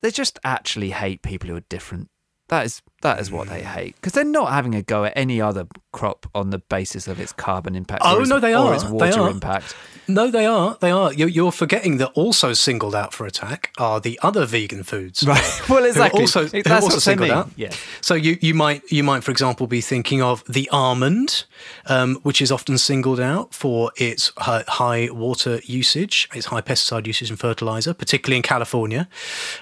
they 0.02 0.10
just 0.10 0.38
actually 0.44 0.90
hate 0.90 1.22
people 1.22 1.48
who 1.48 1.56
are 1.56 1.64
different. 1.68 2.08
That 2.54 2.66
is 2.66 2.82
that 3.02 3.20
is 3.20 3.30
what 3.30 3.48
they 3.48 3.60
Mm. 3.60 3.64
hate 3.76 3.94
because 3.96 4.12
they're 4.12 4.24
not 4.24 4.50
having 4.52 4.74
a 4.74 4.80
go 4.82 5.04
at 5.04 5.12
any 5.14 5.38
other 5.40 5.66
crop 5.92 6.26
on 6.34 6.48
the 6.50 6.58
basis 6.58 7.06
of 7.06 7.20
its 7.20 7.32
carbon 7.32 7.74
impact. 7.74 8.00
Oh, 8.04 8.20
its, 8.20 8.30
no, 8.30 8.38
they 8.40 8.54
or 8.54 8.68
are. 8.68 8.74
its 8.74 8.84
They 8.84 8.90
water 8.90 9.20
are. 9.20 9.28
impact. 9.30 9.74
no, 10.08 10.30
they 10.30 10.46
are. 10.46 10.78
They 10.80 10.90
are. 10.90 11.12
You're, 11.12 11.28
you're 11.28 11.52
forgetting 11.52 11.98
that 11.98 12.08
also 12.14 12.52
singled 12.54 12.94
out 12.94 13.12
for 13.12 13.26
attack 13.26 13.72
are 13.76 14.00
the 14.00 14.18
other 14.22 14.46
vegan 14.46 14.84
foods. 14.84 15.22
Right. 15.34 15.60
Well, 15.68 15.84
exactly. 15.84 16.22
Also, 16.22 16.44
That's 16.46 16.52
who 16.66 16.72
are 16.72 16.74
what 16.76 16.82
also 16.84 16.98
singled 16.98 17.30
out. 17.30 17.50
Yeah. 17.56 17.72
So 18.00 18.14
you, 18.14 18.38
you 18.40 18.54
might 18.54 18.80
you 18.90 19.02
might 19.04 19.22
for 19.24 19.32
example 19.32 19.66
be 19.66 19.80
thinking 19.82 20.22
of 20.22 20.42
the 20.48 20.66
almond, 20.70 21.44
um, 21.86 22.16
which 22.22 22.40
is 22.40 22.50
often 22.50 22.78
singled 22.78 23.20
out 23.20 23.52
for 23.52 23.92
its 23.96 24.32
high 24.38 25.08
water 25.12 25.60
usage, 25.64 26.28
its 26.34 26.46
high 26.46 26.62
pesticide 26.62 27.06
usage 27.06 27.28
and 27.28 27.38
fertilizer, 27.38 27.92
particularly 27.92 28.36
in 28.38 28.42
California. 28.42 29.08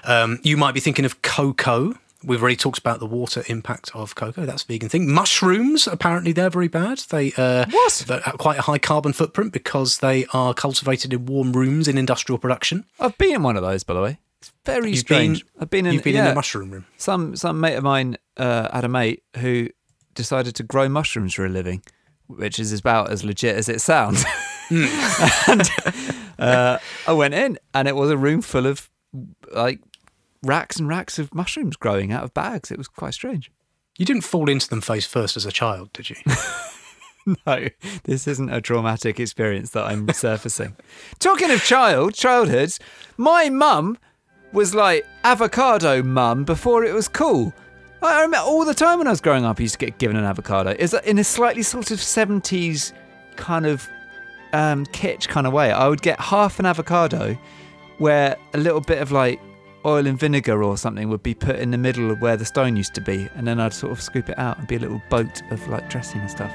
Um, 0.05 0.39
you 0.43 0.55
might 0.55 0.73
be 0.73 0.79
thinking 0.79 1.03
of 1.05 1.21
cocoa. 1.21 1.95
We've 2.25 2.41
already 2.41 2.55
talked 2.55 2.77
about 2.79 2.99
the 2.99 3.05
water 3.05 3.43
impact 3.47 3.91
of 3.93 4.15
cocoa. 4.15 4.45
That's 4.45 4.63
a 4.63 4.67
vegan 4.67 4.87
thing. 4.89 5.11
Mushrooms, 5.11 5.87
apparently, 5.87 6.31
they're 6.31 6.49
very 6.49 6.67
bad. 6.69 6.99
They 7.09 7.33
uh, 7.35 7.65
What? 7.69 8.03
They're 8.07 8.19
quite 8.37 8.59
a 8.59 8.63
high 8.63 8.77
carbon 8.79 9.11
footprint 9.13 9.51
because 9.51 9.97
they 9.99 10.25
are 10.33 10.53
cultivated 10.53 11.11
in 11.13 11.25
warm 11.25 11.51
rooms 11.53 11.87
in 11.87 11.97
industrial 11.97 12.37
production. 12.39 12.85
I've 12.99 13.17
been 13.17 13.35
in 13.35 13.43
one 13.43 13.57
of 13.57 13.63
those, 13.63 13.83
by 13.83 13.93
the 13.93 14.01
way. 14.01 14.19
It's 14.41 14.51
very 14.65 14.89
You've 14.91 14.99
strange. 14.99 15.43
been- 15.43 15.61
I've 15.61 15.69
been 15.69 15.85
in. 15.85 15.93
you've 15.93 16.03
been 16.03 16.15
in 16.15 16.27
a 16.27 16.35
mushroom 16.35 16.71
room. 16.71 16.85
Some 16.97 17.35
some 17.35 17.59
mate 17.59 17.75
of 17.75 17.83
mine 17.83 18.17
uh, 18.37 18.69
had 18.73 18.83
a 18.83 18.89
mate 18.89 19.23
who 19.37 19.69
decided 20.15 20.55
to 20.55 20.63
grow 20.63 20.87
mushrooms 20.89 21.33
for 21.33 21.45
a 21.45 21.49
living, 21.49 21.81
which 22.27 22.59
is 22.59 22.71
about 22.77 23.09
as 23.09 23.23
legit 23.23 23.55
as 23.55 23.67
it 23.69 23.79
sounds. 23.81 24.23
and 24.69 25.69
uh, 26.39 26.77
I 27.07 27.13
went 27.13 27.33
in, 27.33 27.57
and 27.73 27.87
it 27.87 27.95
was 27.95 28.09
a 28.11 28.17
room 28.17 28.41
full 28.41 28.65
of 28.65 28.89
like 29.53 29.79
racks 30.43 30.77
and 30.77 30.87
racks 30.87 31.17
of 31.17 31.33
mushrooms 31.33 31.75
growing 31.75 32.11
out 32.11 32.23
of 32.23 32.33
bags. 32.33 32.71
It 32.71 32.77
was 32.77 32.87
quite 32.87 33.13
strange. 33.13 33.51
You 33.97 34.05
didn't 34.05 34.23
fall 34.23 34.49
into 34.49 34.67
them 34.69 34.81
face 34.81 35.05
first 35.05 35.37
as 35.37 35.45
a 35.45 35.51
child, 35.51 35.91
did 35.93 36.09
you? 36.09 36.15
No, 37.47 37.69
this 38.03 38.27
isn't 38.27 38.51
a 38.51 38.61
traumatic 38.61 39.19
experience 39.19 39.71
that 39.71 39.85
I'm 39.85 40.09
surfacing. 40.09 40.75
Talking 41.19 41.51
of 41.51 41.63
child, 41.63 42.13
childhoods, 42.13 42.79
my 43.17 43.49
mum 43.49 43.97
was 44.51 44.75
like 44.75 45.05
avocado 45.23 46.03
mum 46.03 46.43
before 46.43 46.83
it 46.83 46.93
was 46.93 47.07
cool. 47.07 47.53
I 48.01 48.21
remember 48.21 48.45
all 48.45 48.65
the 48.65 48.73
time 48.73 48.97
when 48.97 49.07
I 49.07 49.11
was 49.11 49.21
growing 49.21 49.45
up, 49.45 49.59
I 49.59 49.63
used 49.63 49.75
to 49.79 49.85
get 49.85 49.97
given 49.97 50.17
an 50.17 50.25
avocado. 50.25 50.75
Is 50.77 50.93
in 51.05 51.17
a 51.17 51.23
slightly 51.23 51.63
sort 51.63 51.91
of 51.91 51.99
70s 51.99 52.91
kind 53.37 53.65
of 53.65 53.87
um, 54.51 54.85
kitsch 54.87 55.27
kind 55.29 55.47
of 55.47 55.53
way? 55.53 55.71
I 55.71 55.87
would 55.87 56.01
get 56.01 56.19
half 56.19 56.59
an 56.59 56.65
avocado 56.65 57.37
where 57.99 58.35
a 58.53 58.57
little 58.57 58.81
bit 58.81 59.01
of 59.01 59.13
like 59.13 59.39
oil 59.85 60.07
and 60.07 60.17
vinegar 60.19 60.63
or 60.63 60.77
something 60.77 61.09
would 61.09 61.23
be 61.23 61.33
put 61.33 61.57
in 61.57 61.71
the 61.71 61.77
middle 61.77 62.11
of 62.11 62.21
where 62.21 62.37
the 62.37 62.45
stone 62.45 62.75
used 62.75 62.93
to 62.95 63.01
be, 63.01 63.29
and 63.35 63.47
then 63.47 63.59
I'd 63.59 63.73
sort 63.73 63.91
of 63.91 64.01
scoop 64.01 64.29
it 64.29 64.37
out 64.37 64.57
and 64.57 64.67
be 64.67 64.75
a 64.75 64.79
little 64.79 65.01
boat 65.09 65.41
of 65.51 65.67
like 65.67 65.89
dressing 65.89 66.21
and 66.21 66.31
stuff. 66.31 66.51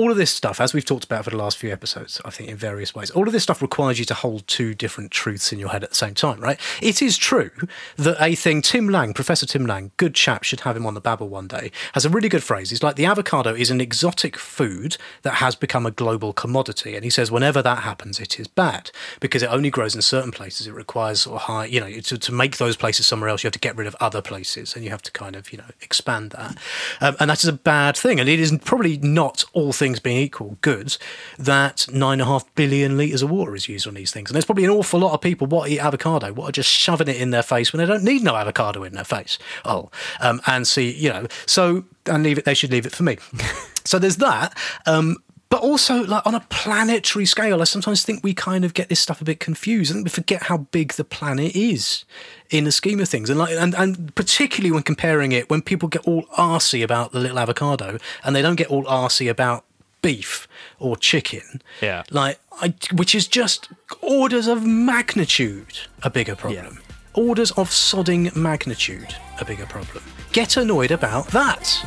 All 0.00 0.10
of 0.10 0.16
this 0.16 0.32
stuff, 0.32 0.62
as 0.62 0.72
we've 0.72 0.84
talked 0.84 1.04
about 1.04 1.24
for 1.24 1.30
the 1.30 1.36
last 1.36 1.58
few 1.58 1.70
episodes, 1.70 2.22
I 2.24 2.30
think 2.30 2.48
in 2.48 2.56
various 2.56 2.94
ways, 2.94 3.10
all 3.10 3.26
of 3.26 3.34
this 3.34 3.42
stuff 3.42 3.60
requires 3.60 3.98
you 3.98 4.06
to 4.06 4.14
hold 4.14 4.46
two 4.46 4.74
different 4.74 5.10
truths 5.10 5.52
in 5.52 5.58
your 5.58 5.68
head 5.68 5.84
at 5.84 5.90
the 5.90 5.96
same 5.96 6.14
time, 6.14 6.40
right? 6.40 6.58
It 6.80 7.02
is 7.02 7.18
true 7.18 7.50
that 7.96 8.16
a 8.18 8.34
thing, 8.34 8.62
Tim 8.62 8.88
Lang, 8.88 9.12
Professor 9.12 9.44
Tim 9.44 9.66
Lang, 9.66 9.92
good 9.98 10.14
chap, 10.14 10.42
should 10.42 10.60
have 10.60 10.74
him 10.74 10.86
on 10.86 10.94
the 10.94 11.02
Babble 11.02 11.28
one 11.28 11.48
day, 11.48 11.70
has 11.92 12.06
a 12.06 12.08
really 12.08 12.30
good 12.30 12.42
phrase. 12.42 12.70
He's 12.70 12.82
like, 12.82 12.96
the 12.96 13.04
avocado 13.04 13.54
is 13.54 13.70
an 13.70 13.78
exotic 13.78 14.38
food 14.38 14.96
that 15.20 15.34
has 15.34 15.54
become 15.54 15.84
a 15.84 15.90
global 15.90 16.32
commodity. 16.32 16.94
And 16.94 17.04
he 17.04 17.10
says, 17.10 17.30
whenever 17.30 17.60
that 17.60 17.80
happens, 17.80 18.20
it 18.20 18.40
is 18.40 18.48
bad 18.48 18.90
because 19.20 19.42
it 19.42 19.50
only 19.50 19.68
grows 19.68 19.94
in 19.94 20.00
certain 20.00 20.32
places. 20.32 20.66
It 20.66 20.72
requires 20.72 21.20
sort 21.20 21.36
of 21.36 21.42
high, 21.42 21.66
you 21.66 21.80
know, 21.80 21.90
to, 21.90 22.16
to 22.16 22.32
make 22.32 22.56
those 22.56 22.76
places 22.76 23.06
somewhere 23.06 23.28
else, 23.28 23.42
you 23.42 23.48
have 23.48 23.52
to 23.52 23.58
get 23.58 23.76
rid 23.76 23.86
of 23.86 23.94
other 24.00 24.22
places 24.22 24.74
and 24.74 24.82
you 24.82 24.90
have 24.90 25.02
to 25.02 25.12
kind 25.12 25.36
of, 25.36 25.52
you 25.52 25.58
know, 25.58 25.64
expand 25.82 26.30
that. 26.30 26.56
Um, 27.02 27.16
and 27.20 27.28
that 27.28 27.42
is 27.42 27.48
a 27.48 27.52
bad 27.52 27.98
thing. 27.98 28.18
And 28.18 28.28
it 28.28 28.40
is 28.40 28.56
probably 28.64 28.96
not 28.98 29.44
all 29.52 29.72
things 29.72 29.89
being 29.98 30.18
equal 30.18 30.58
good 30.60 30.96
that 31.38 31.86
nine 31.92 32.14
and 32.14 32.22
a 32.22 32.24
half 32.26 32.54
billion 32.54 32.96
litres 32.96 33.22
of 33.22 33.30
water 33.30 33.54
is 33.54 33.68
used 33.68 33.86
on 33.86 33.94
these 33.94 34.12
things. 34.12 34.30
And 34.30 34.34
there's 34.36 34.44
probably 34.44 34.64
an 34.64 34.70
awful 34.70 35.00
lot 35.00 35.12
of 35.12 35.20
people 35.20 35.46
what 35.46 35.70
eat 35.70 35.80
avocado, 35.80 36.32
what 36.32 36.48
are 36.50 36.52
just 36.52 36.70
shoving 36.70 37.08
it 37.08 37.16
in 37.16 37.30
their 37.30 37.42
face 37.42 37.72
when 37.72 37.78
they 37.78 37.86
don't 37.86 38.04
need 38.04 38.22
no 38.22 38.36
avocado 38.36 38.84
in 38.84 38.92
their 38.92 39.04
face. 39.04 39.38
Oh, 39.64 39.90
um, 40.20 40.40
and 40.46 40.66
see, 40.66 40.92
you 40.92 41.08
know, 41.08 41.26
so 41.46 41.84
and 42.06 42.22
leave 42.22 42.38
it. 42.38 42.44
They 42.44 42.54
should 42.54 42.70
leave 42.70 42.86
it 42.86 42.92
for 42.92 43.02
me. 43.02 43.18
so 43.84 43.98
there's 43.98 44.18
that. 44.18 44.56
Um, 44.86 45.16
but 45.50 45.62
also, 45.62 46.04
like 46.04 46.24
on 46.26 46.36
a 46.36 46.40
planetary 46.48 47.26
scale, 47.26 47.60
I 47.60 47.64
sometimes 47.64 48.04
think 48.04 48.22
we 48.22 48.34
kind 48.34 48.64
of 48.64 48.72
get 48.72 48.88
this 48.88 49.00
stuff 49.00 49.20
a 49.20 49.24
bit 49.24 49.40
confused, 49.40 49.92
and 49.92 50.04
we 50.04 50.10
forget 50.10 50.44
how 50.44 50.58
big 50.58 50.92
the 50.92 51.02
planet 51.02 51.56
is 51.56 52.04
in 52.50 52.62
the 52.62 52.72
scheme 52.72 53.00
of 53.00 53.08
things. 53.08 53.28
And 53.28 53.38
like, 53.38 53.54
and, 53.54 53.74
and 53.74 54.14
particularly 54.14 54.70
when 54.70 54.84
comparing 54.84 55.32
it, 55.32 55.50
when 55.50 55.60
people 55.60 55.88
get 55.88 56.06
all 56.06 56.22
arsy 56.38 56.84
about 56.84 57.10
the 57.10 57.18
little 57.18 57.38
avocado, 57.38 57.98
and 58.22 58.36
they 58.36 58.42
don't 58.42 58.54
get 58.54 58.68
all 58.68 58.84
arsy 58.84 59.28
about 59.28 59.64
beef 60.02 60.48
or 60.78 60.96
chicken. 60.96 61.62
Yeah. 61.80 62.02
Like, 62.10 62.38
I, 62.60 62.74
which 62.92 63.14
is 63.14 63.26
just 63.26 63.68
orders 64.02 64.46
of 64.46 64.64
magnitude 64.64 65.78
a 66.02 66.10
bigger 66.10 66.36
problem. 66.36 66.78
Yeah. 66.80 66.96
Orders 67.14 67.50
of 67.52 67.70
sodding 67.70 68.34
magnitude 68.36 69.14
a 69.40 69.44
bigger 69.44 69.66
problem. 69.66 70.04
Get 70.32 70.56
annoyed 70.56 70.90
about 70.90 71.28
that. 71.28 71.84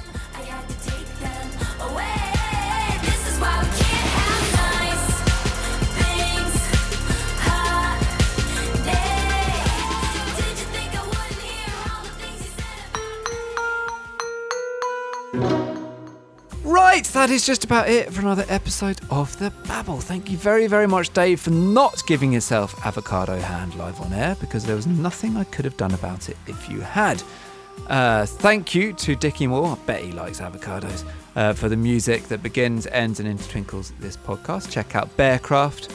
Thank 15.34 15.52
you. 15.52 15.63
Right, 16.74 17.06
that 17.14 17.30
is 17.30 17.46
just 17.46 17.64
about 17.64 17.88
it 17.88 18.12
for 18.12 18.22
another 18.22 18.46
episode 18.50 19.00
of 19.12 19.38
The 19.38 19.52
Babble. 19.68 20.02
Thank 20.02 20.32
you 20.32 20.38
very, 20.38 20.66
very 20.66 20.88
much, 20.88 21.14
Dave, 21.14 21.40
for 21.40 21.52
not 21.52 22.02
giving 22.08 22.34
yourself 22.34 22.84
avocado 22.84 23.38
hand 23.38 23.76
live 23.76 24.02
on 24.02 24.12
air 24.12 24.36
because 24.40 24.66
there 24.66 24.76
was 24.76 24.88
nothing 24.88 25.38
I 25.38 25.44
could 25.44 25.66
have 25.66 25.78
done 25.78 25.94
about 25.94 26.30
it 26.30 26.38
if 26.48 26.68
you 26.68 26.82
had. 26.82 27.22
Uh, 27.86 28.26
thank 28.26 28.74
you 28.74 28.92
to 28.94 29.16
Dickie 29.16 29.46
Moore, 29.46 29.68
I 29.68 29.86
bet 29.86 30.02
he 30.02 30.12
likes 30.14 30.40
avocados, 30.40 31.04
uh, 31.36 31.54
for 31.54 31.70
the 31.70 31.78
music 31.78 32.24
that 32.24 32.42
begins, 32.42 32.88
ends, 32.88 33.20
and 33.20 33.30
intertwinkles 33.30 33.94
this 34.00 34.18
podcast. 34.18 34.72
Check 34.72 34.96
out 34.96 35.16
Bearcraft, 35.16 35.92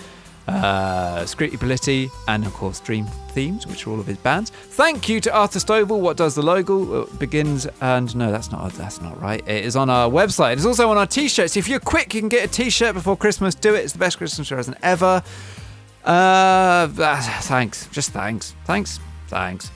uh, 0.49 1.23
Scritti 1.25 1.59
Politti, 1.59 2.11
and 2.27 2.45
of 2.47 2.55
course 2.55 2.81
Dream 2.81 3.07
Themes, 3.33 3.67
which 3.67 3.87
are 3.87 3.91
all 3.91 4.01
of 4.01 4.07
his 4.07 4.17
bands. 4.19 4.51
Thank 4.51 5.09
you 5.09 5.21
to 5.21 5.33
Arthur 5.33 5.59
Stovall. 5.59 6.01
What 6.01 6.17
does 6.17 6.35
the 6.35 6.43
logo 6.43 7.03
uh, 7.03 7.07
begins? 7.17 7.67
And 7.81 8.15
no, 8.17 8.33
that's 8.33 8.51
not 8.51 8.73
that's 8.73 9.01
not 9.01 9.21
right. 9.21 9.47
It 9.47 9.65
is 9.65 9.77
on 9.77 9.91
our 9.91 10.11
website. 10.11 10.55
It's 10.55 10.65
also 10.65 10.91
on 10.91 10.99
our 10.99 11.07
t-shirts. 11.07 11.57
If 11.57 11.69
you're 11.69 11.81
quick, 11.81 12.15
you 12.15 12.21
can 12.21 12.29
get 12.29 12.45
a 12.45 12.53
t-shirt 12.53 12.95
before 12.95 13.17
Christmas. 13.17 13.55
Do 13.55 13.75
it. 13.75 13.85
It's 13.85 13.93
the 13.93 13.99
best 13.99 14.19
Christmas 14.19 14.49
present 14.49 14.77
ever. 14.83 15.23
Uh, 16.05 16.89
thanks. 17.43 17.87
Just 17.89 18.11
thanks. 18.11 18.55
Thanks. 18.65 19.01
Thanks. 19.29 19.71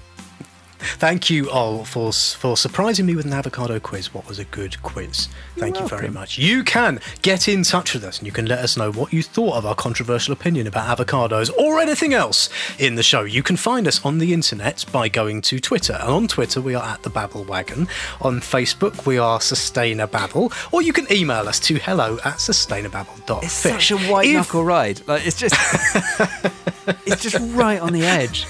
Thank 0.82 1.30
you 1.30 1.50
all 1.50 1.84
for 1.84 2.12
for 2.12 2.56
surprising 2.56 3.06
me 3.06 3.14
with 3.14 3.26
an 3.26 3.32
avocado 3.32 3.78
quiz. 3.80 4.12
What 4.12 4.26
was 4.28 4.38
a 4.38 4.44
good 4.44 4.82
quiz? 4.82 5.28
Thank 5.56 5.78
you 5.78 5.86
very 5.88 6.08
much. 6.10 6.38
You 6.38 6.64
can 6.64 7.00
get 7.22 7.48
in 7.48 7.62
touch 7.62 7.94
with 7.94 8.04
us 8.04 8.18
and 8.18 8.26
you 8.26 8.32
can 8.32 8.46
let 8.46 8.58
us 8.60 8.76
know 8.76 8.90
what 8.92 9.12
you 9.12 9.22
thought 9.22 9.56
of 9.56 9.66
our 9.66 9.74
controversial 9.74 10.32
opinion 10.32 10.66
about 10.66 10.98
avocados 10.98 11.50
or 11.58 11.78
anything 11.80 12.14
else 12.14 12.48
in 12.78 12.94
the 12.96 13.02
show. 13.02 13.22
You 13.22 13.42
can 13.42 13.56
find 13.56 13.86
us 13.86 14.04
on 14.04 14.18
the 14.18 14.32
internet 14.32 14.84
by 14.92 15.08
going 15.08 15.40
to 15.42 15.58
Twitter. 15.60 15.94
And 15.94 16.10
on 16.10 16.28
Twitter, 16.28 16.60
we 16.60 16.74
are 16.74 16.82
at 16.82 17.02
the 17.02 17.10
Babble 17.10 17.44
Wagon. 17.44 17.86
On 18.20 18.40
Facebook, 18.40 19.06
we 19.06 19.18
are 19.18 19.38
Sustainababble. 19.38 20.52
Or 20.72 20.82
you 20.82 20.92
can 20.92 21.10
email 21.12 21.48
us 21.48 21.60
to 21.60 21.76
hello 21.78 22.18
at 22.24 22.36
sustainababble.fish. 22.38 23.44
It's 23.44 23.52
such 23.52 23.90
a 23.90 23.98
white 23.98 24.26
If- 24.28 24.34
knuckle 24.34 24.64
ride. 24.64 25.00
Like 25.06 25.26
it's 25.26 25.38
just, 25.38 25.54
it's 27.06 27.22
just 27.22 27.36
right 27.54 27.80
on 27.80 27.92
the 27.92 28.04
edge. 28.04 28.46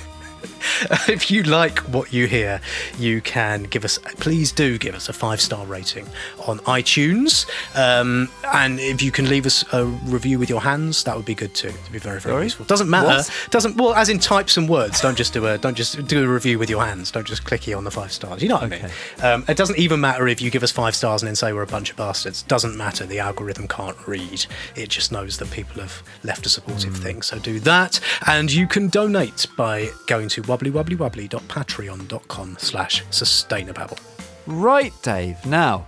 if 1.09 1.31
you 1.31 1.43
like 1.43 1.79
what 1.81 2.13
you 2.13 2.27
hear, 2.27 2.61
you 2.99 3.21
can 3.21 3.65
give 3.65 3.85
us, 3.85 3.99
please 4.19 4.53
do 4.53 4.79
give 4.79 4.95
us 4.95 5.09
a 5.09 5.13
five 5.13 5.41
star 5.41 5.65
rating 5.67 6.07
on 6.47 6.59
iTunes. 6.61 7.47
Um, 7.77 8.29
and 8.53 8.79
if 8.81 9.03
you 9.03 9.11
can 9.11 9.29
leave 9.29 9.47
us 9.47 9.65
a 9.73 9.85
review 9.85 10.39
with 10.39 10.49
your 10.51 10.61
hands, 10.61 11.05
that 11.05 11.17
would 11.17 11.25
be 11.27 11.35
good 11.35 11.55
too. 11.55 11.69
It'd 11.69 11.93
be 11.93 11.99
very, 11.99 12.21
very 12.21 12.33
Sorry? 12.35 12.45
useful. 12.45 12.67
Doesn't 12.67 12.89
matter. 12.91 13.09
What? 13.09 13.49
Doesn't 13.51 13.77
well 13.77 13.95
as 13.95 14.09
in 14.09 14.19
type 14.19 14.51
some 14.51 14.67
words. 14.67 15.01
Don't 15.01 15.17
just 15.17 15.33
do 15.33 15.47
a 15.47 15.59
don't 15.59 15.77
just 15.77 16.07
do 16.07 16.25
a 16.25 16.29
review 16.29 16.59
with 16.59 16.71
your 16.71 16.85
hands. 16.85 17.11
Don't 17.11 17.27
just 17.27 17.45
clicky 17.45 17.77
on 17.77 17.85
the 17.85 17.91
five 17.91 18.13
stars. 18.13 18.43
You 18.43 18.49
know 18.49 18.57
what 18.57 18.65
I 18.65 18.69
mean? 18.69 18.91
Um, 19.23 19.45
it 19.49 19.57
doesn't 19.57 19.79
even 19.79 20.01
matter 20.01 20.29
if 20.29 20.41
you 20.41 20.51
give 20.51 20.63
us 20.63 20.71
five 20.73 20.95
stars 20.95 21.23
and 21.23 21.29
then 21.29 21.37
say 21.37 21.53
we're 21.53 21.63
a 21.63 21.67
bunch 21.67 21.91
of 21.91 21.97
bastards. 21.97 22.43
Doesn't 22.43 22.77
matter. 22.77 23.05
The 23.07 23.19
algorithm 23.19 23.69
can't 23.69 23.97
read. 24.07 24.47
It 24.77 24.89
just 24.89 25.13
knows 25.13 25.39
that 25.39 25.51
people 25.51 25.81
have 25.81 26.03
left 26.25 26.47
a 26.47 26.49
supportive 26.49 26.97
Hmm. 26.97 27.03
thing. 27.03 27.23
So 27.23 27.39
do 27.39 27.61
that, 27.61 28.01
and 28.27 28.53
you 28.53 28.67
can 28.67 28.89
donate 28.89 29.47
by 29.57 29.91
going 30.07 30.29
to 30.31 30.43
wobblywobblywobbly.patreon.com 30.59 32.57
slash 32.59 33.05
sustainababble. 33.07 33.99
Right, 34.47 34.93
Dave. 35.03 35.45
Now, 35.47 35.87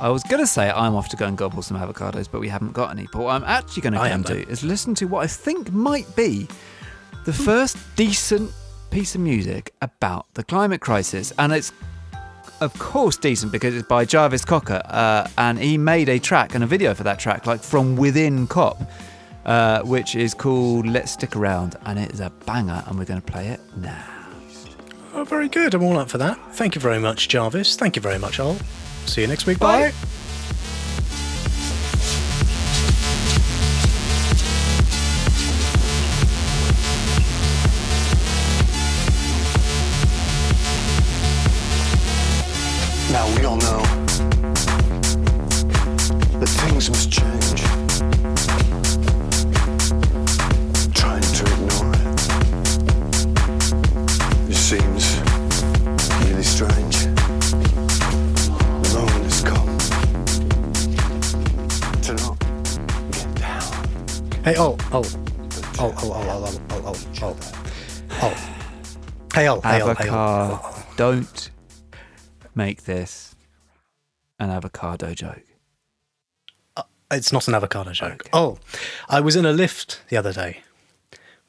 I 0.00 0.08
was 0.10 0.22
going 0.24 0.40
to 0.40 0.46
say 0.46 0.70
I'm 0.70 0.94
off 0.94 1.08
to 1.08 1.16
go 1.16 1.26
and 1.26 1.36
gobble 1.36 1.60
some 1.62 1.76
avocados, 1.76 2.28
but 2.30 2.40
we 2.40 2.48
haven't 2.48 2.72
got 2.72 2.90
any. 2.90 3.08
But 3.12 3.22
what 3.22 3.30
I'm 3.32 3.42
actually 3.44 3.82
going 3.82 3.94
to 3.94 4.00
I 4.00 4.08
go 4.08 4.14
am, 4.14 4.20
and 4.20 4.26
do 4.26 4.50
is 4.50 4.62
listen 4.62 4.94
to 4.96 5.06
what 5.06 5.24
I 5.24 5.26
think 5.26 5.72
might 5.72 6.14
be 6.14 6.46
the 7.24 7.32
first 7.32 7.76
decent 7.96 8.52
piece 8.90 9.14
of 9.16 9.20
music 9.20 9.74
about 9.82 10.32
the 10.34 10.44
climate 10.44 10.80
crisis. 10.80 11.32
And 11.38 11.52
it's, 11.52 11.72
of 12.60 12.72
course, 12.78 13.16
decent 13.16 13.50
because 13.50 13.74
it's 13.74 13.88
by 13.88 14.04
Jarvis 14.04 14.44
Cocker. 14.44 14.80
Uh, 14.84 15.28
and 15.36 15.58
he 15.58 15.76
made 15.76 16.08
a 16.08 16.20
track 16.20 16.54
and 16.54 16.62
a 16.62 16.66
video 16.66 16.94
for 16.94 17.02
that 17.02 17.18
track, 17.18 17.46
like 17.46 17.60
from 17.60 17.96
within 17.96 18.46
COP, 18.46 18.80
uh, 19.48 19.82
which 19.82 20.14
is 20.14 20.34
called 20.34 20.86
Let's 20.86 21.12
Stick 21.12 21.34
Around. 21.34 21.76
And 21.86 21.98
it 21.98 22.12
is 22.12 22.20
a 22.20 22.30
banger, 22.46 22.84
and 22.86 22.98
we're 22.98 23.06
going 23.06 23.20
to 23.20 23.32
play 23.32 23.48
it 23.48 23.60
now. 23.76 24.04
Oh, 25.14 25.24
very 25.24 25.48
good. 25.48 25.74
I'm 25.74 25.82
all 25.82 25.98
up 25.98 26.10
for 26.10 26.18
that. 26.18 26.38
Thank 26.54 26.74
you 26.74 26.80
very 26.80 27.00
much, 27.00 27.28
Jarvis. 27.28 27.74
Thank 27.74 27.96
you 27.96 28.02
very 28.02 28.18
much, 28.18 28.38
Ol. 28.38 28.56
See 29.06 29.22
you 29.22 29.26
next 29.26 29.46
week. 29.46 29.58
Bye. 29.58 29.88
Now 29.88 29.92
Hey, 69.96 70.08
Ol. 70.08 70.08
Hey, 70.08 70.10
Ol. 70.10 70.52
Avocado. 70.52 70.76
Don't 70.96 71.50
make 72.54 72.84
this 72.84 73.34
an 74.38 74.50
avocado 74.50 75.14
joke. 75.14 75.44
Uh, 76.76 76.82
it's 77.10 77.32
not 77.32 77.48
an 77.48 77.54
avocado 77.54 77.92
joke. 77.92 78.28
Oh, 78.32 78.58
I 79.08 79.20
was 79.20 79.36
in 79.36 79.46
a 79.46 79.52
lift 79.52 80.02
the 80.08 80.16
other 80.16 80.32
day 80.32 80.62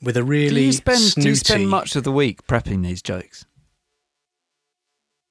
with 0.02 0.16
a 0.16 0.24
really 0.24 0.62
do 0.62 0.66
you 0.68 0.72
spend 0.72 1.00
snooty. 1.00 1.22
do 1.22 1.30
you 1.30 1.36
spend 1.36 1.70
much 1.70 1.96
of 1.96 2.04
the 2.04 2.12
week 2.12 2.48
prepping 2.48 2.84
these 2.84 3.02
jokes? 3.02 3.46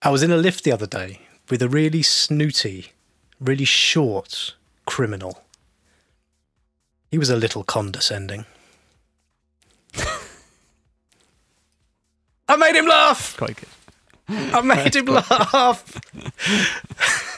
I 0.03 0.11
was 0.11 0.23
in 0.23 0.31
a 0.31 0.37
lift 0.37 0.65
the 0.65 0.73
other 0.73 0.87
day 0.87 1.23
with 1.51 1.63
a 1.63 1.69
really 1.69 2.03
snooty, 2.03 2.93
really 3.41 3.65
short 3.65 4.55
criminal. 4.87 5.43
He 7.11 7.19
was 7.19 7.31
a 7.31 7.37
little 7.37 7.65
condescending. 7.65 8.45
I 12.49 12.57
made 12.57 12.75
him 12.77 12.87
laugh. 12.87 13.37
Quite 13.37 13.57
good. 13.57 13.69
I 14.55 14.61
made 14.61 14.95
him 14.95 15.07
laugh. 15.07 16.01